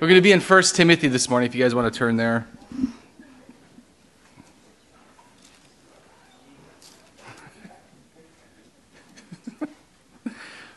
We're 0.00 0.08
going 0.08 0.16
to 0.16 0.22
be 0.22 0.32
in 0.32 0.40
1 0.40 0.62
Timothy 0.62 1.08
this 1.08 1.28
morning 1.28 1.46
if 1.46 1.54
you 1.54 1.62
guys 1.62 1.74
want 1.74 1.92
to 1.92 1.98
turn 1.98 2.16
there. 2.16 2.48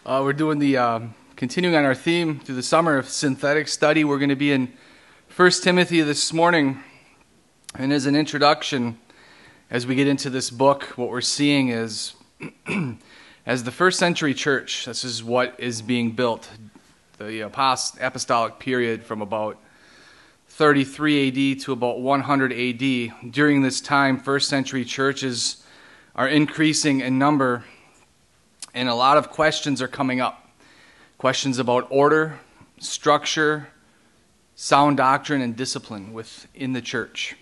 uh, 0.05 0.19
we're 0.21 0.33
doing 0.33 0.59
the, 0.59 0.75
um, 0.75 1.13
continuing 1.37 1.73
on 1.73 1.85
our 1.85 1.95
theme 1.95 2.41
through 2.41 2.55
the 2.55 2.63
summer 2.63 2.97
of 2.97 3.07
synthetic 3.07 3.69
study. 3.69 4.03
We're 4.03 4.19
going 4.19 4.27
to 4.27 4.35
be 4.35 4.51
in 4.51 4.73
1 5.33 5.51
Timothy 5.51 6.01
this 6.01 6.33
morning. 6.33 6.83
And 7.75 7.93
as 7.93 8.05
an 8.05 8.17
introduction, 8.17 8.99
as 9.71 9.87
we 9.87 9.95
get 9.95 10.07
into 10.07 10.29
this 10.29 10.49
book, 10.49 10.83
what 10.97 11.07
we're 11.07 11.21
seeing 11.21 11.69
is 11.69 12.11
as 13.45 13.63
the 13.63 13.71
first 13.71 13.99
century 13.99 14.33
church, 14.33 14.83
this 14.83 15.05
is 15.05 15.23
what 15.23 15.57
is 15.57 15.81
being 15.81 16.11
built 16.11 16.49
the 17.27 17.41
apostolic 17.41 18.59
period 18.59 19.03
from 19.03 19.21
about 19.21 19.57
33 20.49 21.53
AD 21.53 21.61
to 21.61 21.73
about 21.73 21.99
100 21.99 22.51
AD. 22.53 23.31
During 23.31 23.61
this 23.61 23.81
time, 23.81 24.19
first 24.19 24.49
century 24.49 24.85
churches 24.85 25.63
are 26.15 26.27
increasing 26.27 27.01
in 27.01 27.17
number, 27.17 27.63
and 28.73 28.87
a 28.87 28.95
lot 28.95 29.17
of 29.17 29.29
questions 29.29 29.81
are 29.81 29.87
coming 29.87 30.21
up. 30.21 30.47
Questions 31.17 31.57
about 31.57 31.87
order, 31.89 32.39
structure, 32.79 33.69
sound 34.55 34.97
doctrine, 34.97 35.41
and 35.41 35.55
discipline 35.55 36.13
within 36.13 36.73
the 36.73 36.81
church. 36.81 37.35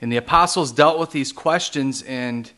And 0.00 0.10
the 0.10 0.16
apostles 0.16 0.72
dealt 0.72 0.98
with 0.98 1.10
these 1.10 1.32
questions 1.32 2.02
and 2.02 2.50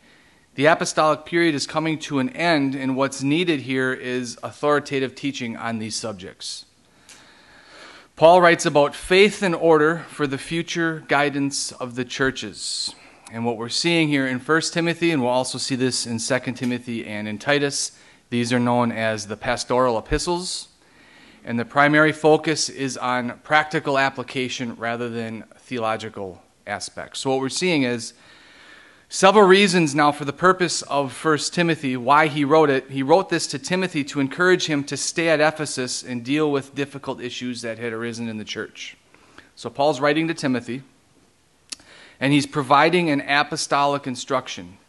the 0.55 0.65
apostolic 0.65 1.25
period 1.25 1.53
is 1.53 1.67
coming 1.67 1.99
to 1.99 2.19
an 2.19 2.29
end, 2.29 2.75
and 2.75 2.95
what's 2.95 3.21
needed 3.21 3.61
here 3.61 3.91
is 3.91 4.37
authoritative 4.41 5.13
teaching 5.13 5.57
on 5.57 5.79
these 5.79 5.95
subjects. 5.95 6.65
Paul 8.15 8.39
writes 8.39 8.65
about 8.65 8.95
faith 8.95 9.43
and 9.43 9.53
order 9.53 10.05
for 10.07 10.25
the 10.25 10.37
future 10.37 11.03
guidance 11.09 11.73
of 11.73 11.95
the 11.95 12.05
churches. 12.05 12.95
And 13.29 13.43
what 13.43 13.57
we're 13.57 13.67
seeing 13.67 14.07
here 14.07 14.25
in 14.25 14.39
1 14.39 14.61
Timothy, 14.71 15.11
and 15.11 15.21
we'll 15.21 15.31
also 15.31 15.57
see 15.57 15.75
this 15.75 16.07
in 16.07 16.19
2 16.19 16.53
Timothy 16.53 17.05
and 17.05 17.27
in 17.27 17.37
Titus, 17.37 17.99
these 18.29 18.53
are 18.53 18.59
known 18.59 18.93
as 18.93 19.27
the 19.27 19.35
pastoral 19.35 19.97
epistles. 19.97 20.69
And 21.43 21.59
the 21.59 21.65
primary 21.65 22.13
focus 22.13 22.69
is 22.69 22.95
on 22.95 23.39
practical 23.43 23.99
application 23.99 24.77
rather 24.77 25.09
than 25.09 25.43
theological 25.57 26.41
aspects. 26.65 27.19
So, 27.19 27.31
what 27.31 27.39
we're 27.39 27.49
seeing 27.49 27.83
is 27.83 28.13
Several 29.15 29.47
reasons 29.47 29.95
now 29.95 30.11
for 30.11 30.25
the 30.25 30.33
purpose 30.33 30.81
of 30.81 31.23
1 31.23 31.37
Timothy, 31.53 31.95
why 31.95 32.27
he 32.27 32.43
wrote 32.43 32.69
it. 32.69 32.91
He 32.91 33.01
wrote 33.01 33.29
this 33.29 33.47
to 33.47 33.57
Timothy 33.57 34.03
to 34.03 34.19
encourage 34.19 34.65
him 34.65 34.83
to 34.83 34.97
stay 34.97 35.29
at 35.29 35.39
Ephesus 35.39 36.03
and 36.03 36.21
deal 36.21 36.51
with 36.51 36.75
difficult 36.75 37.21
issues 37.21 37.61
that 37.61 37.79
had 37.79 37.93
arisen 37.93 38.27
in 38.27 38.39
the 38.39 38.43
church. 38.43 38.97
So 39.55 39.69
Paul's 39.69 40.01
writing 40.01 40.27
to 40.27 40.33
Timothy, 40.33 40.83
and 42.19 42.33
he's 42.33 42.45
providing 42.45 43.09
an 43.09 43.21
apostolic 43.21 44.05
instruction, 44.05 44.79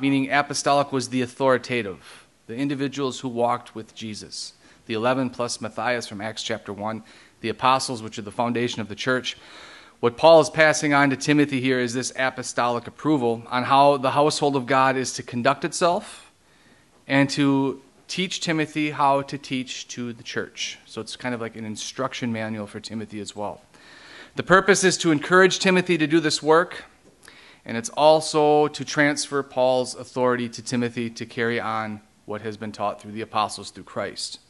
meaning 0.00 0.32
apostolic 0.32 0.90
was 0.90 1.10
the 1.10 1.22
authoritative, 1.22 2.26
the 2.48 2.56
individuals 2.56 3.20
who 3.20 3.28
walked 3.28 3.76
with 3.76 3.94
Jesus. 3.94 4.54
The 4.86 4.94
11 4.94 5.30
plus 5.30 5.60
Matthias 5.60 6.08
from 6.08 6.20
Acts 6.20 6.42
chapter 6.42 6.72
1, 6.72 7.04
the 7.40 7.50
apostles, 7.50 8.02
which 8.02 8.18
are 8.18 8.22
the 8.22 8.32
foundation 8.32 8.80
of 8.80 8.88
the 8.88 8.96
church. 8.96 9.36
What 10.00 10.18
Paul 10.18 10.40
is 10.40 10.50
passing 10.50 10.92
on 10.92 11.08
to 11.08 11.16
Timothy 11.16 11.58
here 11.58 11.80
is 11.80 11.94
this 11.94 12.12
apostolic 12.16 12.86
approval 12.86 13.42
on 13.48 13.64
how 13.64 13.96
the 13.96 14.10
household 14.10 14.54
of 14.54 14.66
God 14.66 14.94
is 14.94 15.14
to 15.14 15.22
conduct 15.22 15.64
itself 15.64 16.30
and 17.08 17.30
to 17.30 17.80
teach 18.06 18.40
Timothy 18.40 18.90
how 18.90 19.22
to 19.22 19.38
teach 19.38 19.88
to 19.88 20.12
the 20.12 20.22
church. 20.22 20.78
So 20.84 21.00
it's 21.00 21.16
kind 21.16 21.34
of 21.34 21.40
like 21.40 21.56
an 21.56 21.64
instruction 21.64 22.30
manual 22.30 22.66
for 22.66 22.78
Timothy 22.78 23.20
as 23.20 23.34
well. 23.34 23.62
The 24.34 24.42
purpose 24.42 24.84
is 24.84 24.98
to 24.98 25.12
encourage 25.12 25.60
Timothy 25.60 25.96
to 25.96 26.06
do 26.06 26.20
this 26.20 26.42
work, 26.42 26.84
and 27.64 27.78
it's 27.78 27.88
also 27.88 28.68
to 28.68 28.84
transfer 28.84 29.42
Paul's 29.42 29.94
authority 29.94 30.46
to 30.50 30.62
Timothy 30.62 31.08
to 31.08 31.24
carry 31.24 31.58
on 31.58 32.02
what 32.26 32.42
has 32.42 32.58
been 32.58 32.70
taught 32.70 33.00
through 33.00 33.12
the 33.12 33.22
apostles 33.22 33.70
through 33.70 33.84
Christ. 33.84 34.40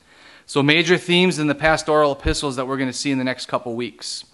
So, 0.45 0.61
major 0.61 0.99
themes 0.99 1.39
in 1.39 1.47
the 1.47 1.55
pastoral 1.55 2.13
epistles 2.13 2.57
that 2.57 2.67
we're 2.67 2.77
going 2.77 2.89
to 2.89 2.97
see 2.97 3.13
in 3.13 3.19
the 3.19 3.25
next 3.25 3.47
couple 3.47 3.75
weeks 3.77 4.25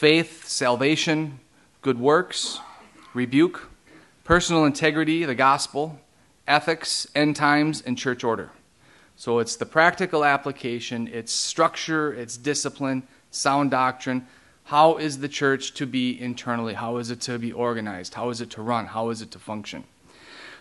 faith, 0.00 0.48
salvation, 0.48 1.38
good 1.82 2.00
works, 2.00 2.58
rebuke, 3.12 3.68
personal 4.24 4.64
integrity, 4.64 5.26
the 5.26 5.34
gospel, 5.34 6.00
ethics, 6.48 7.06
end 7.14 7.36
times, 7.36 7.82
and 7.84 7.98
church 7.98 8.24
order. 8.24 8.48
So 9.16 9.40
it's 9.40 9.56
the 9.56 9.66
practical 9.66 10.24
application, 10.24 11.06
it's 11.12 11.30
structure, 11.30 12.14
it's 12.14 12.38
discipline, 12.38 13.02
sound 13.30 13.72
doctrine. 13.72 14.26
How 14.64 14.96
is 14.96 15.18
the 15.18 15.28
church 15.28 15.74
to 15.74 15.84
be 15.84 16.18
internally? 16.18 16.72
How 16.72 16.96
is 16.96 17.10
it 17.10 17.20
to 17.22 17.38
be 17.38 17.52
organized? 17.52 18.14
How 18.14 18.30
is 18.30 18.40
it 18.40 18.48
to 18.52 18.62
run? 18.62 18.86
How 18.86 19.10
is 19.10 19.20
it 19.20 19.30
to 19.32 19.38
function? 19.38 19.84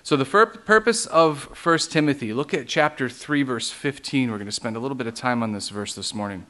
So, 0.03 0.17
the 0.17 0.25
purpose 0.25 1.05
of 1.05 1.45
1 1.65 1.77
Timothy, 1.89 2.33
look 2.33 2.53
at 2.53 2.67
chapter 2.67 3.07
3, 3.07 3.43
verse 3.43 3.71
15. 3.71 4.31
We're 4.31 4.37
going 4.37 4.47
to 4.47 4.51
spend 4.51 4.75
a 4.75 4.79
little 4.79 4.95
bit 4.95 5.07
of 5.07 5.13
time 5.13 5.41
on 5.41 5.53
this 5.53 5.69
verse 5.69 5.95
this 5.95 6.13
morning. 6.13 6.45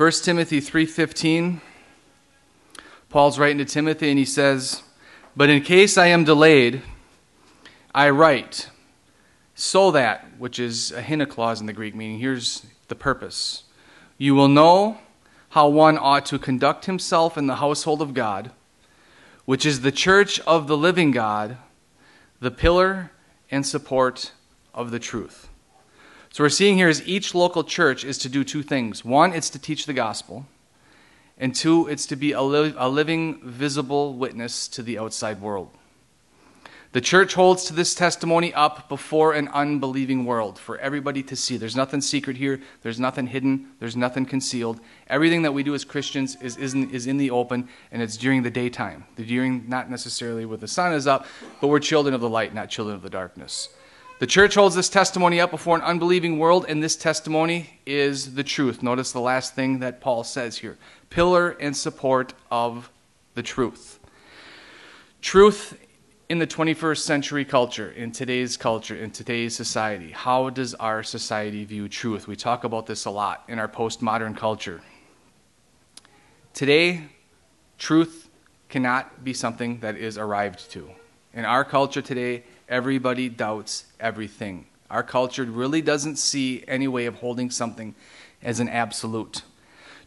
1 0.00 0.24
Timothy 0.24 0.62
3:15 0.62 1.60
Paul's 3.10 3.38
writing 3.38 3.58
to 3.58 3.66
Timothy 3.66 4.08
and 4.08 4.18
he 4.18 4.24
says, 4.24 4.82
"But 5.36 5.50
in 5.50 5.60
case 5.60 5.98
I 5.98 6.06
am 6.06 6.24
delayed, 6.24 6.80
I 7.94 8.08
write 8.08 8.70
so 9.54 9.90
that, 9.90 10.26
which 10.38 10.58
is 10.58 10.90
a 10.90 11.02
hina 11.02 11.26
clause 11.26 11.60
in 11.60 11.66
the 11.66 11.74
Greek 11.74 11.94
meaning, 11.94 12.18
here's 12.18 12.64
the 12.88 12.94
purpose. 12.94 13.64
You 14.16 14.34
will 14.34 14.48
know 14.48 14.96
how 15.50 15.68
one 15.68 15.98
ought 15.98 16.24
to 16.26 16.38
conduct 16.38 16.86
himself 16.86 17.36
in 17.36 17.46
the 17.46 17.56
household 17.56 18.00
of 18.00 18.14
God, 18.14 18.52
which 19.44 19.66
is 19.66 19.82
the 19.82 19.92
church 19.92 20.40
of 20.46 20.66
the 20.66 20.78
living 20.78 21.10
God, 21.10 21.58
the 22.40 22.50
pillar 22.50 23.10
and 23.50 23.66
support 23.66 24.32
of 24.72 24.92
the 24.92 24.98
truth." 24.98 25.49
So 26.32 26.44
we're 26.44 26.48
seeing 26.48 26.76
here 26.76 26.88
is 26.88 27.06
each 27.08 27.34
local 27.34 27.64
church 27.64 28.04
is 28.04 28.16
to 28.18 28.28
do 28.28 28.44
two 28.44 28.62
things. 28.62 29.04
One, 29.04 29.32
it's 29.32 29.50
to 29.50 29.58
teach 29.58 29.86
the 29.86 29.92
gospel. 29.92 30.46
And 31.36 31.54
two, 31.54 31.88
it's 31.88 32.06
to 32.06 32.16
be 32.16 32.32
a, 32.32 32.42
li- 32.42 32.74
a 32.76 32.88
living, 32.88 33.40
visible 33.42 34.14
witness 34.14 34.68
to 34.68 34.82
the 34.82 34.98
outside 34.98 35.40
world. 35.40 35.70
The 36.92 37.00
church 37.00 37.34
holds 37.34 37.64
to 37.64 37.72
this 37.72 37.94
testimony 37.94 38.52
up 38.52 38.88
before 38.88 39.32
an 39.32 39.48
unbelieving 39.48 40.24
world 40.24 40.58
for 40.58 40.76
everybody 40.78 41.22
to 41.24 41.36
see. 41.36 41.56
There's 41.56 41.76
nothing 41.76 42.00
secret 42.00 42.36
here, 42.36 42.60
there's 42.82 42.98
nothing 42.98 43.28
hidden, 43.28 43.68
there's 43.78 43.96
nothing 43.96 44.26
concealed. 44.26 44.80
Everything 45.06 45.42
that 45.42 45.52
we 45.52 45.62
do 45.62 45.74
as 45.74 45.84
Christians 45.84 46.36
is, 46.40 46.56
is, 46.56 46.74
in, 46.74 46.90
is 46.90 47.06
in 47.06 47.16
the 47.16 47.30
open, 47.30 47.68
and 47.92 48.02
it's 48.02 48.16
during 48.16 48.42
the 48.42 48.50
daytime. 48.50 49.04
The 49.14 49.24
during, 49.24 49.68
not 49.68 49.88
necessarily 49.88 50.44
when 50.46 50.58
the 50.58 50.68
sun 50.68 50.92
is 50.92 51.06
up, 51.06 51.26
but 51.60 51.68
we're 51.68 51.78
children 51.78 52.12
of 52.12 52.20
the 52.20 52.28
light, 52.28 52.54
not 52.54 52.70
children 52.70 52.96
of 52.96 53.02
the 53.02 53.10
darkness. 53.10 53.68
The 54.20 54.26
church 54.26 54.54
holds 54.54 54.74
this 54.74 54.90
testimony 54.90 55.40
up 55.40 55.50
before 55.50 55.76
an 55.76 55.82
unbelieving 55.82 56.38
world, 56.38 56.66
and 56.68 56.82
this 56.82 56.94
testimony 56.94 57.80
is 57.86 58.34
the 58.34 58.44
truth. 58.44 58.82
Notice 58.82 59.12
the 59.12 59.20
last 59.20 59.54
thing 59.54 59.78
that 59.78 60.02
Paul 60.02 60.24
says 60.24 60.58
here 60.58 60.76
pillar 61.08 61.52
and 61.52 61.74
support 61.74 62.34
of 62.50 62.90
the 63.32 63.42
truth. 63.42 63.98
Truth 65.22 65.78
in 66.28 66.38
the 66.38 66.46
21st 66.46 66.98
century 66.98 67.46
culture, 67.46 67.92
in 67.92 68.12
today's 68.12 68.58
culture, 68.58 68.94
in 68.94 69.10
today's 69.10 69.56
society. 69.56 70.10
How 70.10 70.50
does 70.50 70.74
our 70.74 71.02
society 71.02 71.64
view 71.64 71.88
truth? 71.88 72.28
We 72.28 72.36
talk 72.36 72.64
about 72.64 72.84
this 72.84 73.06
a 73.06 73.10
lot 73.10 73.44
in 73.48 73.58
our 73.58 73.68
postmodern 73.68 74.36
culture. 74.36 74.82
Today, 76.52 77.04
truth 77.78 78.28
cannot 78.68 79.24
be 79.24 79.32
something 79.32 79.80
that 79.80 79.96
is 79.96 80.18
arrived 80.18 80.70
to. 80.72 80.90
In 81.32 81.46
our 81.46 81.64
culture 81.64 82.02
today, 82.02 82.42
everybody 82.70 83.28
doubts 83.28 83.84
everything. 83.98 84.64
Our 84.90 85.02
culture 85.02 85.44
really 85.44 85.82
doesn't 85.82 86.16
see 86.16 86.64
any 86.66 86.88
way 86.88 87.06
of 87.06 87.16
holding 87.16 87.50
something 87.50 87.94
as 88.42 88.60
an 88.60 88.68
absolute. 88.68 89.42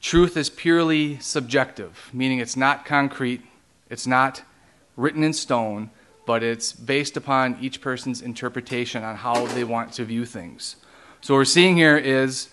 Truth 0.01 0.35
is 0.35 0.49
purely 0.49 1.19
subjective, 1.19 2.09
meaning 2.11 2.39
it's 2.39 2.57
not 2.57 2.85
concrete, 2.85 3.41
it's 3.89 4.07
not 4.07 4.41
written 4.97 5.23
in 5.23 5.33
stone, 5.33 5.91
but 6.25 6.41
it's 6.43 6.73
based 6.73 7.17
upon 7.17 7.57
each 7.61 7.81
person's 7.81 8.21
interpretation 8.21 9.03
on 9.03 9.17
how 9.17 9.45
they 9.47 9.63
want 9.63 9.93
to 9.93 10.05
view 10.05 10.25
things. 10.25 10.77
So, 11.21 11.33
what 11.33 11.39
we're 11.39 11.45
seeing 11.45 11.77
here 11.77 11.97
is 11.97 12.49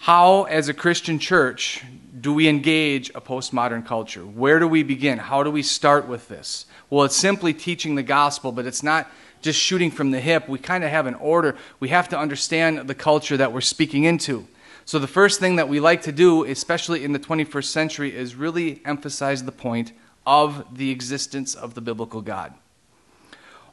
how, 0.00 0.44
as 0.44 0.68
a 0.68 0.74
Christian 0.74 1.18
church, 1.18 1.84
do 2.20 2.32
we 2.32 2.48
engage 2.48 3.10
a 3.10 3.20
postmodern 3.20 3.84
culture? 3.84 4.22
Where 4.22 4.58
do 4.58 4.68
we 4.68 4.82
begin? 4.82 5.18
How 5.18 5.42
do 5.42 5.50
we 5.50 5.62
start 5.62 6.06
with 6.08 6.28
this? 6.28 6.66
Well, 6.88 7.04
it's 7.04 7.16
simply 7.16 7.52
teaching 7.52 7.94
the 7.94 8.02
gospel, 8.02 8.52
but 8.52 8.66
it's 8.66 8.82
not 8.82 9.10
just 9.42 9.58
shooting 9.58 9.90
from 9.90 10.10
the 10.10 10.20
hip. 10.20 10.48
We 10.48 10.58
kind 10.58 10.84
of 10.84 10.90
have 10.90 11.06
an 11.06 11.14
order. 11.14 11.56
We 11.80 11.88
have 11.88 12.08
to 12.10 12.18
understand 12.18 12.88
the 12.88 12.94
culture 12.94 13.36
that 13.36 13.52
we're 13.52 13.60
speaking 13.60 14.04
into. 14.04 14.46
So, 14.84 15.00
the 15.00 15.08
first 15.08 15.40
thing 15.40 15.56
that 15.56 15.68
we 15.68 15.80
like 15.80 16.02
to 16.02 16.12
do, 16.12 16.44
especially 16.44 17.02
in 17.02 17.12
the 17.12 17.18
21st 17.18 17.64
century, 17.64 18.14
is 18.14 18.36
really 18.36 18.80
emphasize 18.84 19.44
the 19.44 19.52
point 19.52 19.92
of 20.24 20.64
the 20.76 20.90
existence 20.90 21.54
of 21.56 21.74
the 21.74 21.80
biblical 21.80 22.20
God. 22.20 22.54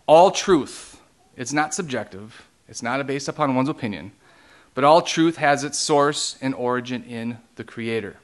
All 0.07 0.31
truth, 0.31 0.99
it's 1.37 1.53
not 1.53 1.73
subjective, 1.73 2.47
it's 2.67 2.81
not 2.81 3.05
based 3.05 3.27
upon 3.27 3.55
one's 3.55 3.69
opinion, 3.69 4.11
but 4.73 4.83
all 4.83 5.03
truth 5.03 5.37
has 5.37 5.63
its 5.63 5.77
source 5.77 6.35
and 6.41 6.55
origin 6.55 7.03
in 7.03 7.37
the 7.57 7.63
Creator. 7.63 8.17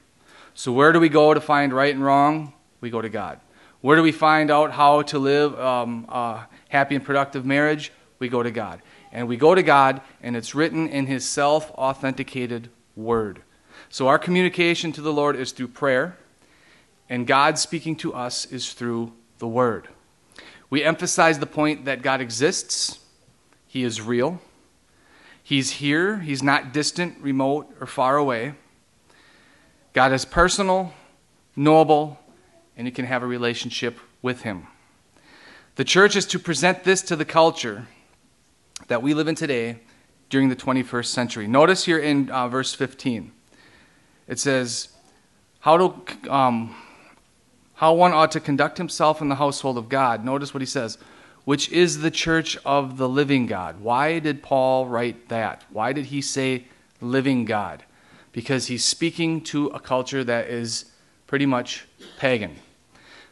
So, 0.54 0.72
where 0.72 0.92
do 0.92 0.98
we 0.98 1.08
go 1.08 1.32
to 1.32 1.40
find 1.40 1.72
right 1.72 1.94
and 1.94 2.04
wrong? 2.04 2.54
We 2.80 2.90
go 2.90 3.00
to 3.00 3.08
God. 3.08 3.38
Where 3.80 3.96
do 3.96 4.02
we 4.02 4.12
find 4.12 4.50
out 4.50 4.72
how 4.72 5.02
to 5.02 5.18
live 5.18 5.58
um, 5.58 6.04
a 6.08 6.46
happy 6.68 6.94
and 6.94 7.04
productive 7.04 7.46
marriage? 7.46 7.92
We 8.18 8.28
go 8.28 8.42
to 8.42 8.50
God. 8.50 8.82
And 9.12 9.26
we 9.26 9.36
go 9.36 9.54
to 9.54 9.62
God, 9.62 10.02
and 10.22 10.36
it's 10.36 10.54
written 10.54 10.88
in 10.88 11.06
His 11.06 11.28
self 11.28 11.70
authenticated 11.72 12.70
Word. 12.94 13.42
So, 13.88 14.06
our 14.06 14.18
communication 14.18 14.92
to 14.92 15.00
the 15.00 15.12
Lord 15.12 15.34
is 15.34 15.52
through 15.52 15.68
prayer, 15.68 16.16
and 17.08 17.26
God 17.26 17.58
speaking 17.58 17.96
to 17.96 18.12
us 18.14 18.44
is 18.44 18.72
through 18.72 19.12
the 19.38 19.48
Word. 19.48 19.88
We 20.68 20.84
emphasize 20.84 21.38
the 21.38 21.46
point 21.46 21.86
that 21.86 22.02
God 22.02 22.20
exists, 22.20 23.00
He 23.66 23.82
is 23.82 24.00
real, 24.00 24.40
He's 25.42 25.70
here, 25.72 26.18
He's 26.18 26.42
not 26.42 26.72
distant, 26.72 27.18
remote, 27.20 27.74
or 27.80 27.86
far 27.86 28.16
away. 28.16 28.54
God 29.92 30.12
is 30.12 30.24
personal, 30.24 30.92
knowable, 31.56 32.20
and 32.80 32.88
you 32.88 32.92
can 32.92 33.04
have 33.04 33.22
a 33.22 33.26
relationship 33.26 34.00
with 34.22 34.40
Him. 34.40 34.66
The 35.76 35.84
church 35.84 36.16
is 36.16 36.24
to 36.26 36.38
present 36.38 36.82
this 36.84 37.02
to 37.02 37.14
the 37.14 37.24
culture 37.24 37.86
that 38.88 39.02
we 39.02 39.12
live 39.14 39.28
in 39.28 39.34
today 39.34 39.80
during 40.30 40.48
the 40.48 40.56
21st 40.56 41.04
century. 41.04 41.46
Notice 41.46 41.84
here 41.84 41.98
in 41.98 42.30
uh, 42.30 42.48
verse 42.48 42.74
15, 42.74 43.30
it 44.26 44.38
says, 44.38 44.88
how, 45.60 45.76
to, 45.76 46.32
um, 46.32 46.74
how 47.74 47.92
one 47.92 48.12
ought 48.12 48.32
to 48.32 48.40
conduct 48.40 48.78
himself 48.78 49.20
in 49.20 49.28
the 49.28 49.34
household 49.34 49.78
of 49.78 49.88
God. 49.88 50.24
Notice 50.24 50.52
what 50.52 50.62
he 50.62 50.66
says, 50.66 50.96
which 51.44 51.68
is 51.68 52.00
the 52.00 52.10
church 52.10 52.56
of 52.64 52.96
the 52.96 53.08
living 53.08 53.46
God. 53.46 53.80
Why 53.80 54.18
did 54.18 54.42
Paul 54.42 54.86
write 54.86 55.28
that? 55.28 55.64
Why 55.70 55.92
did 55.92 56.06
he 56.06 56.20
say 56.20 56.64
living 57.00 57.44
God? 57.44 57.84
because 58.32 58.66
he's 58.66 58.84
speaking 58.84 59.40
to 59.40 59.66
a 59.68 59.80
culture 59.80 60.22
that 60.24 60.48
is 60.48 60.86
pretty 61.26 61.46
much 61.46 61.86
pagan. 62.18 62.56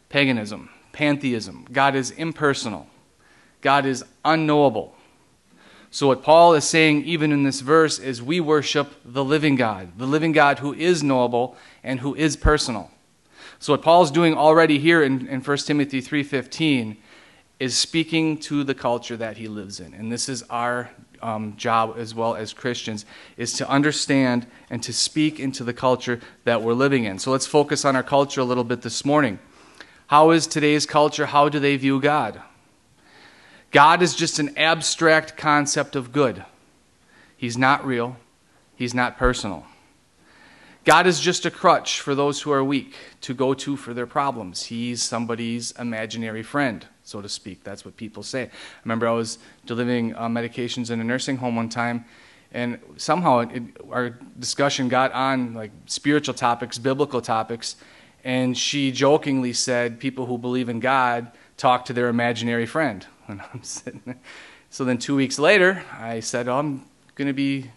Paganism, 0.09 0.71
pantheism. 0.93 1.67
God 1.71 1.95
is 1.95 2.11
impersonal, 2.13 2.87
God 3.61 3.87
is 3.87 4.05
unknowable. 4.25 4.95
So, 5.91 6.09
what 6.09 6.23
Paul 6.23 6.55
is 6.55 6.65
saying, 6.65 7.05
even 7.05 7.33
in 7.33 7.45
this 7.45 7.61
verse, 7.61 7.99
is 7.99 8.23
we 8.23 8.41
worship 8.41 8.93
the 9.05 9.25
living 9.25 9.57
God, 9.57 9.97
the 9.97 10.07
living 10.07 10.33
God 10.33 10.59
who 10.59 10.75
is 10.75 11.03
knowable 11.03 11.57
and 11.83 12.01
who 12.01 12.15
is 12.15 12.37
personal. 12.37 12.91
So, 13.59 13.73
what 13.73 13.83
Paul's 13.83 14.11
doing 14.11 14.35
already 14.35 14.79
here 14.79 15.03
in, 15.03 15.27
in 15.29 15.41
1 15.41 15.57
Timothy 15.59 16.03
3.15 16.03 16.97
is 17.59 17.77
speaking 17.77 18.37
to 18.39 18.63
the 18.63 18.75
culture 18.75 19.17
that 19.17 19.39
he 19.39 19.49
lives 19.49 19.81
in. 19.81 19.95
And 19.95 20.13
this 20.13 20.29
is 20.29 20.45
our 20.45 20.91
um, 21.21 21.57
job 21.57 21.97
as 21.99 22.15
well 22.15 22.37
as 22.37 22.53
Christians 22.53 23.05
is 23.37 23.53
to 23.55 23.69
understand 23.69 24.47
and 24.71 24.83
to 24.85 24.93
speak 24.93 25.41
into 25.41 25.65
the 25.65 25.73
culture 25.73 26.21
that 26.45 26.63
we're 26.63 26.75
living 26.75 27.05
in. 27.05 27.19
So 27.19 27.33
let's 27.33 27.47
focus 27.47 27.85
on 27.85 27.97
our 27.97 28.03
culture 28.03 28.41
a 28.41 28.45
little 28.45 28.63
bit 28.63 28.83
this 28.83 29.05
morning. 29.05 29.41
How 30.09 30.31
is 30.31 30.47
today's 30.47 30.85
culture? 30.85 31.27
How 31.27 31.49
do 31.49 31.59
they 31.59 31.77
view 31.77 32.01
God? 32.01 32.43
God 33.71 34.03
is 34.03 34.15
just 34.15 34.39
an 34.39 34.57
abstract 34.59 35.37
concept 35.37 35.97
of 35.97 36.13
good. 36.13 36.45
He's 37.37 37.57
not 37.57 37.87
real, 37.87 38.17
He's 38.75 38.95
not 38.95 39.17
personal. 39.17 39.67
God 40.85 41.07
is 41.07 41.21
just 41.21 41.45
a 41.45 41.51
crutch 41.51 42.01
for 42.01 42.15
those 42.15 42.43
who 42.43 42.51
are 42.51 42.65
weak 42.65 42.95
to 43.21 43.35
go 43.35 43.55
to 43.55 43.77
for 43.77 43.93
their 43.95 44.07
problems. 44.07 44.65
He's 44.65 45.03
somebody's 45.03 45.73
imaginary 45.73 46.43
friend 46.43 46.87
so 47.09 47.23
to 47.23 47.29
speak. 47.29 47.65
That's 47.65 47.87
what 47.87 47.97
people 47.97 48.23
say. 48.23 48.43
I 48.43 48.51
remember 48.85 49.09
I 49.09 49.13
was 49.13 49.39
delivering 49.65 50.15
uh, 50.15 50.29
medications 50.29 50.91
in 50.91 51.01
a 51.01 51.05
nursing 51.05 51.39
home 51.39 51.57
one 51.57 51.71
time, 51.71 52.05
and 52.53 52.79
somehow 52.99 53.39
it, 53.39 53.63
our 53.91 54.11
discussion 54.39 54.89
got 54.89 55.13
on 55.13 55.55
like 55.55 55.71
spiritual 55.87 56.35
topics, 56.35 56.77
biblical 56.77 57.23
topics, 57.23 57.77
and 58.25 58.57
she 58.57 58.93
jokingly 58.93 59.53
said, 59.53 60.01
"People 60.01 60.27
who 60.27 60.39
believe 60.39 60.69
in 60.69 60.81
God 60.81 61.31
talk 61.57 61.85
to 61.87 61.93
their 61.93 62.09
imaginary 62.09 62.67
friend." 62.67 63.07
And 63.29 63.43
I'm 63.53 63.63
sitting. 63.63 64.01
there. 64.07 64.17
So 64.71 64.87
then 64.87 64.97
two 64.97 65.15
weeks 65.15 65.39
later, 65.39 65.85
I 66.01 66.21
said, 66.21 66.49
oh, 66.49 66.59
"I'm 66.59 66.87
going 67.15 67.29
to 67.29 67.35
be 67.35 67.71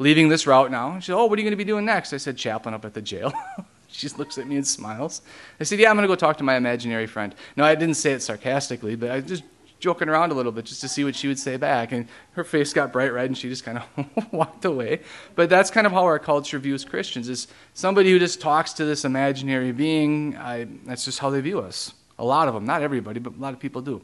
leaving 0.00 0.28
this 0.28 0.48
route 0.48 0.70
now." 0.70 0.98
She 0.98 1.06
said, 1.06 1.14
"Oh, 1.14 1.26
what 1.26 1.38
are 1.38 1.42
you 1.42 1.44
going 1.44 1.52
to 1.52 1.64
be 1.64 1.64
doing 1.64 1.84
next?" 1.84 2.12
I 2.12 2.16
said, 2.16 2.36
"Chaplain 2.36 2.74
up 2.74 2.84
at 2.84 2.94
the 2.94 3.02
jail." 3.02 3.32
She 3.88 4.08
looks 4.10 4.36
at 4.36 4.46
me 4.46 4.56
and 4.56 4.66
smiles. 4.66 5.22
I 5.60 5.64
said, 5.64 5.78
Yeah, 5.78 5.88
I'm 5.88 5.96
going 5.96 6.02
to 6.02 6.08
go 6.08 6.16
talk 6.16 6.36
to 6.38 6.44
my 6.44 6.56
imaginary 6.56 7.06
friend. 7.06 7.34
No, 7.56 7.64
I 7.64 7.74
didn't 7.74 7.94
say 7.94 8.12
it 8.12 8.20
sarcastically, 8.20 8.94
but 8.94 9.10
I 9.10 9.20
just 9.20 9.42
joking 9.86 10.08
around 10.08 10.32
a 10.32 10.34
little 10.34 10.50
bit 10.50 10.64
just 10.64 10.80
to 10.80 10.88
see 10.88 11.04
what 11.04 11.14
she 11.14 11.28
would 11.28 11.38
say 11.38 11.56
back. 11.56 11.92
And 11.92 12.08
her 12.32 12.42
face 12.42 12.72
got 12.72 12.92
bright 12.92 13.12
red 13.12 13.26
and 13.26 13.38
she 13.38 13.48
just 13.48 13.62
kind 13.62 13.78
of 13.78 14.32
walked 14.32 14.64
away. 14.64 14.98
But 15.36 15.48
that's 15.48 15.70
kind 15.70 15.86
of 15.86 15.92
how 15.92 16.02
our 16.02 16.18
culture 16.18 16.58
views 16.58 16.84
Christians 16.84 17.28
is 17.28 17.46
somebody 17.72 18.10
who 18.10 18.18
just 18.18 18.40
talks 18.40 18.72
to 18.72 18.84
this 18.84 19.04
imaginary 19.04 19.70
being. 19.70 20.36
I, 20.36 20.66
that's 20.86 21.04
just 21.04 21.20
how 21.20 21.30
they 21.30 21.40
view 21.40 21.60
us. 21.60 21.94
A 22.18 22.24
lot 22.24 22.48
of 22.48 22.54
them, 22.54 22.66
not 22.66 22.82
everybody, 22.82 23.20
but 23.20 23.36
a 23.36 23.38
lot 23.38 23.54
of 23.54 23.60
people 23.60 23.80
do. 23.80 24.02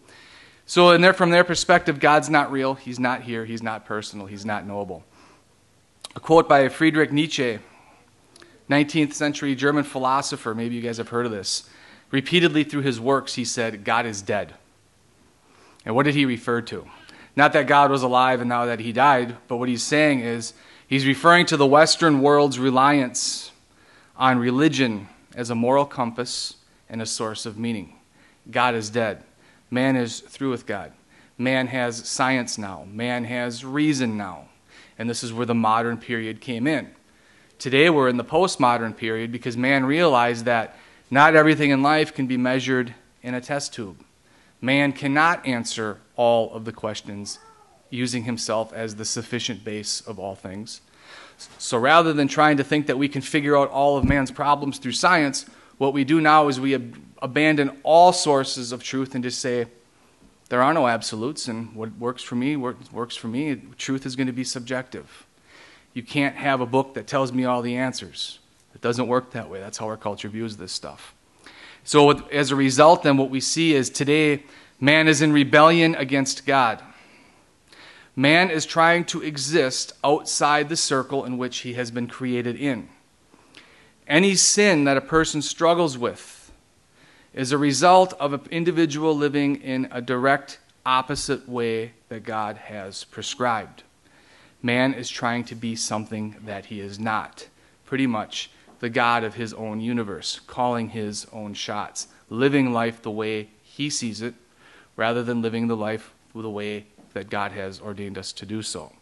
So, 0.67 0.93
in 0.93 1.01
their, 1.01 1.13
from 1.13 1.31
their 1.31 1.43
perspective, 1.43 1.99
God's 1.99 2.31
not 2.31 2.53
real. 2.53 2.75
He's 2.75 3.01
not 3.01 3.23
here. 3.23 3.45
He's 3.45 3.61
not 3.61 3.85
personal. 3.85 4.27
He's 4.27 4.45
not 4.45 4.65
knowable. 4.65 5.03
A 6.15 6.21
quote 6.21 6.49
by 6.49 6.69
Friedrich 6.69 7.11
Nietzsche 7.11 7.59
19th 8.71 9.15
century 9.15 9.57
German 9.57 9.83
philosopher, 9.83 10.55
maybe 10.55 10.77
you 10.77 10.81
guys 10.81 10.99
have 10.99 11.09
heard 11.09 11.27
of 11.27 11.33
this. 11.33 11.69
Repeatedly 12.13 12.63
through 12.63 12.83
his 12.83 13.01
works, 13.01 13.35
he 13.35 13.45
said, 13.45 13.83
God 13.83 14.07
is 14.07 14.23
dead. 14.23 14.55
And 15.85 15.95
what 15.95 16.05
did 16.05 16.15
he 16.15 16.25
refer 16.25 16.61
to? 16.63 16.87
Not 17.35 17.53
that 17.55 17.67
God 17.67 17.91
was 17.91 18.03
alive 18.03 18.41
and 18.41 18.49
now 18.49 18.67
that 18.67 18.81
he 18.81 18.93
died, 18.93 19.37
but 19.49 19.57
what 19.57 19.69
he's 19.69 19.83
saying 19.83 20.21
is 20.21 20.53
he's 20.87 21.07
referring 21.07 21.47
to 21.47 21.57
the 21.57 21.67
Western 21.67 22.21
world's 22.21 22.59
reliance 22.59 23.51
on 24.17 24.39
religion 24.39 25.09
as 25.35 25.51
a 25.51 25.55
moral 25.55 25.87
compass 25.87 26.57
and 26.89 27.01
a 27.01 27.07
source 27.07 27.47
of 27.47 27.59
meaning. 27.59 27.95
God 28.51 28.75
is 28.75 28.91
dead. 28.91 29.23
Man 29.71 29.97
is 29.97 30.21
through 30.21 30.51
with 30.51 30.67
God. 30.67 30.93
Man 31.39 31.69
has 31.69 32.07
science 32.09 32.59
now. 32.59 32.87
Man 32.91 33.25
has 33.25 33.65
reason 33.65 34.17
now. 34.17 34.49
And 34.99 35.09
this 35.09 35.25
is 35.25 35.33
where 35.33 35.47
the 35.47 35.55
modern 35.55 35.97
period 35.97 36.41
came 36.41 36.67
in. 36.67 36.91
Today 37.59 37.89
we're 37.89 38.09
in 38.09 38.19
the 38.19 38.25
postmodern 38.25 38.97
period 38.97 39.33
because 39.33 39.57
man 39.57 39.87
realized 39.87 40.45
that 40.45 40.77
not 41.11 41.35
everything 41.35 41.71
in 41.71 41.83
life 41.83 42.13
can 42.13 42.27
be 42.27 42.37
measured 42.37 42.95
in 43.23 43.35
a 43.35 43.41
test 43.41 43.73
tube. 43.73 44.05
Man 44.63 44.93
cannot 44.93 45.45
answer 45.47 45.99
all 46.17 46.53
of 46.55 46.65
the 46.65 46.73
questions 46.73 47.39
using 47.91 48.25
himself 48.25 48.73
as 48.73 48.97
the 48.97 49.05
sufficient 49.05 49.65
base 49.65 50.01
of 50.01 50.19
all 50.19 50.35
things. 50.35 50.81
So 51.59 51.77
rather 51.77 52.15
than 52.15 52.29
trying 52.29 52.57
to 52.57 52.65
think 52.65 52.87
that 52.87 52.97
we 52.97 53.09
can 53.09 53.21
figure 53.21 53.57
out 53.57 53.69
all 53.69 53.99
of 53.99 54.05
man's 54.05 54.31
problems 54.31 54.79
through 54.79 54.93
science, 54.93 55.45
what 55.77 55.93
we 55.93 56.05
do 56.05 56.21
now 56.21 56.49
is 56.49 56.61
we 56.61 56.75
ab- 56.77 56.97
abandon 57.21 57.81
all 57.83 58.13
sources 58.13 58.73
of 58.73 58.83
truth 58.83 59.15
and 59.15 59.25
just 59.25 59.41
say, 59.41 59.67
there 60.49 60.63
are 60.63 60.75
no 60.75 60.87
absolutes, 60.87 61.49
and 61.49 61.75
what 61.75 61.97
works 61.97 62.23
for 62.23 62.35
me 62.35 62.57
works 62.57 63.17
for 63.17 63.27
me. 63.27 63.63
Truth 63.79 64.05
is 64.05 64.17
going 64.17 64.27
to 64.27 64.35
be 64.35 64.45
subjective. 64.45 65.27
You 65.95 66.03
can't 66.03 66.37
have 66.37 66.61
a 66.61 66.67
book 66.67 66.93
that 66.93 67.07
tells 67.07 67.33
me 67.33 67.47
all 67.47 67.63
the 67.63 67.75
answers. 67.75 68.39
It 68.75 68.83
doesn't 68.83 69.09
work 69.09 69.31
that 69.31 69.49
way. 69.49 69.61
That's 69.61 69.79
how 69.79 69.87
our 69.87 69.97
culture 69.97 70.29
views 70.29 70.59
this 70.59 70.71
stuff. 70.71 71.15
So, 71.85 72.11
as 72.29 72.51
a 72.51 72.57
result, 72.57 73.03
then, 73.03 73.17
what 73.17 73.31
we 73.31 73.41
see 73.41 73.75
is 73.75 73.91
today 73.91 74.45
man 74.81 75.09
is 75.09 75.21
in 75.23 75.33
rebellion 75.33 75.95
against 75.95 76.47
God. 76.47 76.83
Man 78.15 78.51
is 78.51 78.67
trying 78.67 79.05
to 79.07 79.23
exist 79.23 79.95
outside 80.05 80.69
the 80.69 80.77
circle 80.77 81.25
in 81.25 81.39
which 81.39 81.59
he 81.59 81.75
has 81.75 81.91
been 81.91 82.07
created 82.07 82.57
in. 82.57 82.89
Any 84.07 84.35
sin 84.35 84.85
that 84.85 84.97
a 84.97 85.01
person 85.01 85.41
struggles 85.41 85.97
with 85.97 86.53
is 87.33 87.53
a 87.53 87.59
result 87.59 88.13
of 88.21 88.33
an 88.35 88.43
individual 88.51 89.17
living 89.17 89.57
in 89.57 89.89
a 89.91 90.03
direct 90.03 90.59
opposite 90.85 91.49
way 91.49 91.93
that 92.09 92.25
God 92.25 92.57
has 92.59 93.05
prescribed. 93.05 93.85
Man 94.63 94.93
is 94.95 95.09
trying 95.09 95.45
to 95.45 95.55
be 95.55 95.75
something 95.75 96.37
that 96.45 96.67
he 96.67 96.81
is 96.81 96.99
not. 96.99 97.49
Pretty 97.87 98.07
much 98.07 98.51
the 98.83 98.91
God 98.91 99.23
of 99.23 99.37
his 99.37 99.55
own 99.55 99.81
universe, 99.81 100.41
calling 100.49 100.89
his 100.89 101.25
own 101.33 101.55
shots, 101.55 102.09
living 102.29 102.73
life 102.73 103.01
the 103.01 103.13
way 103.13 103.49
he 103.63 103.89
sees 103.89 104.21
it, 104.21 104.35
rather 104.97 105.23
than 105.23 105.41
living 105.41 105.69
the 105.69 105.77
life 105.77 106.13
the 106.35 106.51
way 106.51 106.85
that 107.13 107.31
God 107.31 107.53
has 107.53 107.81
ordained 107.81 108.19
us 108.19 108.33
to 108.33 108.45
do 108.45 108.61
so. 108.61 108.93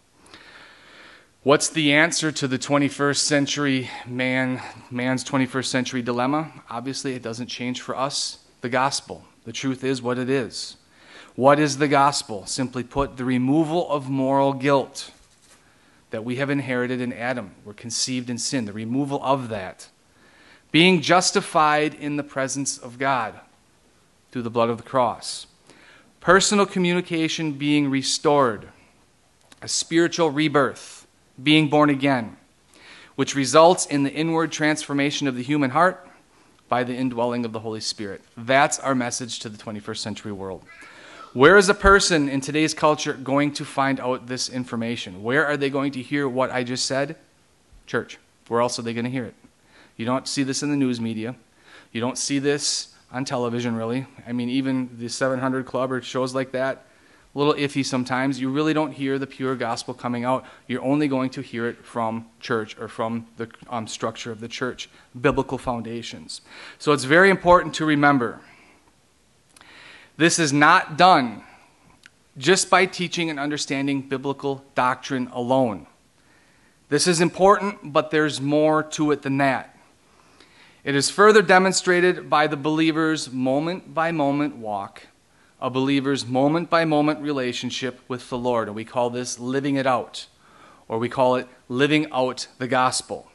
What's 1.45 1.71
the 1.71 1.95
answer 1.95 2.31
to 2.31 2.47
the 2.47 2.59
21st 2.59 3.17
century 3.17 3.89
man, 4.07 4.61
man's 4.91 5.25
21st 5.25 5.65
century 5.65 6.03
dilemma? 6.03 6.53
Obviously, 6.69 7.15
it 7.15 7.23
doesn't 7.23 7.47
change 7.47 7.81
for 7.81 7.97
us. 7.97 8.41
The 8.61 8.69
gospel. 8.69 9.25
The 9.45 9.53
truth 9.53 9.83
is 9.83 10.03
what 10.03 10.19
it 10.19 10.29
is. 10.29 10.77
What 11.37 11.59
is 11.59 11.79
the 11.79 11.89
gospel? 11.89 12.45
Simply 12.45 12.85
put, 12.85 13.17
the 13.17 13.25
removal 13.25 13.91
of 13.91 14.11
moral 14.11 14.53
guilt 14.53 15.11
that 16.11 16.25
we 16.25 16.37
have 16.37 16.51
inherited 16.51 17.01
in 17.01 17.13
Adam. 17.13 17.53
We're 17.65 17.73
conceived 17.73 18.31
in 18.31 18.39
sin, 18.39 18.65
the 18.65 18.73
removal 18.73 19.23
of 19.23 19.49
that. 19.49 19.89
Being 20.73 21.01
justified 21.01 21.95
in 21.95 22.17
the 22.17 22.23
presence 22.23 22.79
of 22.79 22.99
God 22.99 23.41
through 24.31 24.43
the 24.43 24.51
blood 24.51 24.71
of 24.71 24.77
the 24.77 24.83
cross. 24.83 25.47
Personal 26.21 26.67
communication 26.67 27.53
being 27.53 27.91
restored. 27.91 28.69
A 29.63 29.69
spiritual 29.69 30.31
rebirth, 30.31 31.07
being 31.43 31.69
born 31.69 31.91
again, 31.91 32.37
which 33.15 33.35
results 33.35 33.87
in 33.87 34.05
the 34.05 34.13
inward 34.13 34.53
transformation 34.53 35.27
of 35.27 35.37
the 35.37 35.43
human 35.43 35.71
heart 35.71 36.09
by 36.69 36.85
the 36.85 36.95
indwelling 36.95 37.45
of 37.45 37.53
the 37.53 37.61
Holy 37.61 37.81
Spirit. 37.81 38.23
That's 38.37 38.79
our 38.79 38.95
message 38.95 39.41
to 39.41 39.49
the 39.49 39.59
21st 39.59 39.99
century 39.99 40.33
world. 40.33 40.65
Where 41.33 41.57
is 41.57 41.69
a 41.69 41.75
person 41.75 42.29
in 42.29 42.41
today's 42.41 42.75
culture 42.75 43.13
going 43.13 43.53
to 43.53 43.65
find 43.65 44.01
out 44.01 44.27
this 44.27 44.49
information? 44.49 45.23
Where 45.23 45.47
are 45.47 45.57
they 45.57 45.71
going 45.71 45.93
to 45.93 46.03
hear 46.03 46.29
what 46.29 46.51
I 46.51 46.65
just 46.65 46.87
said? 46.87 47.15
Church. 47.87 48.19
Where 48.49 48.61
else 48.61 48.81
are 48.81 48.83
they 48.83 48.93
going 48.93 49.05
to 49.05 49.13
hear 49.13 49.27
it? 49.27 49.35
You 49.97 50.05
don't 50.07 50.27
see 50.27 50.43
this 50.43 50.65
in 50.65 50.71
the 50.71 50.77
news 50.77 51.01
media. 51.01 51.37
You 51.93 52.01
don't 52.01 52.19
see 52.19 52.41
this 52.41 52.95
on 53.13 53.25
television, 53.25 53.77
really. 53.77 54.07
I 54.27 54.33
mean, 54.33 54.49
even 54.49 54.91
the 54.99 55.09
700 55.09 55.67
Club 55.67 55.93
or 55.93 56.03
shows 56.03 56.35
like 56.35 56.51
that, 56.51 56.87
a 57.33 57.39
little 57.39 57.55
iffy 57.55 57.87
sometimes. 57.87 58.41
You 58.41 58.51
really 58.51 58.75
don't 58.75 58.91
hear 58.91 59.17
the 59.17 59.27
pure 59.29 59.55
gospel 59.55 59.95
coming 59.95 60.25
out. 60.25 60.45
You're 60.67 60.83
only 60.83 61.07
going 61.07 61.31
to 61.31 61.43
hear 61.43 61.69
it 61.69 61.85
from 61.85 62.27
church 62.41 62.77
or 62.77 62.89
from 62.89 63.29
the 63.37 63.49
um, 63.69 63.87
structure 63.87 64.33
of 64.33 64.41
the 64.41 64.49
church, 64.49 64.91
biblical 65.21 65.59
foundations. 65.59 66.41
So 66.81 66.91
it's 66.91 67.05
very 67.05 67.31
important 67.31 67.73
to 67.75 67.85
remember 67.85 68.41
this 70.21 70.39
is 70.39 70.53
not 70.53 70.99
done 70.99 71.43
just 72.37 72.69
by 72.69 72.85
teaching 72.85 73.31
and 73.31 73.41
understanding 73.41 74.03
biblical 74.03 74.63
doctrine 74.75 75.29
alone. 75.33 75.87
This 76.91 77.07
is 77.07 77.23
important, 77.23 77.93
but 77.95 78.11
there's 78.11 78.39
more 78.39 78.83
to 78.83 79.13
it 79.13 79.23
than 79.23 79.39
that. 79.39 79.75
It 80.85 80.95
is 80.95 81.09
further 81.09 81.41
demonstrated 81.41 82.29
by 82.29 82.49
the 82.49 82.57
believer's 82.59 83.33
moment 83.33 83.95
by 83.95 84.13
moment 84.13 84.57
walk, 84.57 85.07
a 85.59 85.71
believer's 85.71 86.27
moment 86.27 86.69
by 86.69 86.85
moment 86.85 87.21
relationship 87.21 88.01
with 88.07 88.29
the 88.29 88.37
Lord. 88.37 88.69
And 88.69 88.77
we 88.77 88.85
call 88.85 89.09
this 89.09 89.39
living 89.39 89.77
it 89.77 89.87
out, 89.87 90.27
or 90.87 90.99
we 90.99 91.09
call 91.09 91.37
it 91.37 91.49
living 91.71 92.07
out 92.13 92.47
the 92.59 92.69
gospel. 92.69 93.31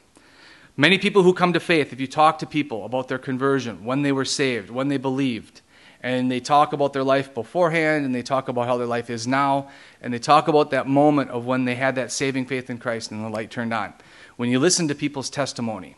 Many 0.78 1.00
people 1.00 1.24
who 1.24 1.34
come 1.34 1.54
to 1.54 1.60
faith, 1.60 1.92
if 1.92 2.00
you 2.00 2.08
talk 2.08 2.38
to 2.40 2.46
people 2.46 2.86
about 2.86 3.08
their 3.08 3.18
conversion, 3.18 3.86
when 3.86 4.04
they 4.04 4.12
were 4.12 4.26
saved, 4.26 4.70
when 4.70 4.90
they 4.90 4.98
believed, 4.98 5.62
and 6.06 6.30
they 6.30 6.40
talk 6.40 6.72
about 6.72 6.94
their 6.94 7.04
life 7.04 7.34
beforehand 7.34 8.06
and 8.06 8.14
they 8.14 8.22
talk 8.22 8.48
about 8.48 8.68
how 8.68 8.78
their 8.78 8.86
life 8.86 9.10
is 9.10 9.26
now 9.26 9.68
and 10.04 10.14
they 10.14 10.20
talk 10.20 10.48
about 10.48 10.70
that 10.70 10.88
moment 10.88 11.32
of 11.32 11.48
when 11.48 11.66
they 11.66 11.74
had 11.74 11.96
that 11.96 12.12
saving 12.12 12.46
faith 12.46 12.70
in 12.70 12.78
Christ 12.78 13.10
and 13.10 13.26
the 13.26 13.30
light 13.30 13.50
turned 13.50 13.74
on. 13.74 13.92
When 14.36 14.52
you 14.52 14.60
listen 14.60 14.88
to 14.90 14.94
people's 14.94 15.32
testimony, 15.32 15.96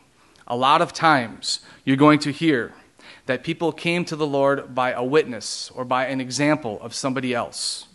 a 0.48 0.56
lot 0.56 0.82
of 0.82 0.94
times 0.94 1.60
you're 1.84 1.98
going 1.98 2.20
to 2.20 2.32
hear 2.32 2.74
that 3.26 3.44
people 3.44 3.74
came 3.74 4.06
to 4.06 4.16
the 4.16 4.26
Lord 4.26 4.74
by 4.74 4.94
a 4.94 5.04
witness 5.04 5.70
or 5.76 5.84
by 5.84 6.06
an 6.06 6.22
example 6.22 6.80
of 6.82 6.96
somebody 6.96 7.34
else. 7.34 7.88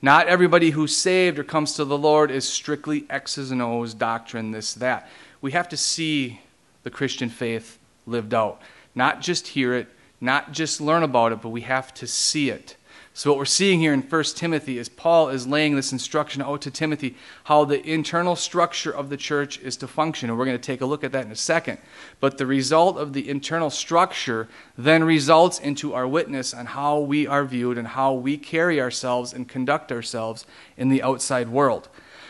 Not 0.00 0.26
everybody 0.26 0.70
who's 0.70 0.96
saved 0.96 1.38
or 1.38 1.44
comes 1.44 1.74
to 1.74 1.84
the 1.84 1.98
Lord 1.98 2.30
is 2.30 2.48
strictly 2.48 3.04
X's 3.10 3.50
and 3.50 3.60
O's 3.60 3.92
doctrine, 3.92 4.52
this, 4.52 4.72
that. 4.72 5.06
We 5.42 5.52
have 5.52 5.68
to 5.68 5.76
see 5.76 6.40
the 6.82 6.90
Christian 6.90 7.28
faith 7.28 7.78
lived 8.06 8.32
out, 8.32 8.62
not 8.94 9.20
just 9.20 9.48
hear 9.48 9.74
it, 9.74 9.88
not 10.20 10.52
just 10.52 10.80
learn 10.80 11.02
about 11.02 11.32
it, 11.32 11.40
but 11.40 11.48
we 11.48 11.62
have 11.62 11.92
to 11.94 12.06
see 12.06 12.50
it. 12.50 12.76
So, 13.12 13.30
what 13.30 13.38
we're 13.38 13.44
seeing 13.44 13.80
here 13.80 13.92
in 13.92 14.02
1 14.02 14.24
Timothy 14.36 14.78
is 14.78 14.88
Paul 14.88 15.30
is 15.30 15.46
laying 15.46 15.74
this 15.74 15.90
instruction 15.90 16.40
out 16.42 16.62
to 16.62 16.70
Timothy 16.70 17.16
how 17.44 17.64
the 17.64 17.84
internal 17.86 18.36
structure 18.36 18.92
of 18.92 19.10
the 19.10 19.16
church 19.16 19.58
is 19.58 19.76
to 19.78 19.88
function. 19.88 20.30
And 20.30 20.38
we're 20.38 20.44
going 20.44 20.56
to 20.56 20.62
take 20.62 20.80
a 20.80 20.86
look 20.86 21.02
at 21.02 21.10
that 21.12 21.26
in 21.26 21.32
a 21.32 21.36
second. 21.36 21.78
But 22.20 22.38
the 22.38 22.46
result 22.46 22.96
of 22.96 23.12
the 23.12 23.28
internal 23.28 23.68
structure 23.68 24.48
then 24.78 25.02
results 25.02 25.58
into 25.58 25.92
our 25.92 26.06
witness 26.06 26.54
on 26.54 26.66
how 26.66 27.00
we 27.00 27.26
are 27.26 27.44
viewed 27.44 27.78
and 27.78 27.88
how 27.88 28.14
we 28.14 28.36
carry 28.36 28.80
ourselves 28.80 29.32
and 29.32 29.48
conduct 29.48 29.90
ourselves 29.90 30.46
in 30.76 30.88
the 30.88 31.02
outside 31.02 31.48
world. 31.48 31.88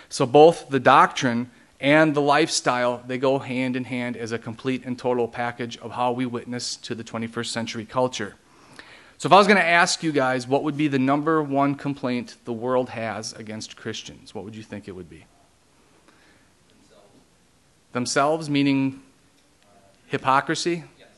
So, 0.09 0.25
both 0.25 0.71
the 0.71 0.81
doctrine 0.81 1.51
and 1.81 2.15
the 2.15 2.21
lifestyle, 2.21 3.03
they 3.07 3.17
go 3.17 3.39
hand 3.39 3.75
in 3.75 3.85
hand 3.85 4.17
as 4.17 4.33
a 4.33 4.39
complete 4.39 4.85
and 4.85 4.99
total 4.99 5.27
package 5.27 5.79
of 5.79 5.93
how 5.93 6.13
we 6.13 6.27
witness 6.27 6.77
to 6.77 6.95
the 6.95 7.03
21st 7.03 7.47
century 7.47 7.87
culture. 7.87 8.37
So, 9.17 9.27
if 9.27 9.33
I 9.33 9.37
was 9.37 9.47
going 9.47 9.59
to 9.59 9.67
ask 9.67 10.03
you 10.03 10.13
guys 10.13 10.47
what 10.47 10.63
would 10.63 10.77
be 10.77 10.89
the 10.89 10.99
number 10.99 11.43
one 11.43 11.75
complaint 11.75 12.37
the 12.45 12.53
world 12.53 12.91
has 12.91 13.33
against 13.33 13.77
Christians, 13.77 14.35
what 14.35 14.45
would 14.45 14.55
you 14.55 14.63
think 14.63 14.89
it 14.89 14.93
would 14.93 15.09
be? 15.09 15.25
Themselves, 16.69 17.09
Themselves 17.93 18.51
meaning 18.51 19.03
hypocrisy? 20.07 20.85
Yes. 20.99 21.09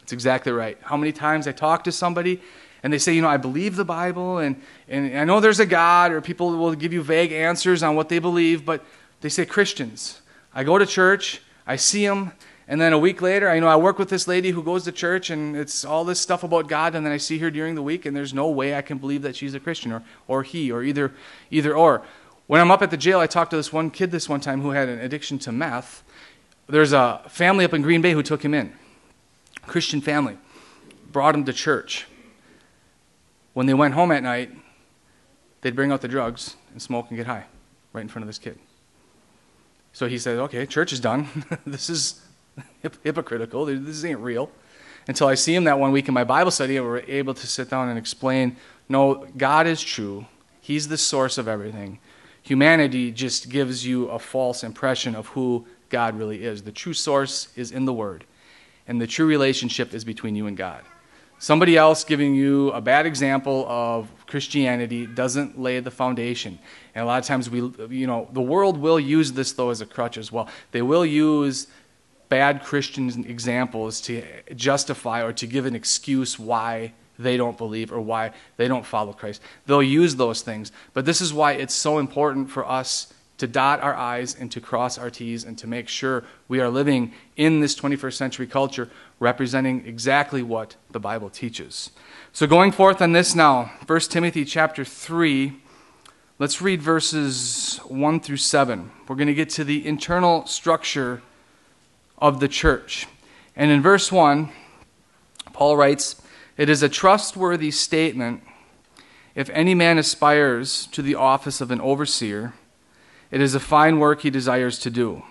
That's 0.00 0.12
exactly 0.12 0.52
right. 0.52 0.78
How 0.82 0.96
many 0.96 1.12
times 1.12 1.46
I 1.46 1.52
talk 1.52 1.84
to 1.84 1.92
somebody 1.92 2.40
and 2.82 2.92
they 2.92 2.98
say, 2.98 3.12
you 3.12 3.22
know, 3.22 3.28
I 3.28 3.36
believe 3.36 3.76
the 3.76 3.84
Bible 3.84 4.38
and, 4.38 4.60
and 4.88 5.18
I 5.18 5.24
know 5.24 5.40
there's 5.40 5.60
a 5.60 5.66
God, 5.66 6.12
or 6.12 6.20
people 6.20 6.56
will 6.56 6.74
give 6.74 6.92
you 6.92 7.02
vague 7.02 7.32
answers 7.32 7.82
on 7.82 7.96
what 7.96 8.08
they 8.08 8.18
believe, 8.18 8.64
but 8.64 8.84
they 9.20 9.28
say 9.28 9.44
Christians. 9.46 10.20
I 10.54 10.64
go 10.64 10.78
to 10.78 10.86
church, 10.86 11.42
I 11.66 11.76
see 11.76 12.06
them, 12.06 12.32
and 12.70 12.78
then 12.78 12.92
a 12.92 12.98
week 12.98 13.22
later, 13.22 13.48
I 13.48 13.60
know 13.60 13.68
I 13.68 13.76
work 13.76 13.98
with 13.98 14.10
this 14.10 14.28
lady 14.28 14.50
who 14.50 14.62
goes 14.62 14.84
to 14.84 14.92
church, 14.92 15.30
and 15.30 15.56
it's 15.56 15.86
all 15.86 16.04
this 16.04 16.20
stuff 16.20 16.44
about 16.44 16.68
God, 16.68 16.94
and 16.94 17.04
then 17.04 17.12
I 17.12 17.16
see 17.16 17.38
her 17.38 17.50
during 17.50 17.74
the 17.74 17.82
week, 17.82 18.04
and 18.04 18.14
there's 18.14 18.34
no 18.34 18.48
way 18.50 18.74
I 18.74 18.82
can 18.82 18.98
believe 18.98 19.22
that 19.22 19.34
she's 19.34 19.54
a 19.54 19.60
Christian 19.60 19.90
or, 19.90 20.02
or 20.26 20.42
he 20.42 20.70
or 20.70 20.82
either 20.82 21.14
either 21.50 21.74
or. 21.74 22.02
When 22.46 22.60
I'm 22.60 22.70
up 22.70 22.82
at 22.82 22.90
the 22.90 22.98
jail, 22.98 23.20
I 23.20 23.26
talked 23.26 23.50
to 23.52 23.56
this 23.56 23.72
one 23.72 23.90
kid 23.90 24.10
this 24.10 24.28
one 24.28 24.40
time 24.40 24.60
who 24.60 24.70
had 24.70 24.88
an 24.88 24.98
addiction 25.00 25.38
to 25.40 25.52
meth. 25.52 26.02
There's 26.66 26.92
a 26.92 27.22
family 27.28 27.64
up 27.64 27.72
in 27.72 27.80
Green 27.80 28.02
Bay 28.02 28.12
who 28.12 28.22
took 28.22 28.44
him 28.44 28.52
in, 28.52 28.74
Christian 29.66 30.02
family, 30.02 30.36
brought 31.10 31.34
him 31.34 31.44
to 31.46 31.54
church. 31.54 32.06
When 33.54 33.64
they 33.64 33.74
went 33.74 33.94
home 33.94 34.12
at 34.12 34.22
night, 34.22 34.50
they'd 35.62 35.74
bring 35.74 35.90
out 35.90 36.02
the 36.02 36.08
drugs 36.08 36.56
and 36.72 36.82
smoke 36.82 37.06
and 37.08 37.16
get 37.16 37.26
high 37.26 37.46
right 37.94 38.02
in 38.02 38.08
front 38.08 38.24
of 38.24 38.26
this 38.26 38.38
kid. 38.38 38.58
So 39.92 40.08
he 40.08 40.18
said, 40.18 40.38
okay, 40.38 40.66
church 40.66 40.92
is 40.92 41.00
done. 41.00 41.28
this 41.66 41.90
is 41.90 42.20
hypocritical. 43.02 43.66
This 43.66 44.04
ain't 44.04 44.20
real. 44.20 44.50
Until 45.06 45.26
I 45.26 45.34
see 45.34 45.54
him 45.54 45.64
that 45.64 45.78
one 45.78 45.92
week 45.92 46.08
in 46.08 46.14
my 46.14 46.24
Bible 46.24 46.50
study, 46.50 46.76
and 46.76 46.86
we're 46.86 47.02
able 47.08 47.34
to 47.34 47.46
sit 47.46 47.70
down 47.70 47.88
and 47.88 47.98
explain 47.98 48.56
no, 48.88 49.26
God 49.36 49.66
is 49.66 49.82
true. 49.82 50.26
He's 50.60 50.88
the 50.88 50.96
source 50.96 51.36
of 51.38 51.46
everything. 51.46 51.98
Humanity 52.42 53.10
just 53.10 53.50
gives 53.50 53.86
you 53.86 54.08
a 54.08 54.18
false 54.18 54.64
impression 54.64 55.14
of 55.14 55.28
who 55.28 55.66
God 55.90 56.18
really 56.18 56.42
is. 56.44 56.62
The 56.62 56.72
true 56.72 56.94
source 56.94 57.48
is 57.56 57.72
in 57.72 57.84
the 57.84 57.92
Word, 57.92 58.24
and 58.86 59.00
the 59.00 59.06
true 59.06 59.26
relationship 59.26 59.92
is 59.92 60.04
between 60.04 60.34
you 60.34 60.46
and 60.46 60.56
God. 60.56 60.82
Somebody 61.40 61.76
else 61.76 62.02
giving 62.02 62.34
you 62.34 62.70
a 62.72 62.80
bad 62.80 63.06
example 63.06 63.64
of 63.68 64.08
Christianity 64.26 65.06
doesn't 65.06 65.58
lay 65.60 65.78
the 65.78 65.90
foundation. 65.90 66.58
And 66.94 67.04
a 67.04 67.06
lot 67.06 67.20
of 67.20 67.26
times 67.26 67.48
we 67.48 67.60
you 67.90 68.08
know, 68.08 68.28
the 68.32 68.42
world 68.42 68.76
will 68.76 68.98
use 68.98 69.32
this 69.32 69.52
though 69.52 69.70
as 69.70 69.80
a 69.80 69.86
crutch 69.86 70.18
as 70.18 70.32
well. 70.32 70.48
They 70.72 70.82
will 70.82 71.06
use 71.06 71.68
bad 72.28 72.64
Christian 72.64 73.24
examples 73.24 74.00
to 74.02 74.22
justify 74.54 75.22
or 75.22 75.32
to 75.34 75.46
give 75.46 75.64
an 75.64 75.76
excuse 75.76 76.38
why 76.38 76.92
they 77.20 77.36
don't 77.36 77.56
believe 77.56 77.92
or 77.92 78.00
why 78.00 78.32
they 78.56 78.66
don't 78.66 78.84
follow 78.84 79.12
Christ. 79.12 79.40
They'll 79.66 79.82
use 79.82 80.16
those 80.16 80.42
things. 80.42 80.72
But 80.92 81.04
this 81.04 81.20
is 81.20 81.32
why 81.32 81.52
it's 81.52 81.74
so 81.74 81.98
important 81.98 82.50
for 82.50 82.68
us 82.68 83.12
to 83.38 83.46
dot 83.46 83.80
our 83.80 83.94
I's 83.94 84.34
and 84.34 84.50
to 84.52 84.60
cross 84.60 84.98
our 84.98 85.10
T's 85.10 85.44
and 85.44 85.56
to 85.58 85.66
make 85.66 85.88
sure 85.88 86.24
we 86.48 86.60
are 86.60 86.68
living 86.68 87.12
in 87.36 87.60
this 87.60 87.78
21st 87.78 88.14
century 88.14 88.46
culture 88.46 88.90
representing 89.20 89.86
exactly 89.86 90.42
what 90.42 90.76
the 90.90 91.00
Bible 91.00 91.30
teaches. 91.30 91.90
So 92.32 92.46
going 92.46 92.72
forth 92.72 93.00
on 93.00 93.12
this 93.12 93.34
now, 93.34 93.72
1 93.86 94.00
Timothy 94.00 94.44
chapter 94.44 94.84
3, 94.84 95.54
let's 96.38 96.60
read 96.60 96.82
verses 96.82 97.80
1 97.86 98.20
through 98.20 98.36
7. 98.36 98.90
We're 99.08 99.16
going 99.16 99.28
to 99.28 99.34
get 99.34 99.50
to 99.50 99.64
the 99.64 99.86
internal 99.86 100.44
structure 100.46 101.22
of 102.18 102.40
the 102.40 102.48
church. 102.48 103.06
And 103.54 103.70
in 103.70 103.82
verse 103.82 104.10
1, 104.10 104.50
Paul 105.52 105.76
writes, 105.76 106.20
It 106.56 106.68
is 106.68 106.82
a 106.82 106.88
trustworthy 106.88 107.70
statement 107.70 108.42
if 109.34 109.48
any 109.50 109.74
man 109.74 109.98
aspires 109.98 110.86
to 110.88 111.02
the 111.02 111.14
office 111.14 111.60
of 111.60 111.70
an 111.70 111.80
overseer 111.80 112.54
it 113.30 113.40
is 113.40 113.54
a 113.54 113.60
fine 113.60 113.98
work 113.98 114.22
he 114.22 114.30
desires 114.30 114.78
to 114.80 114.90
do. 114.90 115.22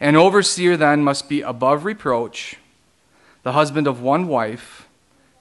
An 0.00 0.16
overseer 0.16 0.76
then 0.76 1.04
must 1.04 1.28
be 1.28 1.42
above 1.42 1.84
reproach, 1.84 2.56
the 3.42 3.52
husband 3.52 3.86
of 3.86 4.00
one 4.00 4.28
wife, 4.28 4.88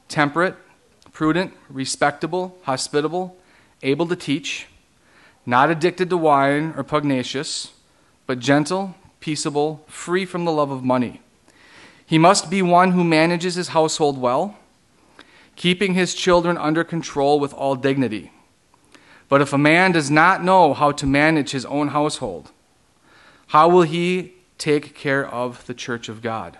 temperate, 0.07 0.55
prudent, 1.13 1.53
respectable, 1.69 2.57
hospitable, 2.63 3.37
able 3.81 4.07
to 4.07 4.15
teach, 4.15 4.67
not 5.45 5.69
addicted 5.69 6.09
to 6.09 6.17
wine 6.17 6.73
or 6.75 6.83
pugnacious, 6.83 7.73
but 8.27 8.39
gentle, 8.39 8.95
peaceable, 9.19 9.83
free 9.87 10.25
from 10.25 10.45
the 10.45 10.51
love 10.51 10.71
of 10.71 10.83
money. 10.83 11.21
He 12.05 12.17
must 12.17 12.49
be 12.49 12.61
one 12.61 12.91
who 12.91 13.03
manages 13.03 13.55
his 13.55 13.69
household 13.69 14.17
well, 14.17 14.57
keeping 15.55 15.93
his 15.93 16.13
children 16.13 16.57
under 16.57 16.83
control 16.83 17.39
with 17.39 17.53
all 17.53 17.75
dignity. 17.75 18.31
But 19.29 19.41
if 19.41 19.53
a 19.53 19.57
man 19.57 19.91
does 19.91 20.09
not 20.09 20.43
know 20.43 20.73
how 20.73 20.91
to 20.91 21.05
manage 21.05 21.51
his 21.51 21.65
own 21.65 21.89
household, 21.89 22.51
how 23.47 23.69
will 23.69 23.83
he 23.83 24.33
take 24.57 24.95
care 24.95 25.25
of 25.25 25.65
the 25.67 25.73
church 25.73 26.09
of 26.09 26.21
God? 26.21 26.57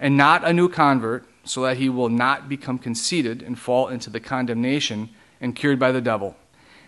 And 0.00 0.16
not 0.16 0.44
a 0.44 0.52
new 0.52 0.68
convert, 0.68 1.26
so 1.44 1.62
that 1.62 1.76
he 1.76 1.88
will 1.88 2.08
not 2.08 2.48
become 2.48 2.78
conceited 2.78 3.42
and 3.42 3.58
fall 3.58 3.88
into 3.88 4.10
the 4.10 4.20
condemnation 4.20 5.10
and 5.40 5.54
cured 5.56 5.78
by 5.78 5.92
the 5.92 6.00
devil. 6.00 6.36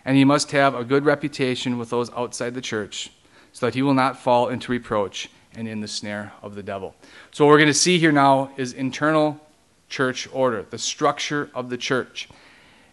And 0.04 0.16
he 0.16 0.24
must 0.24 0.50
have 0.52 0.74
a 0.74 0.84
good 0.84 1.04
reputation 1.04 1.78
with 1.78 1.90
those 1.90 2.10
outside 2.10 2.54
the 2.54 2.60
church, 2.60 3.12
so 3.52 3.66
that 3.66 3.74
he 3.74 3.82
will 3.82 3.94
not 3.94 4.18
fall 4.18 4.48
into 4.48 4.72
reproach 4.72 5.28
and 5.54 5.68
in 5.68 5.80
the 5.80 5.88
snare 5.88 6.32
of 6.42 6.54
the 6.54 6.62
devil. 6.62 6.94
So, 7.32 7.44
what 7.44 7.50
we're 7.50 7.58
going 7.58 7.68
to 7.68 7.74
see 7.74 7.98
here 7.98 8.12
now 8.12 8.52
is 8.56 8.72
internal 8.72 9.40
church 9.88 10.28
order, 10.32 10.62
the 10.62 10.78
structure 10.78 11.50
of 11.54 11.68
the 11.68 11.76
church. 11.76 12.28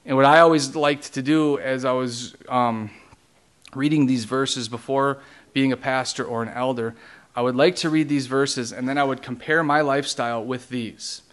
And 0.08 0.16
what 0.16 0.26
I 0.26 0.40
always 0.40 0.74
liked 0.74 1.16
to 1.16 1.22
do 1.22 1.60
as 1.60 1.84
I 1.84 1.92
was 1.92 2.34
um, 2.48 2.90
reading 3.76 4.06
these 4.06 4.24
verses 4.24 4.70
before 4.70 5.18
being 5.52 5.74
a 5.74 5.78
pastor 5.78 6.24
or 6.24 6.42
an 6.42 6.48
elder, 6.48 6.96
I 7.36 7.42
would 7.42 7.58
like 7.58 7.76
to 7.78 7.90
read 7.90 8.08
these 8.08 8.26
verses 8.26 8.72
and 8.72 8.88
then 8.88 8.98
I 8.98 9.04
would 9.04 9.22
compare 9.22 9.64
my 9.64 9.82
lifestyle 9.82 10.42
with 10.42 10.70
these. 10.70 11.24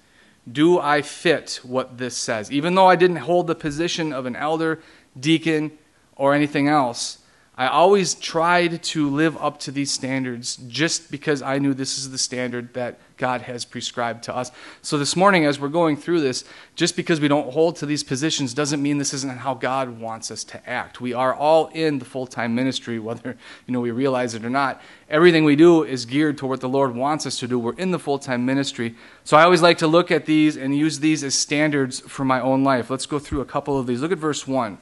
Do 0.51 0.81
I 0.81 1.03
fit 1.03 1.61
what 1.63 1.99
this 1.99 2.17
says? 2.17 2.51
Even 2.51 2.75
though 2.75 2.89
I 2.89 2.97
didn't 2.97 3.19
hold 3.19 3.47
the 3.47 3.55
position 3.55 4.13
of 4.13 4.27
an 4.27 4.35
elder, 4.35 4.83
deacon, 5.19 5.71
or 6.17 6.35
anything 6.35 6.67
else, 6.67 7.19
I 7.57 7.69
always 7.69 8.15
tried 8.15 8.83
to 8.83 9.09
live 9.09 9.37
up 9.37 9.61
to 9.61 9.71
these 9.71 9.93
standards 9.93 10.57
just 10.67 11.09
because 11.09 11.41
I 11.41 11.59
knew 11.59 11.73
this 11.73 11.99
is 11.99 12.11
the 12.11 12.19
standard 12.19 12.75
that 12.75 12.99
God 13.17 13.43
has 13.43 13.65
prescribed 13.65 14.25
to 14.25 14.35
us. 14.35 14.51
So 14.83 14.99
this 14.99 15.15
morning, 15.15 15.45
as 15.45 15.61
we're 15.61 15.69
going 15.69 15.97
through 15.97 16.21
this, 16.21 16.43
just 16.75 16.97
because 16.97 17.21
we 17.21 17.29
don't 17.29 17.53
hold 17.53 17.77
to 17.77 17.87
these 17.87 18.03
positions 18.03 18.55
doesn't 18.55 18.83
mean 18.83 18.99
this 18.99 19.15
isn't 19.15 19.39
how 19.39 19.55
God 19.55 20.01
wants 20.01 20.33
us 20.33 20.43
to 20.45 20.69
act. 20.69 21.01
We 21.01 21.13
are 21.13 21.33
all 21.33 21.69
in 21.69 22.01
the 22.01 22.05
full-time 22.05 22.57
ministry, 22.57 22.99
whether 22.99 23.37
you 23.69 23.73
know 23.73 23.81
we 23.81 23.93
realize 23.93 24.35
it 24.35 24.45
or 24.45 24.51
not. 24.51 24.83
Everything 25.09 25.45
we 25.45 25.55
do 25.55 25.85
is 25.85 26.07
geared 26.07 26.37
toward 26.37 26.51
what 26.51 26.61
the 26.61 26.69
Lord 26.69 26.93
wants 26.97 27.25
us 27.25 27.39
to 27.39 27.47
do. 27.47 27.57
We're 27.57 27.75
in 27.75 27.93
the 27.93 28.01
full-time 28.01 28.45
ministry. 28.45 28.97
So 29.23 29.37
I 29.37 29.45
always 29.45 29.63
like 29.63 29.79
to 29.79 29.87
look 29.87 30.11
at 30.11 30.27
these 30.27 30.57
and 30.57 30.77
use 30.77 30.99
these 30.99 31.23
as 31.23 31.37
standards 31.37 32.01
for 32.01 32.25
my 32.25 32.41
own 32.41 32.65
life. 32.65 32.91
Let's 32.91 33.07
go 33.07 33.21
through 33.21 33.43
a 33.43 33.47
couple 33.47 33.79
of 33.79 33.87
these. 33.87 34.01
Look 34.01 34.11
at 34.11 34.19
verse 34.19 34.45
1. 34.45 34.77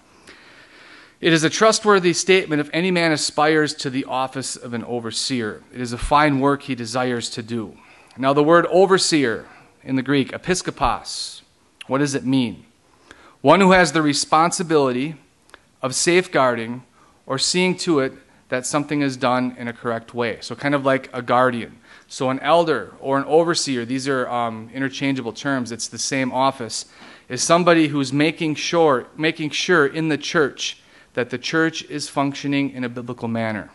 It 1.22 1.32
is 1.32 1.44
a 1.44 1.50
trustworthy 1.50 2.14
statement 2.14 2.60
if 2.60 2.68
any 2.72 2.90
man 2.90 3.12
aspires 3.12 3.74
to 3.74 3.90
the 3.90 4.04
office 4.06 4.56
of 4.56 4.74
an 4.74 4.82
overseer. 4.82 5.62
It 5.72 5.80
is 5.80 5.92
a 5.92 5.98
fine 5.98 6.40
work 6.40 6.62
he 6.62 6.74
desires 6.74 7.30
to 7.30 7.44
do. 7.44 7.78
Now, 8.18 8.32
the 8.32 8.42
word 8.42 8.66
overseer 8.66 9.46
in 9.84 9.94
the 9.94 10.02
Greek, 10.02 10.32
episkopos, 10.32 11.42
what 11.86 11.98
does 11.98 12.16
it 12.16 12.24
mean? 12.24 12.64
One 13.40 13.60
who 13.60 13.70
has 13.70 13.92
the 13.92 14.02
responsibility 14.02 15.14
of 15.80 15.94
safeguarding 15.94 16.82
or 17.24 17.38
seeing 17.38 17.76
to 17.76 18.00
it 18.00 18.14
that 18.48 18.66
something 18.66 19.00
is 19.00 19.16
done 19.16 19.54
in 19.56 19.68
a 19.68 19.72
correct 19.72 20.14
way. 20.14 20.38
So, 20.40 20.56
kind 20.56 20.74
of 20.74 20.84
like 20.84 21.08
a 21.12 21.22
guardian. 21.22 21.78
So, 22.08 22.30
an 22.30 22.40
elder 22.40 22.94
or 22.98 23.16
an 23.16 23.24
overseer, 23.26 23.84
these 23.84 24.08
are 24.08 24.28
um, 24.28 24.70
interchangeable 24.74 25.32
terms, 25.32 25.70
it's 25.70 25.86
the 25.86 25.98
same 25.98 26.32
office, 26.32 26.86
is 27.28 27.44
somebody 27.44 27.86
who's 27.86 28.12
making 28.12 28.56
sure, 28.56 29.06
making 29.16 29.50
sure 29.50 29.86
in 29.86 30.08
the 30.08 30.18
church 30.18 30.81
that 31.14 31.30
the 31.30 31.38
church 31.38 31.82
is 31.84 32.08
functioning 32.08 32.70
in 32.70 32.84
a 32.84 32.88
biblical 32.88 33.28
manner. 33.28 33.70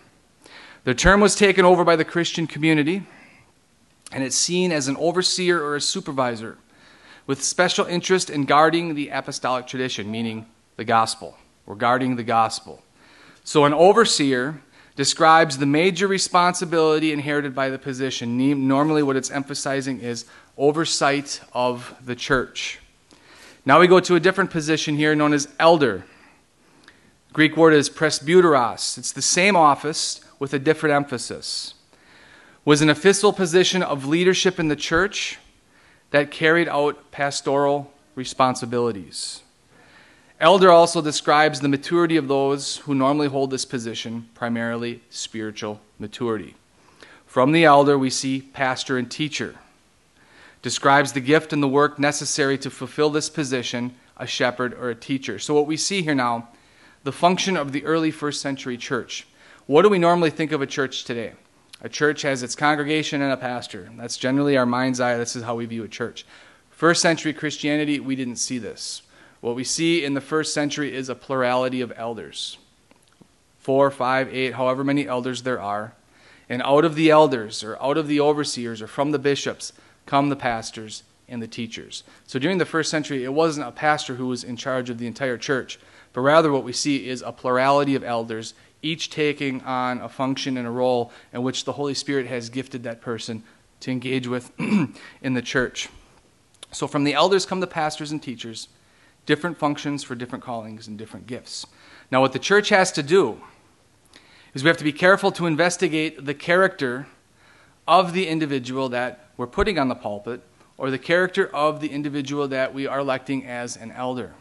The 0.83 0.95
term 0.95 1.19
was 1.19 1.35
taken 1.35 1.65
over 1.65 1.83
by 1.83 1.95
the 1.95 2.05
Christian 2.05 2.47
community, 2.47 3.03
and 4.11 4.23
it's 4.23 4.35
seen 4.35 4.71
as 4.71 4.87
an 4.87 4.95
overseer 4.97 5.61
or 5.61 5.75
a 5.75 5.81
supervisor 5.81 6.57
with 7.25 7.43
special 7.43 7.85
interest 7.85 8.29
in 8.29 8.45
guarding 8.45 8.95
the 8.95 9.09
apostolic 9.09 9.67
tradition, 9.67 10.09
meaning 10.09 10.45
the 10.77 10.85
gospel, 10.85 11.37
or 11.65 11.75
guarding 11.75 12.15
the 12.15 12.23
gospel. 12.23 12.81
So, 13.43 13.65
an 13.65 13.73
overseer 13.73 14.61
describes 14.95 15.57
the 15.57 15.65
major 15.65 16.07
responsibility 16.07 17.11
inherited 17.11 17.53
by 17.53 17.69
the 17.69 17.77
position. 17.77 18.37
Normally, 18.67 19.03
what 19.03 19.15
it's 19.15 19.29
emphasizing 19.29 19.99
is 19.99 20.25
oversight 20.57 21.39
of 21.53 21.93
the 22.03 22.15
church. 22.15 22.79
Now 23.65 23.79
we 23.79 23.87
go 23.87 23.99
to 23.99 24.15
a 24.15 24.19
different 24.19 24.49
position 24.49 24.95
here 24.95 25.13
known 25.13 25.33
as 25.33 25.47
elder. 25.59 26.05
Greek 27.33 27.55
word 27.57 27.73
is 27.73 27.89
presbyteros. 27.89 28.97
It's 28.97 29.11
the 29.11 29.21
same 29.21 29.55
office 29.55 30.21
with 30.39 30.53
a 30.53 30.59
different 30.59 30.95
emphasis. 30.95 31.73
Was 32.65 32.81
an 32.81 32.89
official 32.89 33.31
position 33.31 33.83
of 33.83 34.05
leadership 34.05 34.59
in 34.59 34.67
the 34.67 34.75
church 34.75 35.37
that 36.11 36.31
carried 36.31 36.67
out 36.67 37.11
pastoral 37.11 37.91
responsibilities. 38.15 39.41
Elder 40.39 40.71
also 40.71 41.01
describes 41.01 41.59
the 41.59 41.67
maturity 41.67 42.15
of 42.15 42.27
those 42.27 42.77
who 42.77 42.93
normally 42.93 43.27
hold 43.27 43.49
this 43.49 43.65
position, 43.65 44.29
primarily 44.35 45.01
spiritual 45.09 45.81
maturity. 45.97 46.55
From 47.25 47.51
the 47.51 47.65
elder, 47.65 47.97
we 47.97 48.09
see 48.09 48.41
pastor 48.41 48.97
and 48.97 49.09
teacher. 49.09 49.55
Describes 50.61 51.13
the 51.13 51.21
gift 51.21 51.53
and 51.53 51.61
the 51.61 51.67
work 51.67 51.97
necessary 51.97 52.57
to 52.59 52.69
fulfill 52.69 53.09
this 53.09 53.29
position, 53.29 53.95
a 54.15 54.27
shepherd 54.27 54.73
or 54.73 54.89
a 54.89 54.95
teacher. 54.95 55.39
So, 55.39 55.53
what 55.53 55.67
we 55.67 55.77
see 55.77 56.01
here 56.01 56.15
now 56.15 56.49
the 57.07 57.11
function 57.13 57.55
of 57.55 57.71
the 57.71 57.85
early 57.85 58.11
first 58.11 58.41
century 58.41 58.75
church. 58.75 59.25
What 59.65 59.83
do 59.83 59.87
we 59.87 59.97
normally 59.97 60.29
think 60.29 60.51
of 60.51 60.61
a 60.61 60.67
church 60.67 61.05
today? 61.05 61.35
A 61.79 61.87
church 61.87 62.23
has 62.23 62.43
its 62.43 62.53
congregation 62.53 63.21
and 63.21 63.31
a 63.31 63.37
pastor. 63.37 63.89
That's 63.95 64.17
generally 64.17 64.57
our 64.57 64.65
mind's 64.65 64.99
eye. 64.99 65.15
This 65.15 65.33
is 65.33 65.43
how 65.43 65.55
we 65.55 65.65
view 65.65 65.85
a 65.85 65.87
church. 65.87 66.25
First 66.69 67.01
century 67.01 67.31
Christianity, 67.31 68.01
we 68.01 68.17
didn't 68.17 68.35
see 68.35 68.57
this. 68.57 69.03
What 69.39 69.55
we 69.55 69.63
see 69.63 70.03
in 70.03 70.15
the 70.15 70.19
first 70.19 70.53
century 70.53 70.93
is 70.93 71.07
a 71.07 71.15
plurality 71.15 71.79
of 71.79 71.93
elders 71.95 72.57
four, 73.57 73.89
five, 73.89 74.27
eight, 74.33 74.55
however 74.55 74.83
many 74.83 75.07
elders 75.07 75.43
there 75.43 75.61
are. 75.61 75.93
And 76.49 76.61
out 76.63 76.83
of 76.83 76.95
the 76.95 77.09
elders, 77.09 77.63
or 77.63 77.81
out 77.81 77.97
of 77.97 78.09
the 78.09 78.19
overseers, 78.19 78.81
or 78.81 78.87
from 78.87 79.11
the 79.11 79.19
bishops, 79.19 79.71
come 80.05 80.27
the 80.27 80.35
pastors 80.35 81.03
and 81.29 81.41
the 81.41 81.47
teachers. 81.47 82.03
So 82.25 82.37
during 82.37 82.57
the 82.57 82.65
first 82.65 82.91
century, 82.91 83.23
it 83.23 83.33
wasn't 83.33 83.67
a 83.67 83.71
pastor 83.71 84.15
who 84.15 84.27
was 84.27 84.43
in 84.43 84.57
charge 84.57 84.89
of 84.89 84.97
the 84.97 85.07
entire 85.07 85.37
church, 85.37 85.79
but 86.17 86.23
rather 86.23 86.51
what 86.51 86.63
we 86.63 86.73
see 86.73 87.07
is 87.07 87.21
a 87.21 87.31
plurality 87.31 87.93
of 87.93 88.03
elders, 88.03 88.55
each 88.81 89.11
taking 89.11 89.61
on 89.61 89.99
a 90.01 90.09
function 90.09 90.57
and 90.57 90.65
a 90.65 90.71
role 90.71 91.11
in 91.31 91.43
which 91.43 91.63
the 91.63 91.73
Holy 91.73 91.93
Spirit 91.93 92.25
has 92.25 92.49
gifted 92.49 92.81
that 92.81 93.01
person 93.01 93.43
to 93.81 93.91
engage 93.91 94.25
with 94.25 94.51
in 95.21 95.35
the 95.35 95.43
church. 95.43 95.89
So 96.71 96.87
from 96.87 97.03
the 97.03 97.13
elders 97.13 97.45
come 97.45 97.59
the 97.59 97.67
pastors 97.67 98.11
and 98.11 98.19
teachers, 98.19 98.67
different 99.27 99.59
functions 99.59 100.03
for 100.03 100.15
different 100.15 100.43
callings 100.43 100.87
and 100.87 100.97
different 100.97 101.27
gifts. 101.27 101.67
Now, 102.09 102.21
what 102.21 102.33
the 102.33 102.39
church 102.39 102.69
has 102.69 102.91
to 102.93 103.03
do 103.03 103.39
is 104.55 104.63
we 104.63 104.69
have 104.69 104.77
to 104.77 104.83
be 104.83 104.93
careful 104.93 105.31
to 105.33 105.45
investigate 105.45 106.25
the 106.25 106.33
character 106.33 107.05
of 107.87 108.13
the 108.13 108.27
individual 108.27 108.89
that 108.89 109.29
we're 109.37 109.45
putting 109.45 109.77
on 109.77 109.87
the 109.87 109.93
pulpit 109.93 110.41
or 110.79 110.89
the 110.89 110.97
character 110.97 111.47
of 111.55 111.79
the 111.79 111.89
individual 111.89 112.47
that 112.47 112.73
we 112.73 112.87
are 112.87 113.01
electing 113.01 113.45
as 113.45 113.77
an 113.77 113.91
elder. 113.91 114.33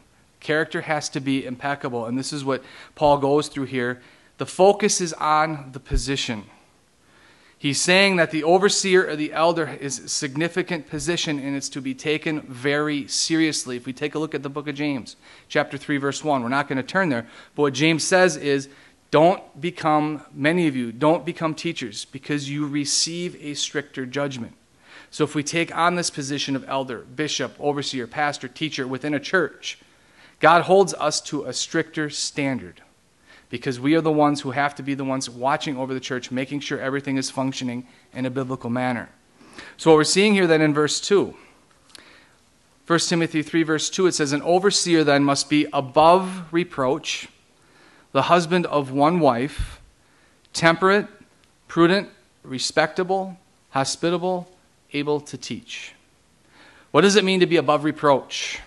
Character 0.46 0.82
has 0.82 1.09
to 1.09 1.18
be 1.18 1.44
impeccable. 1.44 2.06
And 2.06 2.16
this 2.16 2.32
is 2.32 2.44
what 2.44 2.62
Paul 2.94 3.18
goes 3.18 3.48
through 3.48 3.64
here. 3.64 4.00
The 4.38 4.46
focus 4.46 5.00
is 5.00 5.12
on 5.14 5.70
the 5.72 5.80
position. 5.80 6.44
He's 7.59 7.80
saying 7.80 8.14
that 8.14 8.30
the 8.30 8.44
overseer 8.44 9.11
or 9.11 9.16
the 9.16 9.32
elder 9.32 9.76
is 9.80 9.98
a 9.98 10.09
significant 10.09 10.88
position 10.88 11.40
and 11.40 11.56
it's 11.56 11.68
to 11.70 11.80
be 11.80 11.94
taken 11.94 12.42
very 12.42 13.09
seriously. 13.09 13.76
If 13.76 13.87
we 13.87 13.92
take 13.92 14.14
a 14.14 14.20
look 14.20 14.37
at 14.37 14.44
the 14.44 14.48
book 14.48 14.68
of 14.68 14.76
James, 14.76 15.16
chapter 15.48 15.76
3, 15.76 15.96
verse 15.96 16.22
1, 16.22 16.44
we're 16.44 16.48
not 16.48 16.68
going 16.68 16.76
to 16.76 16.85
turn 16.85 17.09
there. 17.09 17.26
But 17.56 17.62
what 17.62 17.74
James 17.74 18.04
says 18.04 18.37
is 18.37 18.68
don't 19.11 19.61
become, 19.61 20.22
many 20.32 20.68
of 20.68 20.76
you, 20.76 20.92
don't 20.92 21.26
become 21.26 21.56
teachers 21.56 22.04
because 22.04 22.48
you 22.48 22.68
receive 22.68 23.35
a 23.42 23.54
stricter 23.54 24.06
judgment. 24.06 24.52
So 25.11 25.24
if 25.24 25.35
we 25.35 25.42
take 25.42 25.76
on 25.76 25.96
this 25.96 26.09
position 26.09 26.54
of 26.54 26.64
elder, 26.68 26.98
bishop, 26.98 27.56
overseer, 27.59 28.06
pastor, 28.06 28.46
teacher 28.46 28.87
within 28.87 29.12
a 29.12 29.18
church, 29.18 29.80
God 30.40 30.62
holds 30.62 30.94
us 30.94 31.20
to 31.22 31.44
a 31.44 31.53
stricter 31.53 32.11
standard 32.11 32.83
because 33.49 33.81
we 33.81 33.94
are 33.94 34.01
the 34.01 34.12
ones 34.12 34.40
who 34.40 34.51
have 34.51 34.75
to 34.75 34.83
be 34.83 34.94
the 34.94 35.05
ones 35.05 35.31
watching 35.31 35.77
over 35.77 35.94
the 35.94 36.01
church, 36.01 36.31
making 36.31 36.61
sure 36.61 36.81
everything 36.81 37.16
is 37.16 37.31
functioning 37.31 37.87
in 38.12 38.27
a 38.27 38.31
biblical 38.31 38.70
manner. 38.70 39.09
So, 39.77 39.90
what 39.90 39.96
we're 39.96 40.05
seeing 40.05 40.35
here 40.35 40.46
then 40.46 40.61
in 40.61 40.75
verse 40.75 41.01
2, 41.01 41.35
1 42.87 42.99
Timothy 43.01 43.42
3, 43.42 43.62
verse 43.62 43.90
2, 43.90 44.07
it 44.07 44.12
says, 44.12 44.33
An 44.33 44.42
overseer 44.42 45.05
then 45.05 45.25
must 45.25 45.49
be 45.49 45.66
above 45.72 46.53
reproach, 46.53 47.29
the 48.12 48.22
husband 48.22 48.66
of 48.66 48.92
one 48.92 49.20
wife, 49.20 49.81
temperate, 50.53 51.07
prudent, 51.68 52.09
respectable, 52.42 53.38
hospitable, 53.70 54.49
able 54.92 55.20
to 55.20 55.37
teach. 55.37 55.94
What 56.90 57.01
does 57.01 57.16
it 57.16 57.25
mean 57.25 57.40
to 57.40 57.46
be 57.46 57.57
above 57.57 57.85
reproach? 57.85 58.61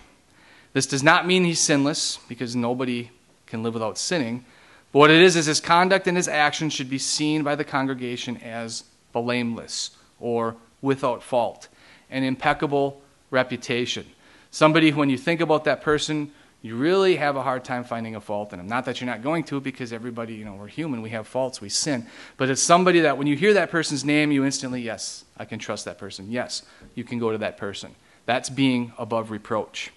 This 0.72 0.86
does 0.86 1.02
not 1.02 1.26
mean 1.26 1.44
he's 1.44 1.60
sinless, 1.60 2.18
because 2.28 2.54
nobody 2.54 3.10
can 3.46 3.62
live 3.62 3.74
without 3.74 3.98
sinning. 3.98 4.44
But 4.92 4.98
what 5.00 5.10
it 5.10 5.20
is, 5.20 5.36
is 5.36 5.46
his 5.46 5.60
conduct 5.60 6.06
and 6.06 6.16
his 6.16 6.28
actions 6.28 6.72
should 6.72 6.90
be 6.90 6.98
seen 6.98 7.42
by 7.42 7.54
the 7.54 7.64
congregation 7.64 8.36
as 8.38 8.84
blameless 9.12 9.90
or 10.20 10.56
without 10.82 11.22
fault, 11.22 11.68
an 12.10 12.22
impeccable 12.22 13.00
reputation. 13.30 14.06
Somebody, 14.50 14.92
when 14.92 15.10
you 15.10 15.18
think 15.18 15.40
about 15.40 15.64
that 15.64 15.82
person, 15.82 16.32
you 16.62 16.76
really 16.76 17.16
have 17.16 17.36
a 17.36 17.42
hard 17.42 17.64
time 17.64 17.84
finding 17.84 18.16
a 18.16 18.20
fault 18.20 18.52
in 18.52 18.58
them. 18.58 18.66
Not 18.66 18.84
that 18.84 19.00
you're 19.00 19.08
not 19.08 19.22
going 19.22 19.44
to, 19.44 19.60
because 19.60 19.92
everybody, 19.92 20.34
you 20.34 20.44
know, 20.44 20.54
we're 20.54 20.66
human, 20.66 21.02
we 21.02 21.10
have 21.10 21.26
faults, 21.26 21.60
we 21.60 21.68
sin. 21.68 22.06
But 22.36 22.50
it's 22.50 22.62
somebody 22.62 23.00
that 23.00 23.16
when 23.16 23.26
you 23.26 23.36
hear 23.36 23.54
that 23.54 23.70
person's 23.70 24.04
name, 24.04 24.30
you 24.30 24.44
instantly, 24.44 24.82
yes, 24.82 25.24
I 25.38 25.44
can 25.44 25.58
trust 25.58 25.84
that 25.86 25.98
person. 25.98 26.30
Yes, 26.30 26.62
you 26.94 27.04
can 27.04 27.18
go 27.18 27.32
to 27.32 27.38
that 27.38 27.56
person. 27.56 27.94
That's 28.26 28.50
being 28.50 28.92
above 28.98 29.30
reproach. 29.30 29.90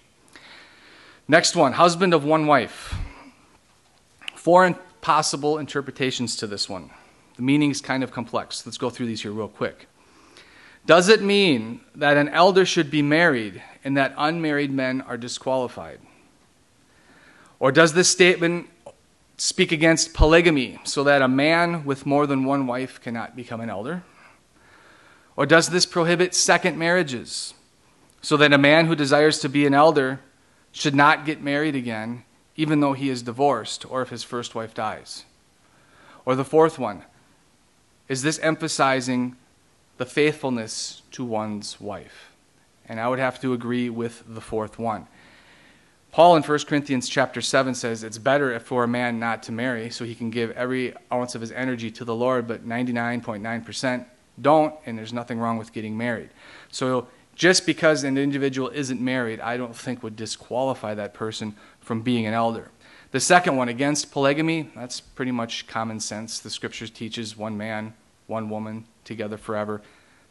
Next 1.26 1.56
one 1.56 1.72
husband 1.72 2.12
of 2.12 2.24
one 2.24 2.46
wife. 2.46 2.94
Four 4.34 4.78
possible 5.00 5.58
interpretations 5.58 6.36
to 6.36 6.46
this 6.46 6.68
one. 6.68 6.90
The 7.36 7.42
meaning 7.42 7.70
is 7.70 7.80
kind 7.80 8.04
of 8.04 8.12
complex. 8.12 8.64
Let's 8.66 8.76
go 8.76 8.90
through 8.90 9.06
these 9.06 9.22
here 9.22 9.32
real 9.32 9.48
quick. 9.48 9.88
Does 10.84 11.08
it 11.08 11.22
mean 11.22 11.80
that 11.94 12.18
an 12.18 12.28
elder 12.28 12.66
should 12.66 12.90
be 12.90 13.00
married 13.00 13.62
and 13.82 13.96
that 13.96 14.14
unmarried 14.18 14.70
men 14.70 15.00
are 15.00 15.16
disqualified? 15.16 16.00
Or 17.58 17.72
does 17.72 17.94
this 17.94 18.10
statement 18.10 18.68
speak 19.38 19.72
against 19.72 20.12
polygamy 20.12 20.78
so 20.84 21.02
that 21.04 21.22
a 21.22 21.28
man 21.28 21.86
with 21.86 22.04
more 22.04 22.26
than 22.26 22.44
one 22.44 22.66
wife 22.66 23.00
cannot 23.00 23.34
become 23.34 23.62
an 23.62 23.70
elder? 23.70 24.02
Or 25.36 25.46
does 25.46 25.70
this 25.70 25.86
prohibit 25.86 26.34
second 26.34 26.78
marriages 26.78 27.54
so 28.20 28.36
that 28.36 28.52
a 28.52 28.58
man 28.58 28.86
who 28.86 28.94
desires 28.94 29.38
to 29.40 29.48
be 29.48 29.64
an 29.64 29.72
elder 29.72 30.20
should 30.74 30.94
not 30.94 31.24
get 31.24 31.40
married 31.40 31.76
again 31.76 32.24
even 32.56 32.80
though 32.80 32.92
he 32.92 33.08
is 33.08 33.22
divorced 33.22 33.88
or 33.90 34.02
if 34.02 34.10
his 34.10 34.22
first 34.22 34.54
wife 34.54 34.74
dies? 34.74 35.24
Or 36.26 36.34
the 36.34 36.44
fourth 36.44 36.78
one, 36.78 37.04
is 38.08 38.22
this 38.22 38.38
emphasizing 38.40 39.36
the 39.98 40.04
faithfulness 40.04 41.02
to 41.12 41.24
one's 41.24 41.80
wife? 41.80 42.32
And 42.86 43.00
I 43.00 43.08
would 43.08 43.18
have 43.18 43.40
to 43.40 43.52
agree 43.52 43.88
with 43.88 44.24
the 44.26 44.40
fourth 44.40 44.78
one. 44.78 45.06
Paul 46.12 46.36
in 46.36 46.42
1 46.42 46.58
Corinthians 46.60 47.08
chapter 47.08 47.40
7 47.40 47.74
says 47.74 48.04
it's 48.04 48.18
better 48.18 48.58
for 48.60 48.84
a 48.84 48.88
man 48.88 49.18
not 49.18 49.42
to 49.44 49.52
marry 49.52 49.90
so 49.90 50.04
he 50.04 50.14
can 50.14 50.30
give 50.30 50.50
every 50.52 50.94
ounce 51.12 51.34
of 51.34 51.40
his 51.40 51.50
energy 51.52 51.90
to 51.92 52.04
the 52.04 52.14
Lord, 52.14 52.46
but 52.46 52.66
99.9% 52.66 54.06
don't, 54.40 54.74
and 54.86 54.98
there's 54.98 55.12
nothing 55.12 55.38
wrong 55.38 55.58
with 55.58 55.72
getting 55.72 55.96
married. 55.96 56.30
So 56.70 57.08
just 57.34 57.66
because 57.66 58.04
an 58.04 58.16
individual 58.16 58.68
isn't 58.68 59.00
married, 59.00 59.40
I 59.40 59.56
don't 59.56 59.74
think 59.76 60.02
would 60.02 60.16
disqualify 60.16 60.94
that 60.94 61.14
person 61.14 61.56
from 61.80 62.02
being 62.02 62.26
an 62.26 62.34
elder. 62.34 62.70
The 63.10 63.20
second 63.20 63.56
one, 63.56 63.68
against 63.68 64.10
polygamy, 64.10 64.70
that's 64.74 65.00
pretty 65.00 65.30
much 65.30 65.66
common 65.66 66.00
sense. 66.00 66.40
The 66.40 66.50
scriptures 66.50 66.90
teaches 66.90 67.36
one 67.36 67.56
man, 67.56 67.94
one 68.26 68.50
woman 68.50 68.86
together 69.04 69.36
forever. 69.36 69.82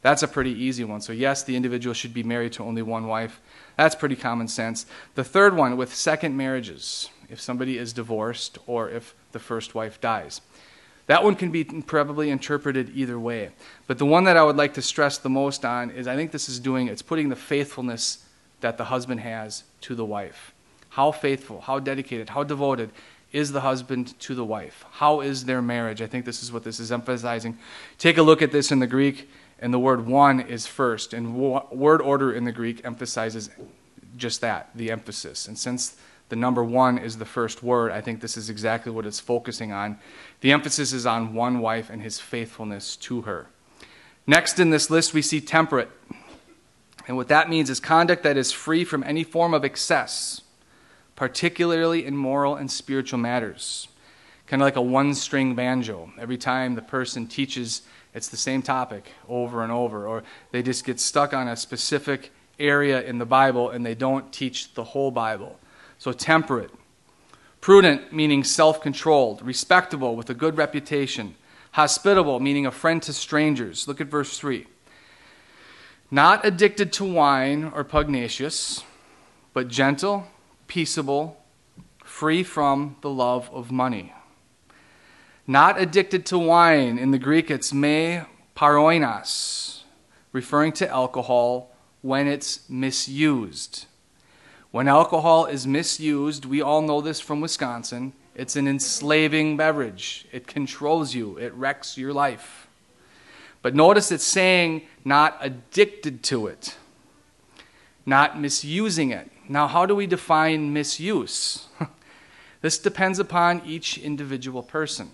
That's 0.01 0.21
a 0.21 0.27
pretty 0.27 0.51
easy 0.51 0.83
one. 0.83 0.99
So, 0.99 1.13
yes, 1.13 1.43
the 1.43 1.55
individual 1.55 1.93
should 1.93 2.13
be 2.13 2.23
married 2.23 2.51
to 2.53 2.63
only 2.63 2.81
one 2.81 3.07
wife. 3.07 3.39
That's 3.77 3.95
pretty 3.95 4.17
common 4.17 4.49
sense. 4.49 4.85
The 5.15 5.23
third 5.23 5.55
one, 5.55 5.77
with 5.77 5.95
second 5.95 6.35
marriages, 6.35 7.09
if 7.29 7.39
somebody 7.39 7.77
is 7.77 7.93
divorced 7.93 8.57
or 8.67 8.89
if 8.89 9.15
the 9.31 9.39
first 9.39 9.73
wife 9.73 10.01
dies. 10.01 10.41
That 11.07 11.23
one 11.23 11.35
can 11.35 11.51
be 11.51 11.63
probably 11.63 12.29
interpreted 12.29 12.91
either 12.95 13.19
way. 13.19 13.49
But 13.87 13.97
the 13.97 14.05
one 14.05 14.23
that 14.23 14.37
I 14.37 14.43
would 14.43 14.55
like 14.55 14.73
to 14.75 14.81
stress 14.81 15.17
the 15.17 15.29
most 15.29 15.65
on 15.65 15.91
is 15.91 16.07
I 16.07 16.15
think 16.15 16.31
this 16.31 16.47
is 16.47 16.59
doing, 16.59 16.87
it's 16.87 17.01
putting 17.01 17.29
the 17.29 17.35
faithfulness 17.35 18.25
that 18.61 18.77
the 18.77 18.85
husband 18.85 19.19
has 19.19 19.63
to 19.81 19.95
the 19.95 20.05
wife. 20.05 20.53
How 20.89 21.11
faithful, 21.11 21.61
how 21.61 21.79
dedicated, 21.79 22.29
how 22.29 22.43
devoted 22.43 22.91
is 23.33 23.51
the 23.51 23.61
husband 23.61 24.17
to 24.21 24.35
the 24.35 24.45
wife? 24.45 24.85
How 24.91 25.19
is 25.19 25.45
their 25.45 25.61
marriage? 25.61 26.01
I 26.01 26.07
think 26.07 26.23
this 26.23 26.41
is 26.43 26.51
what 26.51 26.63
this 26.63 26.79
is 26.79 26.91
emphasizing. 26.91 27.57
Take 27.97 28.17
a 28.17 28.21
look 28.21 28.41
at 28.41 28.51
this 28.51 28.71
in 28.71 28.79
the 28.79 28.87
Greek, 28.87 29.29
and 29.59 29.73
the 29.73 29.79
word 29.79 30.05
one 30.05 30.39
is 30.39 30.67
first. 30.67 31.13
And 31.13 31.35
word 31.35 32.01
order 32.01 32.31
in 32.31 32.43
the 32.43 32.51
Greek 32.51 32.85
emphasizes 32.85 33.49
just 34.15 34.39
that, 34.41 34.69
the 34.75 34.91
emphasis. 34.91 35.47
And 35.47 35.57
since 35.57 35.97
the 36.29 36.36
number 36.36 36.63
one 36.63 36.97
is 36.97 37.17
the 37.17 37.25
first 37.25 37.62
word. 37.62 37.91
I 37.91 38.01
think 38.01 38.21
this 38.21 38.38
is 38.38 38.49
exactly 38.49 38.91
what 38.91 39.05
it's 39.05 39.19
focusing 39.19 39.71
on. 39.71 39.99
The 40.41 40.51
emphasis 40.51 40.93
is 40.93 41.05
on 41.05 41.33
one 41.33 41.59
wife 41.59 41.89
and 41.89 42.01
his 42.01 42.19
faithfulness 42.19 42.95
to 42.97 43.21
her. 43.21 43.47
Next 44.25 44.59
in 44.59 44.69
this 44.69 44.89
list, 44.89 45.13
we 45.13 45.21
see 45.21 45.41
temperate. 45.41 45.89
And 47.07 47.17
what 47.17 47.27
that 47.27 47.49
means 47.49 47.69
is 47.69 47.79
conduct 47.79 48.23
that 48.23 48.38
is 48.38 48.51
free 48.51 48.86
from 48.86 49.03
any 49.03 49.23
form 49.23 49.53
of 49.53 49.65
excess, 49.65 50.41
particularly 51.15 52.05
in 52.05 52.15
moral 52.15 52.55
and 52.55 52.71
spiritual 52.71 53.19
matters. 53.19 53.89
Kind 54.47 54.62
of 54.62 54.65
like 54.65 54.77
a 54.77 54.81
one 54.81 55.13
string 55.13 55.55
banjo. 55.55 56.12
Every 56.17 56.38
time 56.38 56.75
the 56.75 56.81
person 56.81 57.27
teaches, 57.27 57.81
it's 58.13 58.29
the 58.29 58.38
same 58.38 58.62
topic 58.62 59.12
over 59.27 59.63
and 59.63 59.71
over, 59.71 60.07
or 60.07 60.23
they 60.51 60.62
just 60.62 60.86
get 60.86 60.99
stuck 60.99 61.33
on 61.33 61.47
a 61.47 61.55
specific 61.55 62.31
area 62.59 63.01
in 63.01 63.17
the 63.17 63.25
Bible 63.25 63.69
and 63.71 63.86
they 63.86 63.95
don't 63.95 64.31
teach 64.31 64.73
the 64.73 64.83
whole 64.83 65.12
Bible. 65.12 65.59
So, 66.03 66.11
temperate. 66.11 66.69
Prudent, 67.61 68.11
meaning 68.11 68.43
self 68.43 68.81
controlled. 68.81 69.41
Respectable, 69.41 70.17
with 70.17 70.29
a 70.29 70.33
good 70.33 70.57
reputation. 70.57 71.35
Hospitable, 71.71 72.41
meaning 72.41 72.65
a 72.65 72.71
friend 72.71 73.01
to 73.03 73.13
strangers. 73.13 73.87
Look 73.87 74.01
at 74.01 74.07
verse 74.07 74.37
3. 74.37 74.67
Not 76.11 76.45
addicted 76.45 76.91
to 76.91 77.05
wine 77.05 77.71
or 77.73 77.85
pugnacious, 77.85 78.83
but 79.53 79.69
gentle, 79.69 80.27
peaceable, 80.67 81.41
free 82.03 82.43
from 82.43 82.97
the 82.99 83.09
love 83.09 83.49
of 83.53 83.71
money. 83.71 84.11
Not 85.47 85.79
addicted 85.79 86.25
to 86.25 86.37
wine. 86.37 86.99
In 86.99 87.11
the 87.11 87.17
Greek, 87.17 87.49
it's 87.49 87.73
me 87.73 88.23
paroinas, 88.57 89.83
referring 90.33 90.73
to 90.73 90.89
alcohol 90.89 91.73
when 92.01 92.27
it's 92.27 92.69
misused. 92.69 93.85
When 94.73 94.88
alcohol 94.88 95.45
is 95.45 95.67
misused, 95.67 96.45
we 96.45 96.59
all 96.59 96.81
know 96.81 96.99
this 96.99 97.19
from 97.19 97.41
Wisconsin, 97.41 98.12
it's 98.33 98.55
an 98.55 98.67
enslaving 98.67 99.55
beverage. 99.55 100.25
It 100.31 100.47
controls 100.47 101.13
you, 101.13 101.38
it 101.38 101.53
wrecks 101.53 101.95
your 101.95 102.12
life. 102.12 102.67
But 103.62 103.75
notice 103.75 104.12
it's 104.12 104.23
saying 104.23 104.81
not 105.05 105.38
addicted 105.41 106.23
to 106.23 106.47
it, 106.47 106.75
not 108.03 108.41
misusing 108.41 109.12
it. 109.12 109.29
Now, 109.47 109.67
how 109.67 109.86
do 109.86 109.93
we 109.93 110.07
define 110.07 110.73
misuse? 110.73 111.67
this 112.62 112.79
depends 112.79 113.19
upon 113.19 113.62
each 113.67 113.99
individual 113.99 114.63
person. 114.63 115.12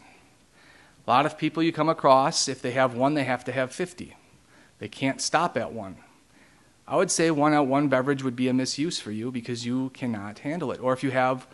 A 1.06 1.10
lot 1.10 1.26
of 1.26 1.38
people 1.38 1.62
you 1.62 1.74
come 1.74 1.90
across, 1.90 2.48
if 2.48 2.62
they 2.62 2.72
have 2.72 2.96
one, 2.96 3.14
they 3.14 3.26
have 3.26 3.44
to 3.44 3.52
have 3.52 3.74
50. 3.74 4.16
They 4.80 4.88
can't 4.88 5.20
stop 5.20 5.58
at 5.58 5.74
one. 5.74 5.98
I 6.90 6.96
would 6.96 7.12
say 7.12 7.30
one 7.30 7.54
out 7.54 7.68
one 7.68 7.88
beverage 7.88 8.24
would 8.24 8.36
be 8.36 8.48
a 8.48 8.54
misuse 8.54 9.00
for 9.00 9.12
you 9.12 9.32
because 9.32 9.64
you 9.64 9.92
cannot 9.92 10.40
handle 10.40 10.72
it. 10.72 10.80
Or 10.82 10.92
if 10.92 11.04
you 11.04 11.12
have 11.12 11.48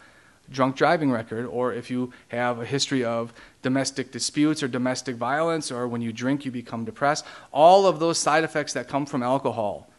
drunk 0.50 0.78
driving 0.78 1.12
record, 1.12 1.46
or 1.46 1.74
if 1.74 1.92
you 1.92 2.14
have 2.30 2.62
a 2.62 2.66
history 2.66 3.04
of 3.04 3.34
domestic 3.62 4.12
disputes 4.12 4.64
or 4.64 4.70
domestic 4.70 5.18
violence, 5.18 5.72
or 5.72 5.90
when 5.90 6.02
you 6.02 6.14
drink 6.14 6.46
you 6.46 6.52
become 6.52 6.86
depressed, 6.86 7.26
all 7.52 7.86
of 7.86 8.00
those 8.00 8.18
side 8.18 8.46
effects 8.46 8.72
that 8.74 8.88
come 8.88 9.06
from 9.06 9.22
alcohol, 9.22 9.90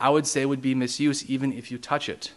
I 0.00 0.10
would 0.10 0.26
say 0.26 0.44
would 0.44 0.62
be 0.62 0.74
misuse 0.74 1.30
even 1.30 1.52
if 1.52 1.70
you 1.70 1.78
touch 1.78 2.08
it. 2.08 2.32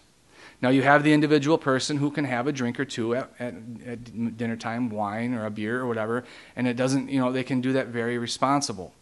Now 0.61 0.69
you 0.69 0.83
have 0.83 1.03
the 1.03 1.13
individual 1.13 1.57
person 1.57 1.97
who 1.97 2.11
can 2.11 2.25
have 2.25 2.45
a 2.45 2.51
drink 2.51 2.79
or 2.79 2.85
two 2.85 3.15
at, 3.15 3.31
at, 3.39 3.55
at 3.83 4.37
dinner 4.37 4.55
time, 4.55 4.91
wine 4.91 5.33
or 5.33 5.47
a 5.47 5.49
beer 5.49 5.79
or 5.79 5.87
whatever, 5.87 6.23
and 6.55 6.67
it 6.67 6.75
doesn't, 6.75 7.09
you 7.09 7.19
know, 7.19 7.31
they 7.31 7.43
can 7.43 7.61
do 7.61 7.73
that 7.73 7.87
very 7.87 8.19
responsible. 8.19 8.93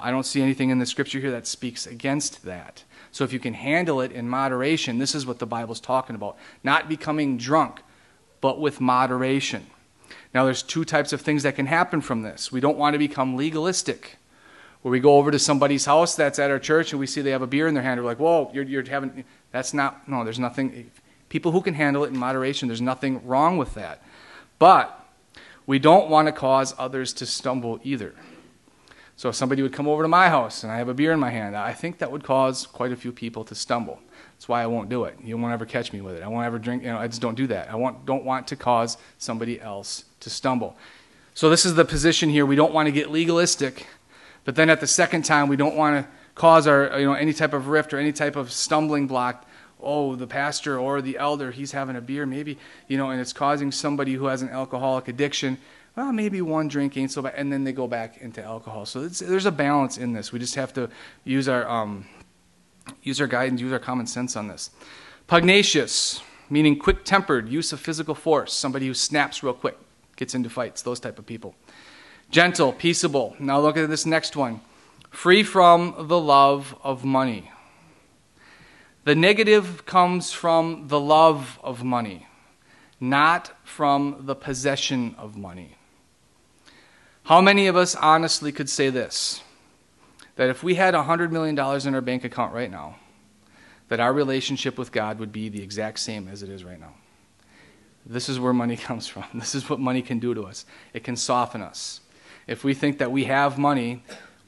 I 0.00 0.10
don't 0.10 0.26
see 0.26 0.42
anything 0.42 0.70
in 0.70 0.78
the 0.78 0.86
scripture 0.86 1.20
here 1.20 1.30
that 1.30 1.46
speaks 1.46 1.86
against 1.86 2.44
that. 2.44 2.84
So 3.12 3.24
if 3.24 3.32
you 3.32 3.38
can 3.38 3.54
handle 3.54 4.00
it 4.00 4.12
in 4.12 4.28
moderation, 4.28 4.98
this 4.98 5.14
is 5.14 5.26
what 5.26 5.38
the 5.38 5.46
Bible's 5.46 5.80
talking 5.80 6.14
about. 6.14 6.36
Not 6.62 6.88
becoming 6.88 7.38
drunk, 7.38 7.80
but 8.40 8.60
with 8.60 8.80
moderation. 8.80 9.66
Now, 10.32 10.44
there's 10.44 10.62
two 10.62 10.84
types 10.84 11.12
of 11.12 11.20
things 11.20 11.42
that 11.42 11.56
can 11.56 11.66
happen 11.66 12.00
from 12.00 12.22
this. 12.22 12.52
We 12.52 12.60
don't 12.60 12.78
want 12.78 12.94
to 12.94 12.98
become 12.98 13.36
legalistic, 13.36 14.16
where 14.82 14.92
we 14.92 15.00
go 15.00 15.16
over 15.16 15.30
to 15.30 15.38
somebody's 15.38 15.86
house 15.86 16.14
that's 16.14 16.38
at 16.38 16.50
our 16.50 16.58
church 16.58 16.92
and 16.92 17.00
we 17.00 17.06
see 17.06 17.20
they 17.20 17.30
have 17.30 17.42
a 17.42 17.46
beer 17.46 17.66
in 17.66 17.74
their 17.74 17.82
hand. 17.82 18.00
We're 18.00 18.06
like, 18.06 18.20
whoa, 18.20 18.50
you're, 18.52 18.64
you're 18.64 18.88
having, 18.88 19.24
that's 19.50 19.74
not, 19.74 20.08
no, 20.08 20.24
there's 20.24 20.38
nothing. 20.38 20.90
People 21.28 21.52
who 21.52 21.60
can 21.60 21.74
handle 21.74 22.04
it 22.04 22.08
in 22.08 22.18
moderation, 22.18 22.68
there's 22.68 22.80
nothing 22.80 23.26
wrong 23.26 23.58
with 23.58 23.74
that. 23.74 24.02
But 24.58 24.96
we 25.66 25.78
don't 25.78 26.08
want 26.08 26.28
to 26.28 26.32
cause 26.32 26.74
others 26.78 27.12
to 27.14 27.26
stumble 27.26 27.80
either. 27.82 28.14
So 29.20 29.28
if 29.28 29.34
somebody 29.34 29.60
would 29.60 29.74
come 29.74 29.86
over 29.86 30.02
to 30.02 30.08
my 30.08 30.30
house 30.30 30.62
and 30.62 30.72
I 30.72 30.78
have 30.78 30.88
a 30.88 30.94
beer 30.94 31.12
in 31.12 31.20
my 31.20 31.28
hand, 31.28 31.54
I 31.54 31.74
think 31.74 31.98
that 31.98 32.10
would 32.10 32.24
cause 32.24 32.66
quite 32.66 32.90
a 32.90 32.96
few 32.96 33.12
people 33.12 33.44
to 33.44 33.54
stumble. 33.54 34.00
That's 34.32 34.48
why 34.48 34.62
I 34.62 34.66
won't 34.66 34.88
do 34.88 35.04
it. 35.04 35.14
You 35.22 35.36
won't 35.36 35.52
ever 35.52 35.66
catch 35.66 35.92
me 35.92 36.00
with 36.00 36.14
it. 36.14 36.22
I 36.22 36.28
won't 36.28 36.46
ever 36.46 36.58
drink, 36.58 36.84
you 36.84 36.88
know, 36.88 36.96
I 36.96 37.06
just 37.06 37.20
don't 37.20 37.34
do 37.34 37.46
that. 37.48 37.70
I 37.70 37.74
want, 37.74 38.06
don't 38.06 38.24
want 38.24 38.48
to 38.48 38.56
cause 38.56 38.96
somebody 39.18 39.60
else 39.60 40.06
to 40.20 40.30
stumble. 40.30 40.74
So 41.34 41.50
this 41.50 41.66
is 41.66 41.74
the 41.74 41.84
position 41.84 42.30
here. 42.30 42.46
We 42.46 42.56
don't 42.56 42.72
want 42.72 42.86
to 42.86 42.92
get 42.92 43.10
legalistic, 43.10 43.88
but 44.46 44.56
then 44.56 44.70
at 44.70 44.80
the 44.80 44.86
second 44.86 45.26
time, 45.26 45.48
we 45.48 45.56
don't 45.56 45.76
want 45.76 46.02
to 46.02 46.10
cause 46.34 46.66
our, 46.66 46.98
you 46.98 47.04
know, 47.04 47.12
any 47.12 47.34
type 47.34 47.52
of 47.52 47.68
rift 47.68 47.92
or 47.92 47.98
any 47.98 48.12
type 48.12 48.36
of 48.36 48.50
stumbling 48.50 49.06
block 49.06 49.46
oh, 49.82 50.14
the 50.14 50.26
pastor 50.26 50.78
or 50.78 51.00
the 51.00 51.18
elder, 51.18 51.50
he's 51.50 51.72
having 51.72 51.96
a 51.96 52.00
beer, 52.00 52.26
maybe, 52.26 52.58
you 52.88 52.96
know, 52.98 53.10
and 53.10 53.20
it's 53.20 53.32
causing 53.32 53.72
somebody 53.72 54.14
who 54.14 54.26
has 54.26 54.42
an 54.42 54.48
alcoholic 54.50 55.08
addiction 55.08 55.58
well, 55.96 56.12
maybe 56.12 56.40
one 56.40 56.68
drink 56.68 56.96
ain't 56.96 57.10
so 57.10 57.22
bad, 57.22 57.34
and 57.36 57.52
then 57.52 57.64
they 57.64 57.72
go 57.72 57.86
back 57.86 58.18
into 58.18 58.42
alcohol. 58.42 58.86
So 58.86 59.06
there's 59.08 59.46
a 59.46 59.52
balance 59.52 59.98
in 59.98 60.12
this. 60.12 60.32
We 60.32 60.38
just 60.38 60.54
have 60.54 60.72
to 60.74 60.88
use 61.24 61.48
our 61.48 61.68
um, 61.68 62.06
use 63.02 63.20
our 63.20 63.26
guidance, 63.26 63.60
use 63.60 63.72
our 63.72 63.78
common 63.78 64.06
sense 64.06 64.36
on 64.36 64.48
this. 64.48 64.70
Pugnacious, 65.26 66.22
meaning 66.48 66.78
quick-tempered, 66.78 67.48
use 67.48 67.72
of 67.72 67.80
physical 67.80 68.14
force. 68.14 68.52
Somebody 68.52 68.86
who 68.86 68.94
snaps 68.94 69.42
real 69.42 69.54
quick, 69.54 69.76
gets 70.16 70.34
into 70.34 70.50
fights. 70.50 70.82
Those 70.82 71.00
type 71.00 71.18
of 71.18 71.26
people. 71.26 71.54
Gentle, 72.30 72.72
peaceable. 72.72 73.36
Now 73.38 73.60
look 73.60 73.76
at 73.76 73.88
this 73.88 74.06
next 74.06 74.36
one. 74.36 74.60
Free 75.10 75.42
from 75.42 75.94
the 76.08 76.18
love 76.18 76.76
of 76.82 77.04
money. 77.04 77.50
The 79.04 79.14
negative 79.14 79.86
comes 79.86 80.30
from 80.30 80.88
the 80.88 81.00
love 81.00 81.58
of 81.64 81.82
money, 81.82 82.26
not 83.00 83.50
from 83.64 84.22
the 84.26 84.34
possession 84.36 85.16
of 85.18 85.36
money. 85.36 85.76
How 87.30 87.40
many 87.40 87.68
of 87.68 87.76
us 87.76 87.94
honestly 87.94 88.50
could 88.50 88.68
say 88.68 88.90
this? 88.90 89.40
That 90.34 90.48
if 90.48 90.64
we 90.64 90.74
had 90.74 90.94
$100 90.94 91.30
million 91.30 91.56
in 91.56 91.94
our 91.94 92.00
bank 92.00 92.24
account 92.24 92.52
right 92.52 92.68
now, 92.68 92.96
that 93.86 94.00
our 94.00 94.12
relationship 94.12 94.76
with 94.76 94.90
God 94.90 95.20
would 95.20 95.30
be 95.30 95.48
the 95.48 95.62
exact 95.62 96.00
same 96.00 96.26
as 96.26 96.42
it 96.42 96.48
is 96.48 96.64
right 96.64 96.80
now. 96.80 96.94
This 98.04 98.28
is 98.28 98.40
where 98.40 98.52
money 98.52 98.76
comes 98.88 99.06
from. 99.06 99.26
This 99.32 99.54
is 99.54 99.70
what 99.70 99.78
money 99.78 100.02
can 100.02 100.18
do 100.18 100.34
to 100.34 100.42
us. 100.42 100.64
It 100.92 101.04
can 101.04 101.14
soften 101.14 101.62
us. 101.62 102.00
If 102.48 102.64
we 102.64 102.74
think 102.74 102.98
that 102.98 103.12
we 103.12 103.26
have 103.26 103.58
money, 103.58 104.02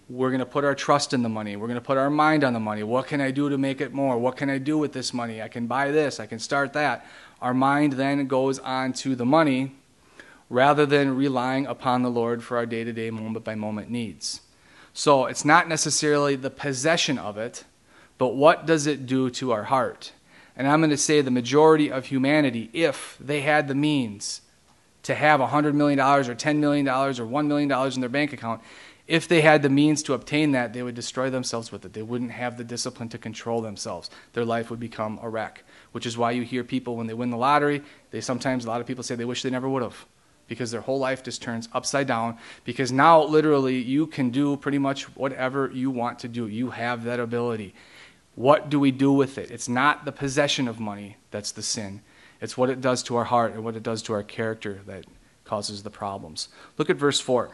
we're 0.09 0.31
going 0.31 0.41
to 0.41 0.45
put 0.45 0.65
our 0.65 0.75
trust 0.75 1.15
in 1.15 1.23
the 1.23 1.29
money. 1.29 1.55
We're 1.55 1.69
going 1.69 1.79
to 1.79 1.87
put 1.87 1.99
our 1.99 2.11
mind 2.11 2.43
on 2.43 2.53
the 2.53 2.59
money. 2.59 2.83
What 2.83 3.07
can 3.07 3.21
I 3.21 3.31
do 3.31 3.49
to 3.49 3.59
make 3.59 3.81
it 3.81 3.93
more? 3.93 4.19
What 4.19 4.37
can 4.37 4.51
I 4.51 4.59
do 4.59 4.77
with 4.77 4.93
this 4.93 5.15
money? 5.15 5.41
I 5.41 5.47
can 5.47 5.69
buy 5.69 5.93
this. 5.93 6.19
I 6.19 6.27
can 6.27 6.41
start 6.41 6.73
that. 6.73 7.07
Our 7.41 7.55
mind 7.55 7.93
then 7.93 8.27
goes 8.27 8.59
on 8.59 8.93
to 8.95 9.15
the 9.15 9.25
money 9.25 9.77
rather 10.53 10.85
than 10.85 11.17
relying 11.17 11.65
upon 11.65 12.03
the 12.03 12.11
Lord 12.11 12.45
for 12.45 12.59
our 12.59 12.67
day 12.67 12.85
to 12.85 12.93
day, 12.93 13.11
moment 13.11 13.43
by 13.43 13.55
moment 13.55 13.89
needs. 13.89 14.43
So 14.93 15.25
it's 15.25 15.47
not 15.47 15.67
necessarily 15.67 16.37
the 16.37 16.51
possession 16.51 17.17
of 17.17 17.39
it, 17.39 17.65
but 18.19 18.35
what 18.35 18.67
does 18.67 18.87
it 18.87 19.07
do 19.07 19.31
to 19.31 19.53
our 19.53 19.65
heart? 19.65 20.13
And 20.55 20.69
I'm 20.69 20.81
going 20.81 20.91
to 20.91 20.99
say 20.99 21.23
the 21.23 21.31
majority 21.31 21.91
of 21.91 22.05
humanity, 22.05 22.69
if 22.75 23.17
they 23.19 23.41
had 23.41 23.67
the 23.67 23.75
means 23.75 24.43
to 25.05 25.15
have 25.15 25.41
$100 25.41 25.73
million 25.73 25.99
or 25.99 26.23
$10 26.23 26.57
million 26.59 26.87
or 26.87 27.13
$1 27.15 27.47
million 27.47 27.73
in 27.95 28.01
their 28.01 28.11
bank 28.11 28.35
account, 28.35 28.61
if 29.07 29.27
they 29.27 29.41
had 29.41 29.63
the 29.63 29.71
means 29.71 30.03
to 30.03 30.13
obtain 30.13 30.53
that, 30.53 30.75
they 30.75 30.83
would 30.83 30.95
destroy 30.95 31.31
themselves 31.31 31.73
with 31.73 31.87
it. 31.87 31.95
They 31.95 32.03
wouldn't 32.03 32.31
have 32.31 32.59
the 32.59 32.65
discipline 32.65 33.09
to 33.09 33.19
control 33.19 33.63
themselves. 33.63 34.11
Their 34.35 34.45
life 34.45 34.69
would 34.69 34.81
become 34.81 35.19
a 35.23 35.31
wreck, 35.31 35.65
which 35.93 36.05
is 36.05 36.19
why 36.19 36.33
you 36.33 36.43
hear 36.43 36.63
people 36.63 36.97
when 36.97 37.07
they 37.07 37.15
win 37.15 37.31
the 37.31 37.39
lottery, 37.39 37.81
they 38.11 38.21
sometimes, 38.21 38.67
a 38.67 38.69
lot 38.69 38.83
of 38.83 38.87
people 38.87 39.03
say 39.03 39.15
they 39.15 39.25
wish 39.25 39.43
they 39.43 39.49
never 39.49 39.67
would 39.67 39.83
have 39.83 40.05
because 40.53 40.71
their 40.71 40.83
whole 40.83 40.99
life 40.99 41.23
just 41.23 41.41
turns 41.41 41.67
upside 41.73 42.07
down. 42.07 42.37
Because 42.65 42.93
now, 42.93 43.25
literally, 43.25 43.81
you 43.81 44.07
can 44.07 44.29
do 44.29 44.59
pretty 44.59 44.77
much 44.77 45.05
whatever 45.17 45.71
you 45.73 45.91
want 45.91 46.19
to 46.19 46.29
do. 46.29 46.47
You 46.47 46.69
have 46.69 47.05
that 47.05 47.19
ability. 47.19 47.75
What 48.35 48.69
do 48.69 48.79
we 48.79 48.91
do 48.91 49.11
with 49.11 49.39
it? 49.39 49.51
It's 49.51 49.67
not 49.67 50.05
the 50.05 50.13
possession 50.13 50.69
of 50.69 50.79
money 50.79 51.17
that's 51.31 51.53
the 51.53 51.63
sin, 51.63 52.03
it's 52.43 52.59
what 52.59 52.69
it 52.69 52.83
does 52.83 53.03
to 53.05 53.17
our 53.17 53.25
heart 53.25 53.55
and 53.55 53.65
what 53.65 53.77
it 53.77 53.83
does 53.83 54.03
to 54.03 54.13
our 54.13 54.23
character 54.23 54.81
that 54.87 55.07
causes 55.45 55.83
the 55.85 55.91
problems. 55.91 56.49
Look 56.77 56.91
at 56.91 56.97
verse 56.97 57.19
4. 57.19 57.51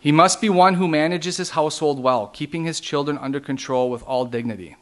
He 0.00 0.10
must 0.10 0.40
be 0.40 0.48
one 0.48 0.74
who 0.74 0.88
manages 0.88 1.36
his 1.36 1.50
household 1.50 2.02
well, 2.02 2.26
keeping 2.26 2.64
his 2.64 2.80
children 2.80 3.16
under 3.18 3.38
control 3.38 3.90
with 3.90 4.02
all 4.02 4.24
dignity. 4.24 4.76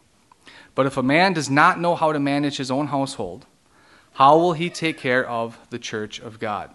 But 0.74 0.86
if 0.86 0.96
a 0.96 1.02
man 1.02 1.34
does 1.34 1.50
not 1.50 1.78
know 1.78 1.94
how 1.94 2.12
to 2.12 2.18
manage 2.18 2.56
his 2.56 2.70
own 2.70 2.86
household, 2.86 3.46
how 4.14 4.36
will 4.38 4.52
he 4.52 4.68
take 4.68 4.98
care 4.98 5.26
of 5.26 5.58
the 5.70 5.78
church 5.78 6.20
of 6.20 6.38
God? 6.38 6.70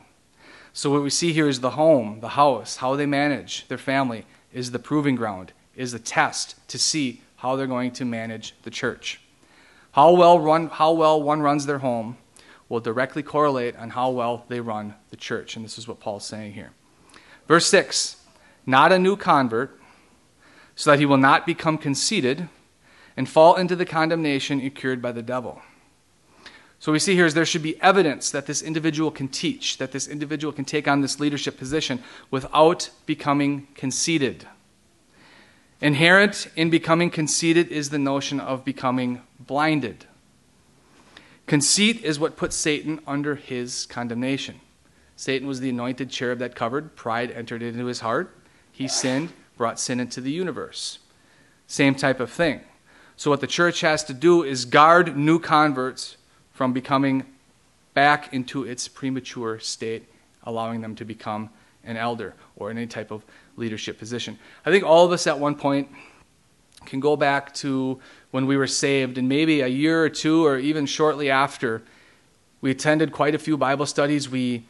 So, 0.74 0.92
what 0.92 1.04
we 1.04 1.10
see 1.10 1.34
here 1.34 1.48
is 1.48 1.60
the 1.60 1.72
home, 1.72 2.20
the 2.20 2.30
house, 2.30 2.78
how 2.78 2.96
they 2.96 3.06
manage 3.06 3.68
their 3.68 3.78
family 3.78 4.26
is 4.54 4.72
the 4.72 4.80
proving 4.80 5.16
ground, 5.16 5.54
is 5.76 5.92
the 5.92 6.00
test 6.00 6.56
to 6.68 6.78
see 6.78 7.22
how 7.38 7.56
they're 7.56 7.68
going 7.68 7.92
to 7.92 8.06
manage 8.06 8.56
the 8.64 8.70
church. 8.70 9.22
How 9.92 10.14
well, 10.14 10.40
run, 10.40 10.68
how 10.68 10.92
well 10.92 11.22
one 11.22 11.42
runs 11.42 11.66
their 11.66 11.80
home 11.80 12.18
will 12.70 12.80
directly 12.80 13.24
correlate 13.24 13.76
on 13.76 13.92
how 13.92 14.10
well 14.10 14.46
they 14.50 14.60
run 14.60 14.94
the 15.10 15.16
church. 15.16 15.56
And 15.56 15.64
this 15.64 15.78
is 15.78 15.88
what 15.88 16.00
Paul's 16.00 16.26
saying 16.26 16.54
here. 16.54 16.72
Verse 17.48 17.68
6 17.68 18.18
Not 18.66 18.92
a 18.92 19.00
new 19.00 19.16
convert, 19.16 19.80
so 20.76 20.92
that 20.92 21.00
he 21.00 21.06
will 21.06 21.18
not 21.18 21.46
become 21.46 21.78
conceited 21.78 22.50
and 23.16 23.28
fall 23.28 23.56
into 23.56 23.76
the 23.76 23.86
condemnation 23.86 24.60
incurred 24.60 25.02
by 25.02 25.12
the 25.12 25.24
devil. 25.24 25.62
So 26.80 26.92
we 26.92 27.00
see 27.00 27.16
here 27.16 27.26
is 27.26 27.34
there 27.34 27.46
should 27.46 27.64
be 27.64 27.82
evidence 27.82 28.30
that 28.32 28.46
this 28.46 28.62
individual 28.62 29.10
can 29.10 29.28
teach, 29.28 29.78
that 29.78 29.92
this 29.92 30.08
individual 30.08 30.54
can 30.54 30.66
take 30.66 30.88
on 30.88 31.02
this 31.02 31.20
leadership 31.20 31.58
position 31.58 32.04
without 32.30 32.90
becoming 33.06 33.68
conceited. 33.74 34.48
Inherent 35.82 36.48
in 36.56 36.70
becoming 36.70 37.10
conceited 37.10 37.70
is 37.70 37.90
the 37.90 38.00
notion 38.00 38.40
of 38.40 38.66
becoming 38.66 39.22
blinded. 39.40 40.06
Conceit 41.46 42.04
is 42.04 42.20
what 42.20 42.36
puts 42.36 42.56
Satan 42.56 43.00
under 43.08 43.36
his 43.36 43.86
condemnation. 43.86 44.60
Satan 45.16 45.48
was 45.48 45.60
the 45.60 45.70
anointed 45.70 46.10
cherub 46.10 46.40
that 46.40 46.56
covered, 46.56 46.96
pride 46.96 47.32
entered 47.32 47.64
into 47.64 47.86
his 47.86 48.02
heart. 48.02 48.36
He 48.72 48.88
sinned, 48.88 49.34
brought 49.56 49.80
sin 49.80 50.00
into 50.00 50.22
the 50.22 50.32
universe. 50.32 51.00
Same 51.66 51.96
type 51.96 52.20
of 52.20 52.32
thing. 52.32 52.62
So, 53.16 53.32
what 53.32 53.42
the 53.42 53.48
church 53.48 53.82
has 53.82 54.04
to 54.06 54.14
do 54.14 54.44
is 54.44 54.66
guard 54.66 55.18
new 55.18 55.40
converts 55.40 56.18
from 56.58 56.74
becoming 56.74 57.24
back 57.94 58.34
into 58.34 58.64
its 58.64 58.88
premature 58.88 59.60
state, 59.60 60.04
allowing 60.42 60.82
them 60.82 60.96
to 60.96 61.06
become 61.06 61.52
an 61.84 61.98
elder 61.98 62.34
or 62.56 62.72
any 62.72 62.88
type 62.88 63.12
of 63.12 63.24
leadership 63.58 64.00
position. 64.00 64.40
I 64.66 64.72
think 64.72 64.84
all 64.84 65.06
of 65.06 65.12
us 65.12 65.28
at 65.28 65.38
one 65.38 65.54
point 65.54 65.88
can 66.88 67.00
go 67.00 67.16
back 67.16 67.54
to 67.54 68.00
when 68.32 68.48
we 68.48 68.58
were 68.58 68.66
saved, 68.66 69.20
and 69.20 69.30
maybe 69.30 69.62
a 69.62 69.68
year 69.68 70.04
or 70.04 70.10
two, 70.10 70.48
or 70.48 70.58
even 70.58 70.88
shortly 70.88 71.30
after, 71.30 71.84
we 72.60 72.72
attended 72.72 73.12
quite 73.12 73.36
a 73.36 73.40
few 73.40 73.56
Bible 73.56 73.86
studies. 73.86 74.28
We 74.28 74.66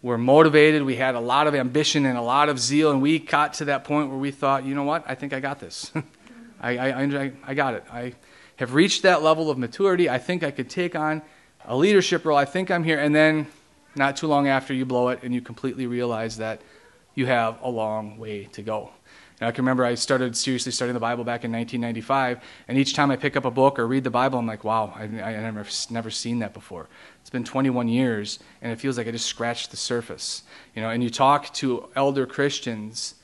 were 0.00 0.16
motivated, 0.16 0.84
we 0.84 0.96
had 0.96 1.14
a 1.14 1.20
lot 1.20 1.46
of 1.46 1.54
ambition 1.54 2.06
and 2.06 2.16
a 2.16 2.22
lot 2.22 2.48
of 2.48 2.58
zeal, 2.58 2.90
and 2.90 3.02
we 3.02 3.18
got 3.18 3.52
to 3.54 3.66
that 3.66 3.84
point 3.84 4.08
where 4.08 4.18
we 4.18 4.30
thought, 4.30 4.64
you 4.64 4.74
know 4.74 4.84
what, 4.84 5.04
I 5.06 5.14
think 5.14 5.34
I 5.34 5.40
got 5.40 5.60
this. 5.60 5.92
I, 6.62 6.78
I, 6.78 7.02
I, 7.02 7.32
I 7.46 7.52
got 7.52 7.74
it. 7.74 7.84
I, 7.92 8.14
have 8.56 8.74
reached 8.74 9.02
that 9.02 9.22
level 9.22 9.50
of 9.50 9.58
maturity. 9.58 10.08
I 10.08 10.18
think 10.18 10.42
I 10.42 10.50
could 10.50 10.70
take 10.70 10.94
on 10.94 11.22
a 11.64 11.76
leadership 11.76 12.24
role. 12.24 12.38
I 12.38 12.44
think 12.44 12.70
I'm 12.70 12.84
here. 12.84 12.98
And 12.98 13.14
then, 13.14 13.46
not 13.94 14.16
too 14.16 14.26
long 14.26 14.48
after, 14.48 14.74
you 14.74 14.84
blow 14.84 15.08
it 15.08 15.20
and 15.22 15.34
you 15.34 15.40
completely 15.40 15.86
realize 15.86 16.36
that 16.38 16.60
you 17.14 17.26
have 17.26 17.60
a 17.62 17.68
long 17.68 18.18
way 18.18 18.44
to 18.52 18.62
go. 18.62 18.90
And 19.40 19.48
I 19.48 19.52
can 19.52 19.64
remember 19.64 19.84
I 19.84 19.94
started 19.96 20.34
seriously 20.36 20.72
studying 20.72 20.94
the 20.94 21.00
Bible 21.00 21.24
back 21.24 21.44
in 21.44 21.52
1995, 21.52 22.40
and 22.68 22.78
each 22.78 22.94
time 22.94 23.10
I 23.10 23.16
pick 23.16 23.36
up 23.36 23.44
a 23.44 23.50
book 23.50 23.78
or 23.78 23.86
read 23.86 24.04
the 24.04 24.10
Bible, 24.10 24.38
I'm 24.38 24.46
like, 24.46 24.64
wow, 24.64 24.94
I, 24.96 25.02
I 25.02 25.32
never, 25.40 25.66
never 25.90 26.10
seen 26.10 26.38
that 26.38 26.54
before. 26.54 26.88
It's 27.20 27.28
been 27.28 27.44
21 27.44 27.88
years, 27.88 28.38
and 28.62 28.72
it 28.72 28.80
feels 28.80 28.96
like 28.96 29.06
I 29.06 29.10
just 29.10 29.26
scratched 29.26 29.70
the 29.70 29.76
surface. 29.76 30.42
You 30.74 30.80
know, 30.80 30.88
and 30.88 31.02
you 31.02 31.10
talk 31.10 31.52
to 31.54 31.88
elder 31.94 32.24
Christians, 32.24 33.16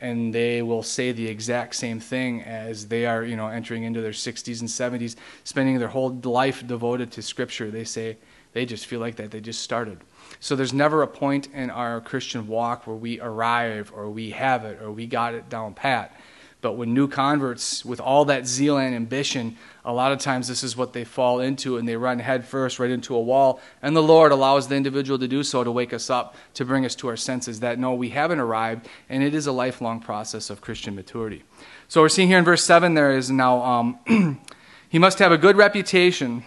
and 0.00 0.32
they 0.32 0.62
will 0.62 0.82
say 0.82 1.12
the 1.12 1.26
exact 1.26 1.74
same 1.74 1.98
thing 2.00 2.42
as 2.42 2.86
they 2.88 3.04
are, 3.06 3.24
you 3.24 3.36
know, 3.36 3.48
entering 3.48 3.82
into 3.82 4.00
their 4.00 4.12
60s 4.12 4.60
and 4.60 4.68
70s, 4.68 5.16
spending 5.44 5.78
their 5.78 5.88
whole 5.88 6.10
life 6.22 6.66
devoted 6.66 7.10
to 7.12 7.22
Scripture. 7.22 7.70
They 7.70 7.84
say 7.84 8.16
they 8.52 8.64
just 8.64 8.86
feel 8.86 9.00
like 9.00 9.16
that 9.16 9.30
they 9.30 9.40
just 9.40 9.62
started. 9.62 9.98
So 10.40 10.54
there's 10.54 10.72
never 10.72 11.02
a 11.02 11.06
point 11.06 11.48
in 11.52 11.70
our 11.70 12.00
Christian 12.00 12.46
walk 12.46 12.86
where 12.86 12.96
we 12.96 13.20
arrive 13.20 13.92
or 13.94 14.08
we 14.08 14.30
have 14.30 14.64
it 14.64 14.80
or 14.80 14.92
we 14.92 15.06
got 15.06 15.34
it 15.34 15.48
down 15.48 15.74
pat. 15.74 16.17
But 16.60 16.72
when 16.72 16.92
new 16.92 17.06
converts, 17.06 17.84
with 17.84 18.00
all 18.00 18.24
that 18.24 18.46
zeal 18.46 18.78
and 18.78 18.92
ambition, 18.92 19.56
a 19.84 19.92
lot 19.92 20.10
of 20.10 20.18
times 20.18 20.48
this 20.48 20.64
is 20.64 20.76
what 20.76 20.92
they 20.92 21.04
fall 21.04 21.38
into 21.38 21.76
and 21.76 21.88
they 21.88 21.94
run 21.94 22.18
headfirst 22.18 22.80
right 22.80 22.90
into 22.90 23.14
a 23.14 23.20
wall. 23.20 23.60
And 23.80 23.94
the 23.94 24.02
Lord 24.02 24.32
allows 24.32 24.66
the 24.66 24.74
individual 24.74 25.20
to 25.20 25.28
do 25.28 25.44
so 25.44 25.62
to 25.62 25.70
wake 25.70 25.92
us 25.92 26.10
up, 26.10 26.34
to 26.54 26.64
bring 26.64 26.84
us 26.84 26.96
to 26.96 27.08
our 27.08 27.16
senses 27.16 27.60
that 27.60 27.78
no, 27.78 27.94
we 27.94 28.08
haven't 28.08 28.40
arrived, 28.40 28.88
and 29.08 29.22
it 29.22 29.34
is 29.34 29.46
a 29.46 29.52
lifelong 29.52 30.00
process 30.00 30.50
of 30.50 30.60
Christian 30.60 30.96
maturity. 30.96 31.44
So 31.86 32.00
we're 32.00 32.08
seeing 32.08 32.28
here 32.28 32.38
in 32.38 32.44
verse 32.44 32.64
7 32.64 32.94
there 32.94 33.16
is 33.16 33.30
now, 33.30 33.62
um, 33.62 34.40
he 34.88 34.98
must 34.98 35.20
have 35.20 35.30
a 35.30 35.38
good 35.38 35.56
reputation 35.56 36.42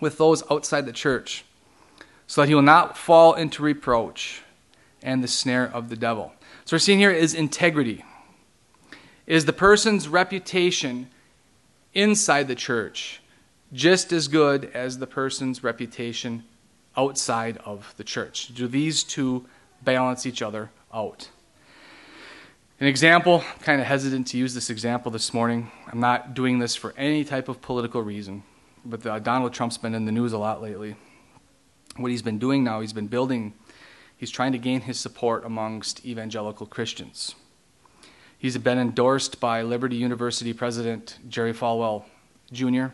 with 0.00 0.18
those 0.18 0.42
outside 0.50 0.86
the 0.86 0.92
church, 0.92 1.44
so 2.26 2.40
that 2.40 2.48
he 2.48 2.54
will 2.54 2.62
not 2.62 2.98
fall 2.98 3.34
into 3.34 3.62
reproach 3.62 4.42
and 5.02 5.22
the 5.22 5.28
snare 5.28 5.70
of 5.72 5.88
the 5.88 5.96
devil. 5.96 6.32
So 6.64 6.74
we're 6.74 6.80
seeing 6.80 6.98
here 6.98 7.12
is 7.12 7.32
integrity 7.32 8.04
is 9.30 9.44
the 9.44 9.52
person's 9.52 10.08
reputation 10.08 11.08
inside 11.94 12.48
the 12.48 12.54
church 12.56 13.22
just 13.72 14.12
as 14.12 14.26
good 14.26 14.68
as 14.74 14.98
the 14.98 15.06
person's 15.06 15.62
reputation 15.62 16.42
outside 16.96 17.56
of 17.58 17.94
the 17.96 18.02
church? 18.02 18.52
Do 18.52 18.66
these 18.66 19.04
two 19.04 19.46
balance 19.82 20.26
each 20.26 20.42
other 20.42 20.70
out? 20.92 21.28
An 22.80 22.88
example, 22.88 23.44
I'm 23.48 23.60
kind 23.60 23.80
of 23.80 23.86
hesitant 23.86 24.26
to 24.28 24.36
use 24.36 24.52
this 24.52 24.68
example 24.68 25.12
this 25.12 25.32
morning. 25.32 25.70
I'm 25.86 26.00
not 26.00 26.34
doing 26.34 26.58
this 26.58 26.74
for 26.74 26.92
any 26.96 27.22
type 27.22 27.48
of 27.48 27.62
political 27.62 28.02
reason, 28.02 28.42
but 28.84 29.06
uh, 29.06 29.20
Donald 29.20 29.54
Trump's 29.54 29.78
been 29.78 29.94
in 29.94 30.06
the 30.06 30.12
news 30.12 30.32
a 30.32 30.38
lot 30.38 30.60
lately. 30.60 30.96
What 31.96 32.10
he's 32.10 32.22
been 32.22 32.40
doing 32.40 32.64
now, 32.64 32.80
he's 32.80 32.92
been 32.92 33.06
building, 33.06 33.52
he's 34.16 34.30
trying 34.32 34.50
to 34.50 34.58
gain 34.58 34.80
his 34.80 34.98
support 34.98 35.44
amongst 35.44 36.04
evangelical 36.04 36.66
Christians. 36.66 37.36
He's 38.40 38.56
been 38.56 38.78
endorsed 38.78 39.38
by 39.38 39.60
Liberty 39.60 39.96
University 39.96 40.54
President 40.54 41.18
Jerry 41.28 41.52
Falwell 41.52 42.04
Jr. 42.50 42.86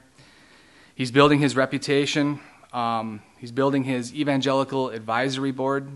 He's 0.96 1.12
building 1.12 1.38
his 1.38 1.54
reputation. 1.54 2.40
Um, 2.72 3.22
he's 3.38 3.52
building 3.52 3.85
his 3.85 4.12
evangelical 4.12 4.88
advisory 4.88 5.52
board 5.52 5.87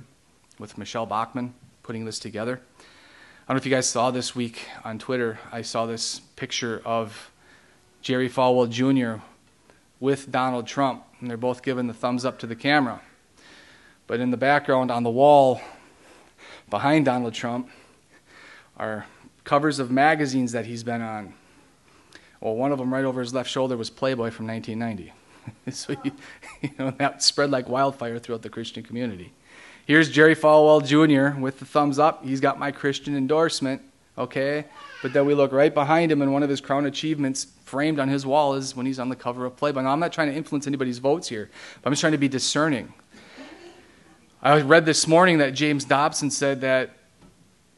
with 0.60 0.78
Michelle 0.78 1.04
Bachmann 1.04 1.52
putting 1.82 2.04
this 2.04 2.20
together. 2.20 2.60
I 2.78 3.48
don't 3.48 3.56
know 3.56 3.58
if 3.58 3.66
you 3.66 3.72
guys 3.72 3.88
saw 3.88 4.12
this 4.12 4.36
week 4.36 4.68
on 4.84 5.00
Twitter. 5.00 5.40
I 5.50 5.62
saw 5.62 5.84
this 5.84 6.20
picture 6.36 6.80
of 6.84 7.32
Jerry 8.02 8.28
Falwell 8.28 8.70
Jr. 8.70 9.20
with 9.98 10.30
Donald 10.30 10.68
Trump, 10.68 11.02
and 11.18 11.28
they're 11.28 11.36
both 11.36 11.64
giving 11.64 11.88
the 11.88 11.92
thumbs 11.92 12.24
up 12.24 12.38
to 12.38 12.46
the 12.46 12.54
camera. 12.54 13.00
But 14.06 14.20
in 14.20 14.30
the 14.30 14.36
background 14.36 14.92
on 14.92 15.02
the 15.02 15.10
wall, 15.10 15.60
behind 16.70 17.06
Donald 17.06 17.34
Trump 17.34 17.68
are 18.76 19.06
covers 19.44 19.78
of 19.78 19.90
magazines 19.90 20.52
that 20.52 20.66
he's 20.66 20.82
been 20.82 21.02
on. 21.02 21.34
Well, 22.40 22.54
one 22.56 22.72
of 22.72 22.78
them 22.78 22.92
right 22.92 23.04
over 23.04 23.20
his 23.20 23.34
left 23.34 23.50
shoulder 23.50 23.76
was 23.76 23.90
Playboy 23.90 24.30
from 24.30 24.46
1990. 24.46 25.12
so 25.70 25.94
you, 26.04 26.12
you 26.62 26.70
know 26.78 26.90
that 26.98 27.22
spread 27.22 27.50
like 27.50 27.68
wildfire 27.68 28.18
throughout 28.18 28.42
the 28.42 28.48
Christian 28.48 28.82
community. 28.82 29.32
Here's 29.86 30.08
Jerry 30.08 30.36
Falwell 30.36 30.84
Jr. 30.84 31.38
with 31.40 31.58
the 31.58 31.64
thumbs 31.64 31.98
up. 31.98 32.24
He's 32.24 32.40
got 32.40 32.58
my 32.58 32.70
Christian 32.70 33.16
endorsement, 33.16 33.82
okay? 34.16 34.66
But 35.02 35.12
then 35.12 35.26
we 35.26 35.34
look 35.34 35.52
right 35.52 35.72
behind 35.72 36.12
him, 36.12 36.22
and 36.22 36.32
one 36.32 36.42
of 36.42 36.50
his 36.50 36.60
crown 36.60 36.86
achievements 36.86 37.48
framed 37.64 37.98
on 37.98 38.08
his 38.08 38.24
wall 38.24 38.54
is 38.54 38.76
when 38.76 38.86
he's 38.86 38.98
on 38.98 39.08
the 39.08 39.16
cover 39.16 39.46
of 39.46 39.56
Playboy. 39.56 39.82
Now, 39.82 39.90
I'm 39.90 40.00
not 40.00 40.12
trying 40.12 40.28
to 40.28 40.36
influence 40.36 40.66
anybody's 40.66 40.98
votes 40.98 41.28
here, 41.28 41.50
but 41.82 41.88
I'm 41.88 41.92
just 41.92 42.00
trying 42.00 42.12
to 42.12 42.18
be 42.18 42.28
discerning. 42.28 42.92
I 44.42 44.60
read 44.60 44.86
this 44.86 45.06
morning 45.06 45.38
that 45.38 45.54
James 45.54 45.84
Dobson 45.84 46.30
said 46.30 46.60
that 46.62 46.92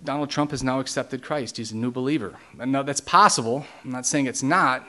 Donald 0.05 0.31
Trump 0.31 0.51
has 0.51 0.63
now 0.63 0.81
accepted 0.81 1.23
Christ. 1.23 1.57
He's 1.57 1.73
a 1.73 1.77
new 1.77 1.91
believer. 1.91 2.35
And 2.59 2.73
now 2.73 2.83
that's 2.83 3.01
possible. 3.01 3.67
I'm 3.85 3.93
not 3.93 4.07
saying 4.07 4.27
it's 4.27 4.43
not, 4.43 4.87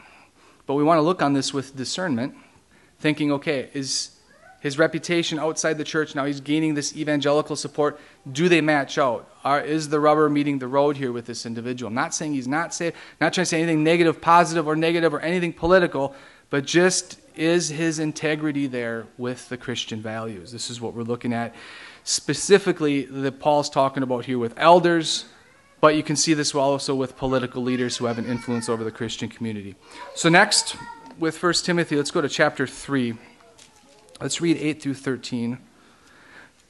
but 0.65 0.73
we 0.73 0.84
want 0.84 0.97
to 0.97 1.04
look 1.04 1.21
on 1.21 1.34
this 1.34 1.54
with 1.54 1.76
discernment, 1.76 2.36
thinking, 2.99 3.32
okay, 3.32 3.69
is 3.73 4.13
his 4.63 4.80
reputation 4.80 5.39
outside 5.39 5.78
the 5.78 5.84
church 5.84 6.15
now 6.15 6.23
he's 6.23 6.39
gaining 6.39 6.73
this 6.73 6.95
evangelical 6.95 7.58
support 7.58 7.99
do 8.32 8.47
they 8.47 8.62
match 8.62 8.97
out 8.97 9.30
Are, 9.43 9.60
is 9.60 9.89
the 9.89 9.99
rubber 9.99 10.30
meeting 10.30 10.58
the 10.58 10.69
road 10.69 10.95
here 10.95 11.12
with 11.12 11.26
this 11.26 11.45
individual 11.45 11.89
i'm 11.89 11.93
not 11.93 12.15
saying 12.15 12.32
he's 12.32 12.47
not 12.47 12.73
saved 12.73 12.95
not 13.19 13.34
trying 13.34 13.43
to 13.43 13.49
say 13.49 13.62
anything 13.62 13.84
negative 13.84 14.21
positive 14.21 14.65
or 14.65 14.78
negative 14.78 15.13
or 15.13 15.19
anything 15.19 15.52
political 15.52 16.15
but 16.49 16.63
just 16.63 17.19
is 17.36 17.67
his 17.67 17.99
integrity 17.99 18.65
there 18.65 19.06
with 19.17 19.49
the 19.49 19.58
christian 19.58 20.02
values 20.02 20.54
this 20.54 20.69
is 20.69 20.80
what 20.80 20.93
we're 20.93 21.04
looking 21.04 21.34
at 21.34 21.54
specifically 22.03 23.05
that 23.05 23.39
paul's 23.39 23.69
talking 23.69 24.03
about 24.03 24.25
here 24.25 24.37
with 24.37 24.53
elders 24.57 25.25
but 25.81 25.95
you 25.95 26.03
can 26.03 26.15
see 26.15 26.33
this 26.33 26.55
also 26.55 26.95
with 26.95 27.17
political 27.17 27.61
leaders 27.61 27.97
who 27.97 28.05
have 28.05 28.17
an 28.17 28.25
influence 28.25 28.69
over 28.69 28.83
the 28.83 28.91
christian 28.91 29.29
community 29.29 29.75
so 30.15 30.29
next 30.29 30.75
with 31.19 31.41
1 31.41 31.53
timothy 31.53 31.95
let's 31.95 32.11
go 32.11 32.21
to 32.21 32.29
chapter 32.29 32.67
3 32.67 33.15
Let's 34.23 34.39
read 34.39 34.55
8 34.57 34.81
through 34.81 34.93
13. 34.93 35.57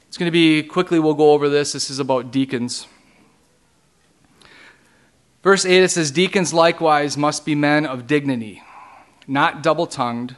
It's 0.08 0.16
going 0.16 0.26
to 0.26 0.32
be 0.32 0.62
quickly, 0.64 0.98
we'll 0.98 1.14
go 1.14 1.30
over 1.30 1.48
this. 1.48 1.72
This 1.72 1.88
is 1.88 2.00
about 2.00 2.32
deacons. 2.32 2.88
Verse 5.42 5.64
8 5.64 5.84
it 5.84 5.90
says, 5.90 6.10
Deacons 6.10 6.52
likewise 6.52 7.16
must 7.16 7.44
be 7.44 7.54
men 7.54 7.86
of 7.86 8.08
dignity, 8.08 8.60
not 9.28 9.62
double 9.62 9.86
tongued, 9.86 10.34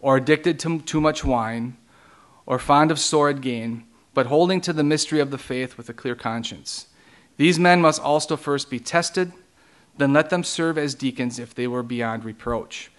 or 0.00 0.16
addicted 0.16 0.58
to 0.60 0.80
too 0.80 0.98
much 0.98 1.24
wine, 1.24 1.76
or 2.46 2.58
fond 2.58 2.90
of 2.90 2.98
sordid 2.98 3.42
gain, 3.42 3.84
but 4.16 4.28
holding 4.28 4.62
to 4.62 4.72
the 4.72 4.82
mystery 4.82 5.20
of 5.20 5.30
the 5.30 5.36
faith 5.36 5.76
with 5.76 5.90
a 5.90 5.92
clear 5.92 6.14
conscience. 6.14 6.86
These 7.36 7.58
men 7.58 7.82
must 7.82 8.00
also 8.00 8.34
first 8.38 8.70
be 8.70 8.80
tested, 8.80 9.30
then 9.98 10.14
let 10.14 10.30
them 10.30 10.42
serve 10.42 10.78
as 10.78 10.94
deacons 10.94 11.38
if 11.38 11.54
they 11.54 11.66
were 11.66 11.82
beyond 11.82 12.24
reproach. 12.24 12.90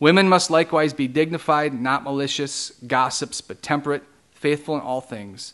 Women 0.00 0.30
must 0.30 0.50
likewise 0.50 0.94
be 0.94 1.08
dignified, 1.08 1.78
not 1.78 2.04
malicious, 2.04 2.70
gossips, 2.86 3.42
but 3.42 3.60
temperate, 3.60 4.02
faithful 4.30 4.74
in 4.74 4.80
all 4.80 5.02
things. 5.02 5.52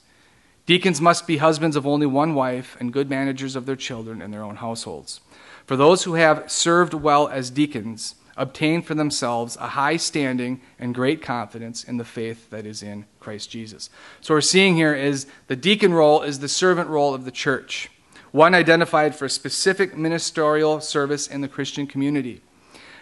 Deacons 0.67 1.01
must 1.01 1.27
be 1.27 1.39
husbands 1.39 1.75
of 1.75 1.85
only 1.85 2.07
one 2.07 2.33
wife 2.37 2.77
and 2.79 2.93
good 2.93 3.11
managers 3.11 3.57
of 3.57 3.67
their 3.67 3.75
children 3.75 4.23
and 4.23 4.33
their 4.33 4.45
own 4.45 4.55
households. 4.55 5.21
For 5.67 5.75
those 5.75 6.05
who 6.05 6.15
have 6.15 6.49
served 6.49 6.95
well 6.95 7.27
as 7.27 7.51
deacons 7.51 8.15
obtain 8.39 8.81
for 8.81 8.95
themselves 8.95 9.57
a 9.57 9.69
high 9.69 9.99
standing 9.99 10.61
and 10.79 10.95
great 10.95 11.21
confidence 11.21 11.85
in 11.85 11.99
the 11.99 12.05
faith 12.05 12.49
that 12.49 12.65
is 12.65 12.83
in 12.83 13.05
Christ 13.21 13.51
Jesus. 13.51 13.91
So, 14.21 14.33
what 14.33 14.39
we're 14.39 14.43
seeing 14.43 14.77
here 14.77 14.95
is 14.95 15.27
the 15.49 15.57
deacon 15.57 15.93
role 15.93 16.23
is 16.23 16.39
the 16.39 16.49
servant 16.49 16.89
role 16.89 17.13
of 17.13 17.27
the 17.27 17.31
church, 17.31 17.91
one 18.31 18.55
identified 18.55 19.15
for 19.15 19.29
specific 19.29 19.97
ministerial 19.97 20.81
service 20.81 21.27
in 21.27 21.43
the 21.43 21.49
Christian 21.49 21.87
community. 21.87 22.41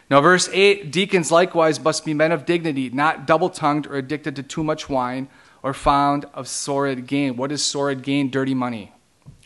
Now, 0.08 0.20
verse 0.20 0.48
8 0.52 0.90
deacons 0.90 1.30
likewise 1.30 1.80
must 1.80 2.04
be 2.04 2.14
men 2.14 2.32
of 2.32 2.46
dignity, 2.46 2.90
not 2.90 3.26
double 3.26 3.50
tongued 3.50 3.86
or 3.86 3.96
addicted 3.96 4.36
to 4.36 4.42
too 4.42 4.64
much 4.64 4.88
wine 4.88 5.28
or 5.62 5.74
fond 5.74 6.26
of 6.32 6.48
sordid 6.48 7.06
gain. 7.06 7.36
What 7.36 7.52
is 7.52 7.62
sordid 7.64 8.02
gain? 8.02 8.30
Dirty 8.30 8.54
money. 8.54 8.92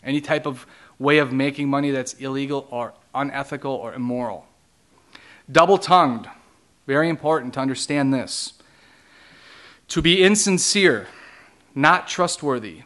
Any 0.03 0.21
type 0.21 0.45
of 0.45 0.67
way 0.99 1.17
of 1.17 1.33
making 1.33 1.67
money 1.67 1.89
that's 1.89 2.13
illegal 2.13 2.67
or 2.69 2.93
unethical 3.13 3.71
or 3.71 3.93
immoral. 3.93 4.45
Double 5.51 5.77
tongued. 5.77 6.29
Very 6.87 7.09
important 7.09 7.53
to 7.55 7.59
understand 7.59 8.13
this. 8.13 8.53
To 9.89 10.01
be 10.01 10.23
insincere, 10.23 11.07
not 11.75 12.07
trustworthy, 12.07 12.83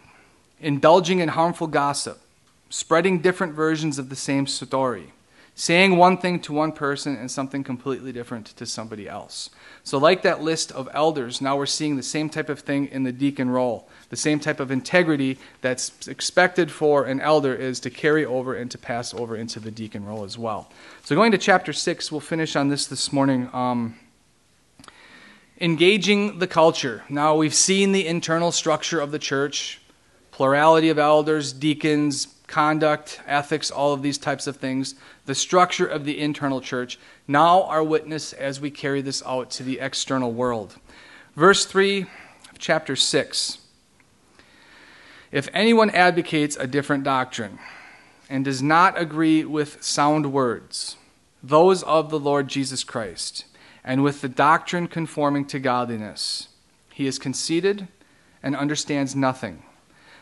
indulging 0.60 1.20
in 1.20 1.30
harmful 1.30 1.68
gossip, 1.68 2.22
spreading 2.70 3.20
different 3.20 3.54
versions 3.54 4.00
of 4.00 4.10
the 4.10 4.16
same 4.16 4.48
story 4.48 5.14
saying 5.56 5.96
one 5.96 6.18
thing 6.18 6.40
to 6.42 6.54
one 6.54 6.74
person 6.74 7.16
and 7.16 7.32
something 7.32 7.64
completely 7.64 8.12
different 8.12 8.46
to 8.46 8.66
somebody 8.66 9.08
else. 9.08 9.50
So, 9.84 9.98
like 9.98 10.22
that 10.24 10.42
list 10.42 10.72
of 10.74 10.90
elders, 10.94 11.42
now 11.42 11.58
we're 11.58 11.66
seeing 11.66 11.96
the 11.96 12.04
same 12.04 12.30
type 12.30 12.50
of 12.50 12.60
thing 12.60 12.88
in 12.88 13.04
the 13.04 13.14
deacon 13.14 13.50
role. 13.50 13.88
The 14.10 14.16
same 14.16 14.40
type 14.40 14.60
of 14.60 14.72
integrity 14.72 15.38
that's 15.62 16.08
expected 16.08 16.72
for 16.72 17.06
an 17.06 17.20
elder 17.20 17.54
is 17.54 17.80
to 17.82 17.90
carry 17.90 18.26
over 18.26 18.54
and 18.54 18.70
to 18.72 18.78
pass 18.78 19.14
over 19.14 19.36
into 19.36 19.60
the 19.60 19.72
deacon 19.72 20.06
role 20.06 20.24
as 20.24 20.38
well. 20.38 20.72
So, 21.04 21.16
going 21.16 21.32
to 21.32 21.38
chapter 21.38 21.74
6, 21.74 22.12
we'll 22.12 22.22
finish 22.22 22.56
on 22.56 22.70
this 22.70 22.86
this 22.86 23.12
morning. 23.12 23.50
Um, 23.54 23.96
engaging 25.60 26.40
the 26.40 26.48
culture. 26.48 27.04
Now, 27.10 27.36
we've 27.36 27.54
seen 27.54 27.92
the 27.92 28.06
internal 28.06 28.52
structure 28.52 29.00
of 29.00 29.12
the 29.12 29.20
church 29.20 29.82
plurality 30.32 30.90
of 30.90 31.00
elders, 31.00 31.54
deacons, 31.54 32.28
conduct, 32.48 33.22
ethics, 33.26 33.72
all 33.72 33.94
of 33.94 34.02
these 34.02 34.18
types 34.18 34.48
of 34.48 34.58
things, 34.58 34.96
the 35.26 35.34
structure 35.34 35.86
of 35.86 36.04
the 36.04 36.20
internal 36.20 36.60
church. 36.60 37.00
Now, 37.26 37.64
our 37.64 37.82
witness 37.82 38.34
as 38.34 38.60
we 38.60 38.70
carry 38.70 39.02
this 39.02 39.24
out 39.26 39.50
to 39.52 39.64
the 39.64 39.80
external 39.80 40.34
world. 40.34 40.76
Verse 41.38 41.66
3 41.66 42.02
of 42.02 42.60
chapter 42.60 42.98
6. 42.98 43.60
If 45.36 45.50
anyone 45.54 45.90
advocates 45.90 46.56
a 46.56 46.66
different 46.66 47.04
doctrine 47.04 47.60
and 48.30 48.46
does 48.46 48.64
not 48.64 48.98
agree 48.98 49.44
with 49.44 49.84
sound 49.84 50.32
words, 50.32 50.96
those 51.44 51.84
of 51.84 52.10
the 52.10 52.18
Lord 52.20 52.48
Jesus 52.48 52.86
Christ, 52.86 53.44
and 53.84 54.02
with 54.02 54.22
the 54.22 54.30
doctrine 54.30 54.88
conforming 54.88 55.44
to 55.48 55.60
godliness, 55.60 56.48
he 56.94 57.06
is 57.06 57.20
conceited 57.20 57.90
and 58.42 58.56
understands 58.56 59.14
nothing 59.14 59.64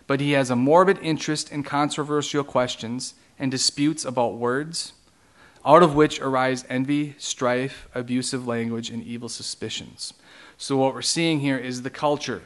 but 0.07 0.19
he 0.19 0.31
has 0.31 0.49
a 0.49 0.55
morbid 0.55 0.97
interest 1.01 1.51
in 1.51 1.61
controversial 1.61 2.43
questions 2.43 3.13
and 3.39 3.51
disputes 3.51 4.03
about 4.03 4.35
words, 4.35 4.93
out 5.63 5.83
of 5.83 5.95
which 5.95 6.19
arise 6.19 6.65
envy, 6.69 7.15
strife, 7.19 7.87
abusive 7.95 8.47
language, 8.47 8.89
and 8.89 9.03
evil 9.03 9.29
suspicions. 9.29 10.13
So, 10.57 10.77
what 10.77 10.93
we're 10.93 11.01
seeing 11.03 11.39
here 11.39 11.57
is 11.57 11.83
the 11.83 11.89
culture, 11.89 12.41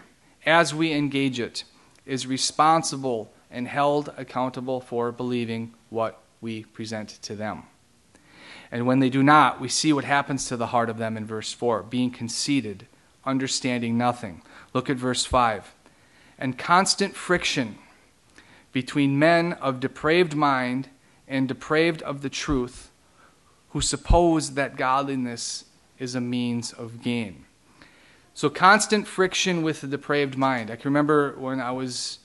as 0.46 0.76
we 0.76 0.94
engage 0.94 1.40
it, 1.40 1.64
is 2.08 2.26
responsible 2.26 3.32
and 3.52 3.68
held 3.68 4.14
accountable 4.18 4.82
for 4.82 5.12
believing 5.12 5.74
what 5.90 6.20
we 6.42 6.64
present 6.64 7.10
to 7.22 7.36
them. 7.36 7.64
And 8.72 8.86
when 8.86 9.00
they 9.00 9.10
do 9.10 9.24
not, 9.24 9.62
we 9.62 9.70
see 9.70 9.94
what 9.94 10.04
happens 10.04 10.48
to 10.48 10.58
the 10.58 10.68
heart 10.68 10.90
of 10.90 10.98
them 10.98 11.16
in 11.16 11.26
verse 11.26 11.54
4 11.54 11.84
being 11.84 12.12
conceited, 12.12 12.88
understanding 13.26 13.98
nothing. 13.98 14.42
Look 14.74 14.90
at 14.90 14.98
verse 14.98 15.26
5 15.26 15.74
and 16.38 16.58
constant 16.58 17.16
friction 17.16 17.78
between 18.72 19.18
men 19.18 19.54
of 19.54 19.80
depraved 19.80 20.36
mind 20.36 20.90
and 21.28 21.48
depraved 21.48 22.02
of 22.04 22.22
the 22.22 22.30
truth 22.30 22.92
who 23.70 23.82
suppose 23.82 24.54
that 24.54 24.76
godliness 24.76 25.66
is 25.98 26.16
a 26.16 26.22
means 26.22 26.72
of 26.72 27.02
gain. 27.02 27.47
So, 28.38 28.52
constant 28.52 29.08
friction 29.08 29.64
with 29.64 29.82
the 29.82 29.88
depraved 29.88 30.38
mind. 30.38 30.70
I 30.70 30.76
can 30.76 30.84
remember 30.92 31.34
when 31.40 31.60
I 31.60 31.72
was 31.72 32.20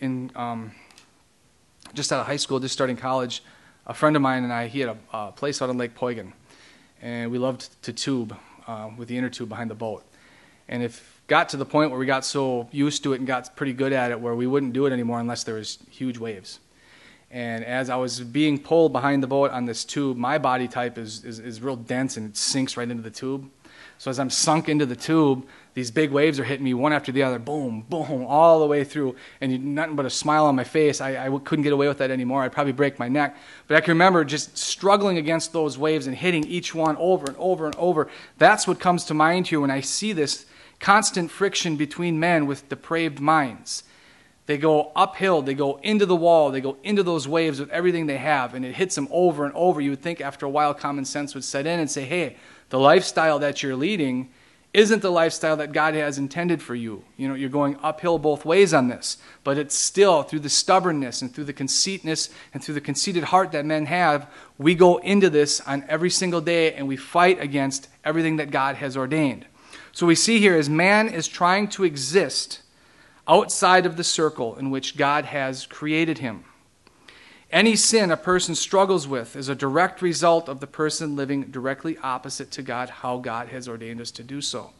in 0.00 0.32
um, 0.34 0.72
just 1.94 2.12
out 2.12 2.18
of 2.18 2.26
high 2.26 2.34
school, 2.34 2.58
just 2.58 2.74
starting 2.74 2.96
college, 2.96 3.40
a 3.86 3.94
friend 3.94 4.16
of 4.16 4.22
mine 4.22 4.42
and 4.42 4.52
I, 4.52 4.66
he 4.66 4.80
had 4.80 4.88
a, 4.88 4.96
a 5.16 5.30
place 5.30 5.62
out 5.62 5.70
on 5.70 5.78
Lake 5.78 5.94
Poygan, 5.94 6.32
and 7.00 7.30
we 7.30 7.38
loved 7.38 7.80
to 7.84 7.92
tube 7.92 8.36
uh, 8.66 8.90
with 8.96 9.06
the 9.06 9.16
inner 9.16 9.30
tube 9.30 9.48
behind 9.48 9.70
the 9.70 9.76
boat. 9.76 10.04
And 10.66 10.82
if 10.82 11.22
got 11.28 11.48
to 11.50 11.56
the 11.56 11.64
point 11.64 11.92
where 11.92 12.00
we 12.00 12.06
got 12.06 12.24
so 12.24 12.68
used 12.72 13.04
to 13.04 13.12
it 13.12 13.18
and 13.18 13.26
got 13.28 13.54
pretty 13.54 13.72
good 13.72 13.92
at 13.92 14.10
it 14.10 14.18
where 14.18 14.34
we 14.34 14.48
wouldn't 14.48 14.72
do 14.72 14.84
it 14.86 14.92
anymore 14.92 15.20
unless 15.20 15.44
there 15.44 15.54
was 15.54 15.78
huge 15.92 16.18
waves. 16.18 16.58
And 17.30 17.64
as 17.64 17.88
I 17.88 17.94
was 17.94 18.18
being 18.18 18.58
pulled 18.58 18.92
behind 18.92 19.22
the 19.22 19.28
boat 19.28 19.52
on 19.52 19.66
this 19.66 19.84
tube, 19.84 20.16
my 20.16 20.38
body 20.38 20.66
type 20.66 20.98
is, 20.98 21.24
is, 21.24 21.38
is 21.38 21.62
real 21.62 21.76
dense 21.76 22.16
and 22.16 22.30
it 22.30 22.36
sinks 22.36 22.76
right 22.76 22.90
into 22.90 23.04
the 23.04 23.12
tube. 23.12 23.48
So 23.98 24.10
as 24.10 24.18
I'm 24.18 24.30
sunk 24.30 24.68
into 24.68 24.86
the 24.86 24.96
tube, 24.96 25.46
these 25.74 25.90
big 25.90 26.10
waves 26.12 26.38
are 26.38 26.44
hitting 26.44 26.64
me 26.64 26.74
one 26.74 26.92
after 26.92 27.10
the 27.10 27.24
other, 27.24 27.38
boom, 27.38 27.84
boom, 27.88 28.24
all 28.26 28.60
the 28.60 28.66
way 28.66 28.84
through, 28.84 29.16
and 29.40 29.74
nothing 29.74 29.96
but 29.96 30.06
a 30.06 30.10
smile 30.10 30.46
on 30.46 30.54
my 30.54 30.62
face. 30.62 31.00
I, 31.00 31.26
I 31.26 31.38
couldn't 31.40 31.64
get 31.64 31.72
away 31.72 31.88
with 31.88 31.98
that 31.98 32.12
anymore. 32.12 32.42
I'd 32.42 32.52
probably 32.52 32.72
break 32.72 32.98
my 32.98 33.08
neck. 33.08 33.36
But 33.66 33.76
I 33.76 33.80
can 33.80 33.90
remember 33.92 34.24
just 34.24 34.56
struggling 34.56 35.18
against 35.18 35.52
those 35.52 35.76
waves 35.76 36.06
and 36.06 36.16
hitting 36.16 36.44
each 36.44 36.74
one 36.74 36.96
over 36.98 37.26
and 37.26 37.36
over 37.38 37.66
and 37.66 37.74
over. 37.76 38.08
That's 38.38 38.68
what 38.68 38.78
comes 38.78 39.04
to 39.06 39.14
mind 39.14 39.48
here 39.48 39.60
when 39.60 39.70
I 39.70 39.80
see 39.80 40.12
this 40.12 40.46
constant 40.78 41.30
friction 41.30 41.76
between 41.76 42.20
men 42.20 42.46
with 42.46 42.68
depraved 42.68 43.18
minds. 43.18 43.82
They 44.46 44.58
go 44.58 44.92
uphill, 44.94 45.40
they 45.40 45.54
go 45.54 45.80
into 45.82 46.04
the 46.04 46.14
wall, 46.14 46.50
they 46.50 46.60
go 46.60 46.76
into 46.82 47.02
those 47.02 47.26
waves 47.26 47.58
with 47.58 47.70
everything 47.70 48.06
they 48.06 48.18
have, 48.18 48.54
and 48.54 48.64
it 48.64 48.74
hits 48.74 48.94
them 48.94 49.08
over 49.10 49.46
and 49.46 49.54
over. 49.54 49.80
You 49.80 49.90
would 49.90 50.02
think 50.02 50.20
after 50.20 50.44
a 50.44 50.50
while 50.50 50.74
common 50.74 51.06
sense 51.06 51.34
would 51.34 51.44
set 51.44 51.66
in 51.66 51.80
and 51.80 51.90
say, 51.90 52.04
hey, 52.04 52.36
the 52.70 52.78
lifestyle 52.78 53.38
that 53.38 53.62
you're 53.62 53.76
leading 53.76 54.30
isn't 54.74 55.02
the 55.02 55.10
lifestyle 55.10 55.56
that 55.56 55.72
God 55.72 55.94
has 55.94 56.18
intended 56.18 56.60
for 56.60 56.74
you. 56.74 57.04
You 57.16 57.28
know, 57.28 57.34
you're 57.34 57.48
going 57.48 57.78
uphill 57.80 58.18
both 58.18 58.44
ways 58.44 58.74
on 58.74 58.88
this, 58.88 59.18
but 59.44 59.56
it's 59.56 59.76
still 59.76 60.24
through 60.24 60.40
the 60.40 60.48
stubbornness 60.48 61.22
and 61.22 61.32
through 61.32 61.44
the 61.44 61.52
conceitness 61.52 62.28
and 62.52 62.62
through 62.62 62.74
the 62.74 62.80
conceited 62.80 63.22
heart 63.24 63.52
that 63.52 63.64
men 63.64 63.86
have, 63.86 64.28
we 64.58 64.74
go 64.74 64.96
into 64.98 65.30
this 65.30 65.60
on 65.60 65.84
every 65.88 66.10
single 66.10 66.40
day 66.40 66.74
and 66.74 66.88
we 66.88 66.96
fight 66.96 67.40
against 67.40 67.88
everything 68.04 68.36
that 68.36 68.50
God 68.50 68.74
has 68.76 68.96
ordained. 68.96 69.46
So 69.92 70.06
we 70.06 70.16
see 70.16 70.40
here 70.40 70.56
as 70.56 70.68
man 70.68 71.08
is 71.08 71.28
trying 71.28 71.68
to 71.68 71.84
exist 71.84 72.60
outside 73.28 73.86
of 73.86 73.96
the 73.96 74.04
circle 74.04 74.56
in 74.56 74.70
which 74.70 74.96
God 74.96 75.24
has 75.26 75.66
created 75.66 76.18
him. 76.18 76.44
Any 77.54 77.76
sin 77.76 78.10
a 78.10 78.16
person 78.16 78.56
struggles 78.56 79.06
with 79.06 79.36
is 79.36 79.48
a 79.48 79.54
direct 79.54 80.02
result 80.02 80.48
of 80.48 80.58
the 80.58 80.66
person 80.66 81.14
living 81.14 81.42
directly 81.52 81.96
opposite 81.98 82.50
to 82.50 82.62
God, 82.62 82.90
how 82.90 83.18
God 83.18 83.46
has 83.46 83.68
ordained 83.68 84.00
us 84.00 84.10
to 84.10 84.24
do 84.24 84.40
so. 84.40 84.72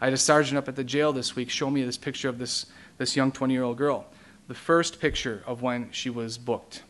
I 0.00 0.06
had 0.06 0.14
a 0.14 0.16
sergeant 0.16 0.56
up 0.56 0.66
at 0.66 0.74
the 0.74 0.84
jail 0.84 1.12
this 1.12 1.36
week 1.36 1.50
show 1.50 1.68
me 1.68 1.84
this 1.84 1.98
picture 1.98 2.30
of 2.30 2.38
this, 2.38 2.64
this 2.96 3.14
young 3.14 3.30
20 3.30 3.52
year 3.52 3.62
old 3.62 3.76
girl. 3.76 4.06
The 4.48 4.54
first 4.54 5.00
picture 5.00 5.42
of 5.46 5.60
when 5.60 5.90
she 5.90 6.08
was 6.08 6.38
booked, 6.38 6.82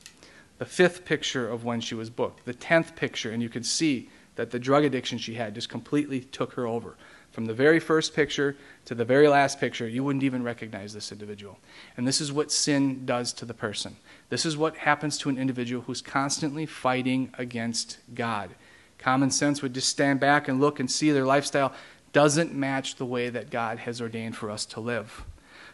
the 0.59 0.65
fifth 0.65 1.05
picture 1.05 1.49
of 1.49 1.65
when 1.65 1.81
she 1.81 1.97
was 1.97 2.11
booked, 2.11 2.45
the 2.45 2.55
tenth 2.55 2.95
picture, 2.95 3.33
and 3.33 3.43
you 3.43 3.49
can 3.49 3.65
see 3.65 4.11
that 4.37 4.53
the 4.53 4.61
drug 4.61 4.85
addiction 4.85 5.19
she 5.19 5.35
had 5.35 5.57
just 5.57 5.69
completely 5.69 6.21
took 6.21 6.53
her 6.53 6.65
over. 6.65 6.97
From 7.35 7.47
the 7.47 7.53
very 7.53 7.81
first 7.81 8.15
picture 8.15 8.57
to 8.85 8.95
the 8.95 9.05
very 9.05 9.27
last 9.27 9.59
picture, 9.59 9.89
you 9.89 10.05
wouldn't 10.05 10.23
even 10.23 10.45
recognize 10.45 10.95
this 10.95 11.11
individual. 11.11 11.59
And 11.97 12.07
this 12.07 12.21
is 12.21 12.31
what 12.31 12.53
sin 12.53 13.05
does 13.05 13.33
to 13.33 13.45
the 13.45 13.53
person. 13.53 13.97
This 14.29 14.47
is 14.47 14.57
what 14.57 14.77
happens 14.77 15.19
to 15.19 15.29
an 15.31 15.37
individual 15.37 15.83
who's 15.83 16.01
constantly 16.01 16.65
fighting 16.65 17.35
against 17.37 17.99
God. 18.15 18.51
Common 18.99 19.33
sense 19.33 19.63
would 19.63 19.75
just 19.75 19.89
stand 19.89 20.21
back 20.21 20.47
and 20.47 20.61
look 20.61 20.79
and 20.79 20.89
see 20.89 21.11
their 21.11 21.25
lifestyle 21.25 21.73
doesn't 22.13 22.55
match 22.55 22.95
the 22.95 23.05
way 23.05 23.31
that 23.31 23.51
God 23.51 23.81
has 23.81 24.01
ordained 24.01 24.37
for 24.37 24.49
us 24.49 24.65
to 24.67 24.79
live. 24.79 25.25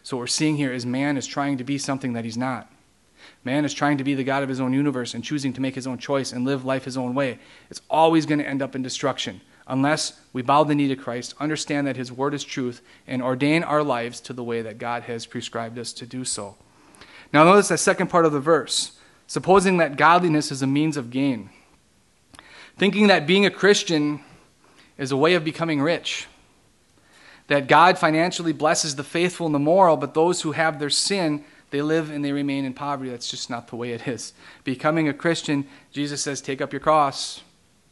So, 0.02 0.16
what 0.16 0.22
we're 0.22 0.26
seeing 0.28 0.56
here 0.56 0.72
is 0.72 0.86
man 0.86 1.18
is 1.18 1.26
trying 1.26 1.58
to 1.58 1.64
be 1.64 1.76
something 1.76 2.14
that 2.14 2.24
he's 2.24 2.38
not. 2.38 2.72
Man 3.44 3.66
is 3.66 3.74
trying 3.74 3.98
to 3.98 4.04
be 4.04 4.14
the 4.14 4.24
God 4.24 4.42
of 4.42 4.48
his 4.48 4.62
own 4.62 4.72
universe 4.72 5.12
and 5.12 5.22
choosing 5.22 5.52
to 5.52 5.60
make 5.60 5.74
his 5.74 5.86
own 5.86 5.98
choice 5.98 6.32
and 6.32 6.46
live 6.46 6.64
life 6.64 6.86
his 6.86 6.96
own 6.96 7.14
way. 7.14 7.38
It's 7.68 7.82
always 7.90 8.24
going 8.24 8.38
to 8.38 8.48
end 8.48 8.62
up 8.62 8.74
in 8.74 8.80
destruction 8.80 9.42
unless 9.70 10.20
we 10.32 10.42
bow 10.42 10.64
the 10.64 10.74
knee 10.74 10.88
to 10.88 10.96
Christ, 10.96 11.34
understand 11.38 11.86
that 11.86 11.96
his 11.96 12.12
word 12.12 12.34
is 12.34 12.44
truth, 12.44 12.82
and 13.06 13.22
ordain 13.22 13.62
our 13.62 13.82
lives 13.82 14.20
to 14.22 14.32
the 14.32 14.44
way 14.44 14.60
that 14.62 14.78
God 14.78 15.04
has 15.04 15.26
prescribed 15.26 15.78
us 15.78 15.92
to 15.94 16.06
do 16.06 16.24
so. 16.24 16.56
Now, 17.32 17.44
notice 17.44 17.68
the 17.68 17.78
second 17.78 18.08
part 18.08 18.26
of 18.26 18.32
the 18.32 18.40
verse. 18.40 18.98
Supposing 19.28 19.76
that 19.76 19.96
godliness 19.96 20.50
is 20.50 20.60
a 20.60 20.66
means 20.66 20.96
of 20.96 21.10
gain. 21.10 21.50
Thinking 22.76 23.06
that 23.06 23.28
being 23.28 23.46
a 23.46 23.50
Christian 23.50 24.20
is 24.98 25.12
a 25.12 25.16
way 25.16 25.34
of 25.34 25.44
becoming 25.44 25.80
rich. 25.80 26.26
That 27.46 27.68
God 27.68 27.96
financially 27.96 28.52
blesses 28.52 28.96
the 28.96 29.04
faithful 29.04 29.46
and 29.46 29.54
the 29.54 29.60
moral, 29.60 29.96
but 29.96 30.14
those 30.14 30.42
who 30.42 30.50
have 30.52 30.80
their 30.80 30.90
sin, 30.90 31.44
they 31.70 31.80
live 31.80 32.10
and 32.10 32.24
they 32.24 32.32
remain 32.32 32.64
in 32.64 32.74
poverty. 32.74 33.10
That's 33.10 33.30
just 33.30 33.48
not 33.48 33.68
the 33.68 33.76
way 33.76 33.92
it 33.92 34.08
is. 34.08 34.32
Becoming 34.64 35.08
a 35.08 35.14
Christian, 35.14 35.64
Jesus 35.92 36.22
says, 36.22 36.40
take 36.40 36.60
up 36.60 36.72
your 36.72 36.80
cross, 36.80 37.42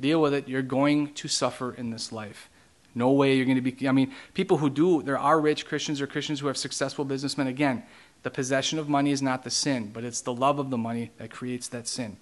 deal 0.00 0.20
with 0.20 0.34
it. 0.34 0.48
You're 0.48 0.62
going 0.62 1.12
to 1.14 1.28
suffer 1.28 1.72
in 1.72 1.90
this 1.90 2.12
life. 2.12 2.48
No 2.94 3.10
way 3.10 3.36
you're 3.36 3.44
going 3.44 3.62
to 3.62 3.70
be. 3.70 3.88
I 3.88 3.92
mean, 3.92 4.12
people 4.34 4.58
who 4.58 4.70
do, 4.70 5.02
there 5.02 5.18
are 5.18 5.40
rich 5.40 5.66
Christians 5.66 6.00
or 6.00 6.06
Christians 6.06 6.40
who 6.40 6.46
have 6.46 6.56
successful 6.56 7.04
businessmen. 7.04 7.46
Again, 7.46 7.84
the 8.22 8.30
possession 8.30 8.78
of 8.78 8.88
money 8.88 9.10
is 9.10 9.22
not 9.22 9.44
the 9.44 9.50
sin, 9.50 9.90
but 9.92 10.04
it's 10.04 10.20
the 10.20 10.32
love 10.32 10.58
of 10.58 10.70
the 10.70 10.78
money 10.78 11.10
that 11.18 11.30
creates 11.30 11.68
that 11.68 11.86
sin. 11.86 12.16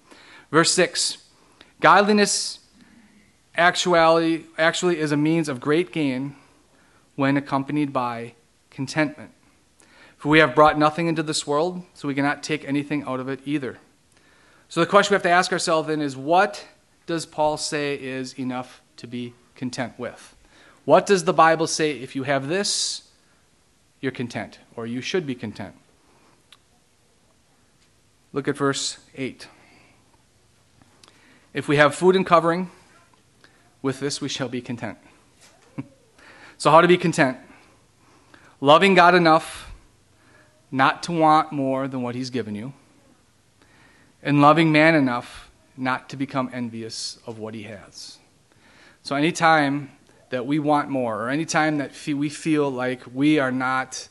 Verse 0.51 0.71
6 0.71 1.17
Godliness 1.79 2.59
actually, 3.55 4.45
actually 4.57 4.99
is 4.99 5.11
a 5.11 5.17
means 5.17 5.49
of 5.49 5.59
great 5.59 5.91
gain 5.91 6.35
when 7.15 7.37
accompanied 7.37 7.91
by 7.91 8.33
contentment. 8.69 9.31
For 10.17 10.29
we 10.29 10.39
have 10.39 10.55
brought 10.55 10.77
nothing 10.77 11.07
into 11.07 11.23
this 11.23 11.45
world, 11.45 11.83
so 11.93 12.07
we 12.07 12.15
cannot 12.15 12.43
take 12.43 12.65
anything 12.65 13.03
out 13.03 13.19
of 13.19 13.29
it 13.29 13.39
either. 13.45 13.77
So 14.69 14.79
the 14.79 14.85
question 14.85 15.13
we 15.13 15.15
have 15.15 15.23
to 15.23 15.29
ask 15.29 15.51
ourselves 15.51 15.87
then 15.87 16.01
is 16.01 16.17
what 16.17 16.65
does 17.07 17.25
Paul 17.25 17.57
say 17.57 17.95
is 17.95 18.37
enough 18.37 18.81
to 18.97 19.07
be 19.07 19.33
content 19.55 19.93
with? 19.97 20.35
What 20.85 21.05
does 21.05 21.23
the 21.23 21.33
Bible 21.33 21.65
say 21.65 21.91
if 21.91 22.15
you 22.15 22.23
have 22.23 22.47
this, 22.47 23.09
you're 23.99 24.11
content, 24.11 24.59
or 24.75 24.85
you 24.85 25.01
should 25.01 25.25
be 25.25 25.33
content? 25.33 25.73
Look 28.33 28.47
at 28.47 28.55
verse 28.55 28.99
8. 29.15 29.47
If 31.53 31.67
we 31.67 31.77
have 31.77 31.95
food 31.95 32.15
and 32.15 32.25
covering, 32.25 32.69
with 33.81 33.99
this 33.99 34.21
we 34.21 34.29
shall 34.29 34.49
be 34.49 34.61
content. 34.61 34.97
so, 36.57 36.69
how 36.69 36.81
to 36.81 36.87
be 36.87 36.97
content? 36.97 37.37
Loving 38.59 38.95
God 38.95 39.15
enough 39.15 39.71
not 40.71 41.01
to 41.03 41.13
want 41.13 41.53
more 41.53 41.87
than 41.87 42.01
what 42.01 42.15
He's 42.15 42.29
given 42.29 42.53
you, 42.53 42.73
and 44.21 44.41
loving 44.41 44.71
man 44.71 44.93
enough 44.93 45.46
not 45.77 46.09
to 46.09 46.17
become 46.17 46.49
envious 46.53 47.19
of 47.25 47.39
what 47.39 47.53
He 47.53 47.63
has. 47.63 48.17
So, 49.03 49.15
anytime 49.15 49.91
that 50.29 50.45
we 50.45 50.59
want 50.59 50.89
more, 50.89 51.23
or 51.23 51.29
anytime 51.29 51.77
that 51.77 51.91
we 52.05 52.29
feel 52.29 52.69
like 52.69 53.01
we 53.13 53.39
are 53.39 53.51
not 53.51 54.09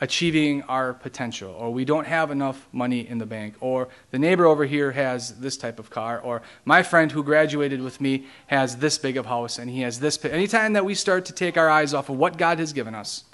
achieving 0.00 0.62
our 0.64 0.92
potential, 0.92 1.52
or 1.52 1.72
we 1.72 1.84
don't 1.84 2.06
have 2.06 2.30
enough 2.30 2.68
money 2.72 3.08
in 3.08 3.18
the 3.18 3.26
bank, 3.26 3.54
or 3.60 3.88
the 4.10 4.18
neighbor 4.18 4.46
over 4.46 4.64
here 4.64 4.92
has 4.92 5.40
this 5.40 5.56
type 5.56 5.78
of 5.78 5.90
car, 5.90 6.20
or 6.20 6.42
my 6.64 6.82
friend 6.82 7.10
who 7.12 7.22
graduated 7.24 7.80
with 7.80 8.00
me 8.00 8.26
has 8.46 8.76
this 8.76 8.98
big 8.98 9.16
of 9.16 9.26
house 9.26 9.58
and 9.58 9.70
he 9.70 9.80
has 9.80 9.98
this. 9.98 10.22
Anytime 10.24 10.74
that 10.74 10.84
we 10.84 10.94
start 10.94 11.24
to 11.24 11.32
take 11.32 11.56
our 11.56 11.68
eyes 11.68 11.94
off 11.94 12.08
of 12.08 12.16
what 12.16 12.38
God 12.38 12.58
has 12.58 12.72
given 12.72 12.94
us, 12.94 13.24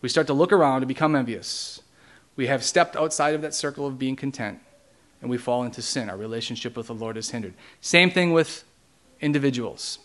we 0.00 0.08
start 0.08 0.26
to 0.28 0.32
look 0.32 0.52
around 0.52 0.78
and 0.78 0.88
become 0.88 1.14
envious. 1.14 1.82
We 2.34 2.46
have 2.46 2.62
stepped 2.62 2.96
outside 2.96 3.34
of 3.34 3.42
that 3.42 3.54
circle 3.54 3.86
of 3.86 3.98
being 3.98 4.16
content 4.16 4.60
and 5.20 5.30
we 5.30 5.38
fall 5.38 5.62
into 5.62 5.82
sin. 5.82 6.10
Our 6.10 6.16
relationship 6.16 6.76
with 6.76 6.88
the 6.88 6.94
Lord 6.94 7.16
is 7.16 7.30
hindered. 7.30 7.54
Same 7.80 8.10
thing 8.10 8.32
with 8.32 8.64
individuals. 9.20 9.98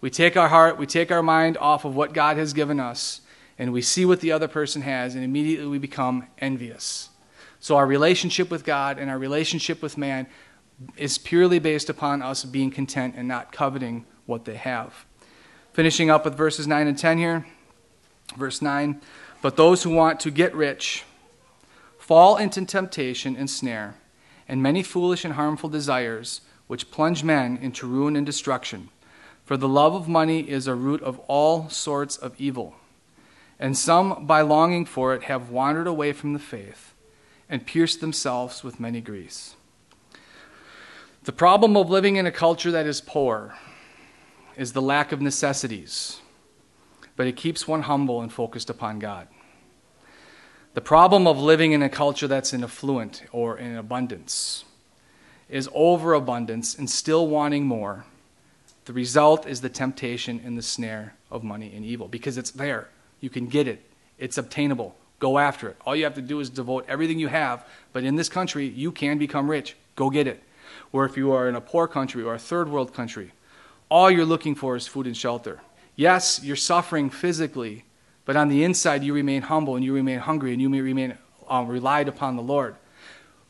We 0.00 0.10
take 0.10 0.36
our 0.36 0.48
heart, 0.48 0.78
we 0.78 0.86
take 0.86 1.10
our 1.10 1.22
mind 1.22 1.56
off 1.56 1.84
of 1.84 1.96
what 1.96 2.12
God 2.12 2.36
has 2.36 2.52
given 2.52 2.78
us 2.78 3.20
and 3.58 3.72
we 3.72 3.82
see 3.82 4.04
what 4.04 4.20
the 4.20 4.30
other 4.30 4.46
person 4.46 4.82
has, 4.82 5.16
and 5.16 5.24
immediately 5.24 5.66
we 5.66 5.78
become 5.78 6.28
envious. 6.38 7.10
So, 7.58 7.76
our 7.76 7.86
relationship 7.86 8.50
with 8.50 8.64
God 8.64 8.98
and 8.98 9.10
our 9.10 9.18
relationship 9.18 9.82
with 9.82 9.98
man 9.98 10.28
is 10.96 11.18
purely 11.18 11.58
based 11.58 11.90
upon 11.90 12.22
us 12.22 12.44
being 12.44 12.70
content 12.70 13.14
and 13.16 13.26
not 13.26 13.50
coveting 13.50 14.06
what 14.26 14.44
they 14.44 14.54
have. 14.54 15.04
Finishing 15.72 16.08
up 16.08 16.24
with 16.24 16.36
verses 16.36 16.68
9 16.68 16.86
and 16.86 16.96
10 16.96 17.18
here. 17.18 17.46
Verse 18.36 18.62
9 18.62 19.00
But 19.42 19.56
those 19.56 19.82
who 19.82 19.90
want 19.90 20.20
to 20.20 20.30
get 20.30 20.54
rich 20.54 21.04
fall 21.98 22.36
into 22.36 22.64
temptation 22.64 23.34
and 23.34 23.50
snare, 23.50 23.96
and 24.48 24.62
many 24.62 24.82
foolish 24.82 25.24
and 25.24 25.34
harmful 25.34 25.68
desires, 25.68 26.40
which 26.66 26.90
plunge 26.90 27.22
men 27.22 27.58
into 27.60 27.86
ruin 27.86 28.16
and 28.16 28.26
destruction. 28.26 28.88
For 29.44 29.56
the 29.56 29.68
love 29.68 29.94
of 29.94 30.08
money 30.08 30.40
is 30.40 30.66
a 30.66 30.74
root 30.74 31.02
of 31.02 31.18
all 31.28 31.68
sorts 31.68 32.16
of 32.16 32.34
evil 32.38 32.74
and 33.58 33.76
some, 33.76 34.26
by 34.26 34.42
longing 34.42 34.84
for 34.84 35.14
it, 35.14 35.24
have 35.24 35.50
wandered 35.50 35.86
away 35.86 36.12
from 36.12 36.32
the 36.32 36.38
faith 36.38 36.94
and 37.48 37.66
pierced 37.66 38.00
themselves 38.00 38.62
with 38.62 38.78
many 38.78 39.00
griefs. 39.00 39.56
The 41.24 41.32
problem 41.32 41.76
of 41.76 41.90
living 41.90 42.16
in 42.16 42.26
a 42.26 42.30
culture 42.30 42.70
that 42.70 42.86
is 42.86 43.00
poor 43.00 43.56
is 44.56 44.72
the 44.72 44.82
lack 44.82 45.12
of 45.12 45.20
necessities, 45.20 46.20
but 47.16 47.26
it 47.26 47.36
keeps 47.36 47.66
one 47.66 47.82
humble 47.82 48.22
and 48.22 48.32
focused 48.32 48.70
upon 48.70 48.98
God. 48.98 49.26
The 50.74 50.80
problem 50.80 51.26
of 51.26 51.38
living 51.38 51.72
in 51.72 51.82
a 51.82 51.88
culture 51.88 52.28
that's 52.28 52.52
in 52.52 52.62
affluent 52.62 53.22
or 53.32 53.58
in 53.58 53.76
abundance 53.76 54.64
is 55.48 55.68
overabundance 55.74 56.76
and 56.76 56.88
still 56.88 57.26
wanting 57.26 57.66
more. 57.66 58.04
The 58.84 58.92
result 58.92 59.46
is 59.46 59.60
the 59.60 59.68
temptation 59.68 60.40
and 60.44 60.56
the 60.56 60.62
snare 60.62 61.14
of 61.30 61.42
money 61.42 61.72
and 61.74 61.84
evil 61.84 62.08
because 62.08 62.38
it's 62.38 62.50
there. 62.50 62.88
You 63.20 63.30
can 63.30 63.46
get 63.46 63.66
it, 63.66 63.82
it's 64.18 64.38
obtainable. 64.38 64.94
Go 65.18 65.38
after 65.38 65.68
it. 65.68 65.76
All 65.84 65.96
you 65.96 66.04
have 66.04 66.14
to 66.14 66.22
do 66.22 66.38
is 66.40 66.48
devote 66.48 66.84
everything 66.88 67.18
you 67.18 67.28
have. 67.28 67.66
But 67.92 68.04
in 68.04 68.14
this 68.14 68.28
country, 68.28 68.66
you 68.68 68.92
can 68.92 69.18
become 69.18 69.50
rich. 69.50 69.74
Go 69.96 70.10
get 70.10 70.28
it. 70.28 70.42
Or 70.92 71.04
if 71.04 71.16
you 71.16 71.32
are 71.32 71.48
in 71.48 71.56
a 71.56 71.60
poor 71.60 71.88
country 71.88 72.22
or 72.22 72.34
a 72.34 72.38
third 72.38 72.68
world 72.68 72.94
country, 72.94 73.32
all 73.88 74.10
you're 74.10 74.24
looking 74.24 74.54
for 74.54 74.76
is 74.76 74.86
food 74.86 75.06
and 75.06 75.16
shelter. 75.16 75.60
Yes, 75.96 76.40
you're 76.44 76.54
suffering 76.54 77.10
physically, 77.10 77.84
but 78.28 78.36
on 78.36 78.48
the 78.48 78.62
inside, 78.62 79.02
you 79.02 79.14
remain 79.14 79.40
humble 79.40 79.74
and 79.74 79.82
you 79.82 79.94
remain 79.94 80.18
hungry 80.18 80.52
and 80.52 80.60
you 80.60 80.68
may 80.68 80.82
remain 80.82 81.16
um, 81.48 81.66
relied 81.66 82.08
upon 82.08 82.36
the 82.36 82.42
Lord. 82.42 82.76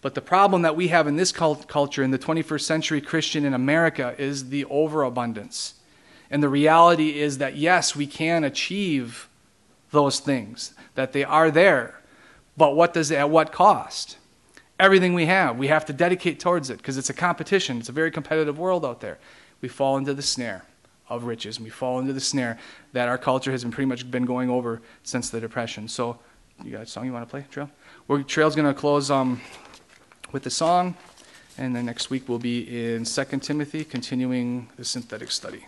But 0.02 0.14
the 0.14 0.20
problem 0.20 0.62
that 0.62 0.76
we 0.76 0.86
have 0.86 1.08
in 1.08 1.16
this 1.16 1.32
cult- 1.32 1.66
culture, 1.66 2.04
in 2.04 2.12
the 2.12 2.18
21st 2.18 2.60
century 2.60 3.00
Christian 3.00 3.44
in 3.44 3.54
America, 3.54 4.14
is 4.18 4.50
the 4.50 4.64
overabundance. 4.66 5.74
And 6.30 6.40
the 6.44 6.48
reality 6.48 7.18
is 7.18 7.38
that, 7.38 7.56
yes, 7.56 7.96
we 7.96 8.06
can 8.06 8.44
achieve 8.44 9.28
those 9.90 10.20
things, 10.20 10.74
that 10.94 11.12
they 11.12 11.24
are 11.24 11.50
there. 11.50 12.00
But 12.56 12.76
what 12.76 12.94
does 12.94 13.10
at 13.10 13.30
what 13.30 13.50
cost? 13.50 14.16
Everything 14.78 15.12
we 15.12 15.26
have, 15.26 15.58
we 15.58 15.66
have 15.66 15.86
to 15.86 15.92
dedicate 15.92 16.38
towards 16.38 16.70
it 16.70 16.76
because 16.76 16.96
it's 16.96 17.10
a 17.10 17.14
competition. 17.14 17.78
It's 17.78 17.88
a 17.88 17.92
very 18.00 18.12
competitive 18.12 18.60
world 18.60 18.84
out 18.84 19.00
there. 19.00 19.18
We 19.60 19.66
fall 19.66 19.96
into 19.96 20.14
the 20.14 20.22
snare 20.22 20.62
of 21.08 21.24
riches, 21.24 21.56
and 21.56 21.64
we 21.64 21.70
fall 21.70 21.98
into 21.98 22.12
the 22.12 22.20
snare 22.20 22.58
that 22.92 23.08
our 23.08 23.18
culture 23.18 23.50
has 23.50 23.62
been 23.62 23.72
pretty 23.72 23.86
much 23.86 24.10
been 24.10 24.24
going 24.24 24.50
over 24.50 24.80
since 25.02 25.30
the 25.30 25.40
Depression. 25.40 25.88
So, 25.88 26.18
you 26.64 26.72
got 26.72 26.82
a 26.82 26.86
song 26.86 27.06
you 27.06 27.12
want 27.12 27.26
to 27.26 27.30
play, 27.30 27.46
Trail? 27.50 27.70
We're, 28.08 28.22
Trail's 28.22 28.56
going 28.56 28.72
to 28.72 28.78
close 28.78 29.10
um, 29.10 29.40
with 30.32 30.42
the 30.42 30.50
song, 30.50 30.96
and 31.56 31.74
then 31.74 31.86
next 31.86 32.10
week 32.10 32.28
we'll 32.28 32.38
be 32.38 32.94
in 32.94 33.04
2 33.04 33.24
Timothy, 33.40 33.84
continuing 33.84 34.68
the 34.76 34.84
synthetic 34.84 35.30
study. 35.30 35.66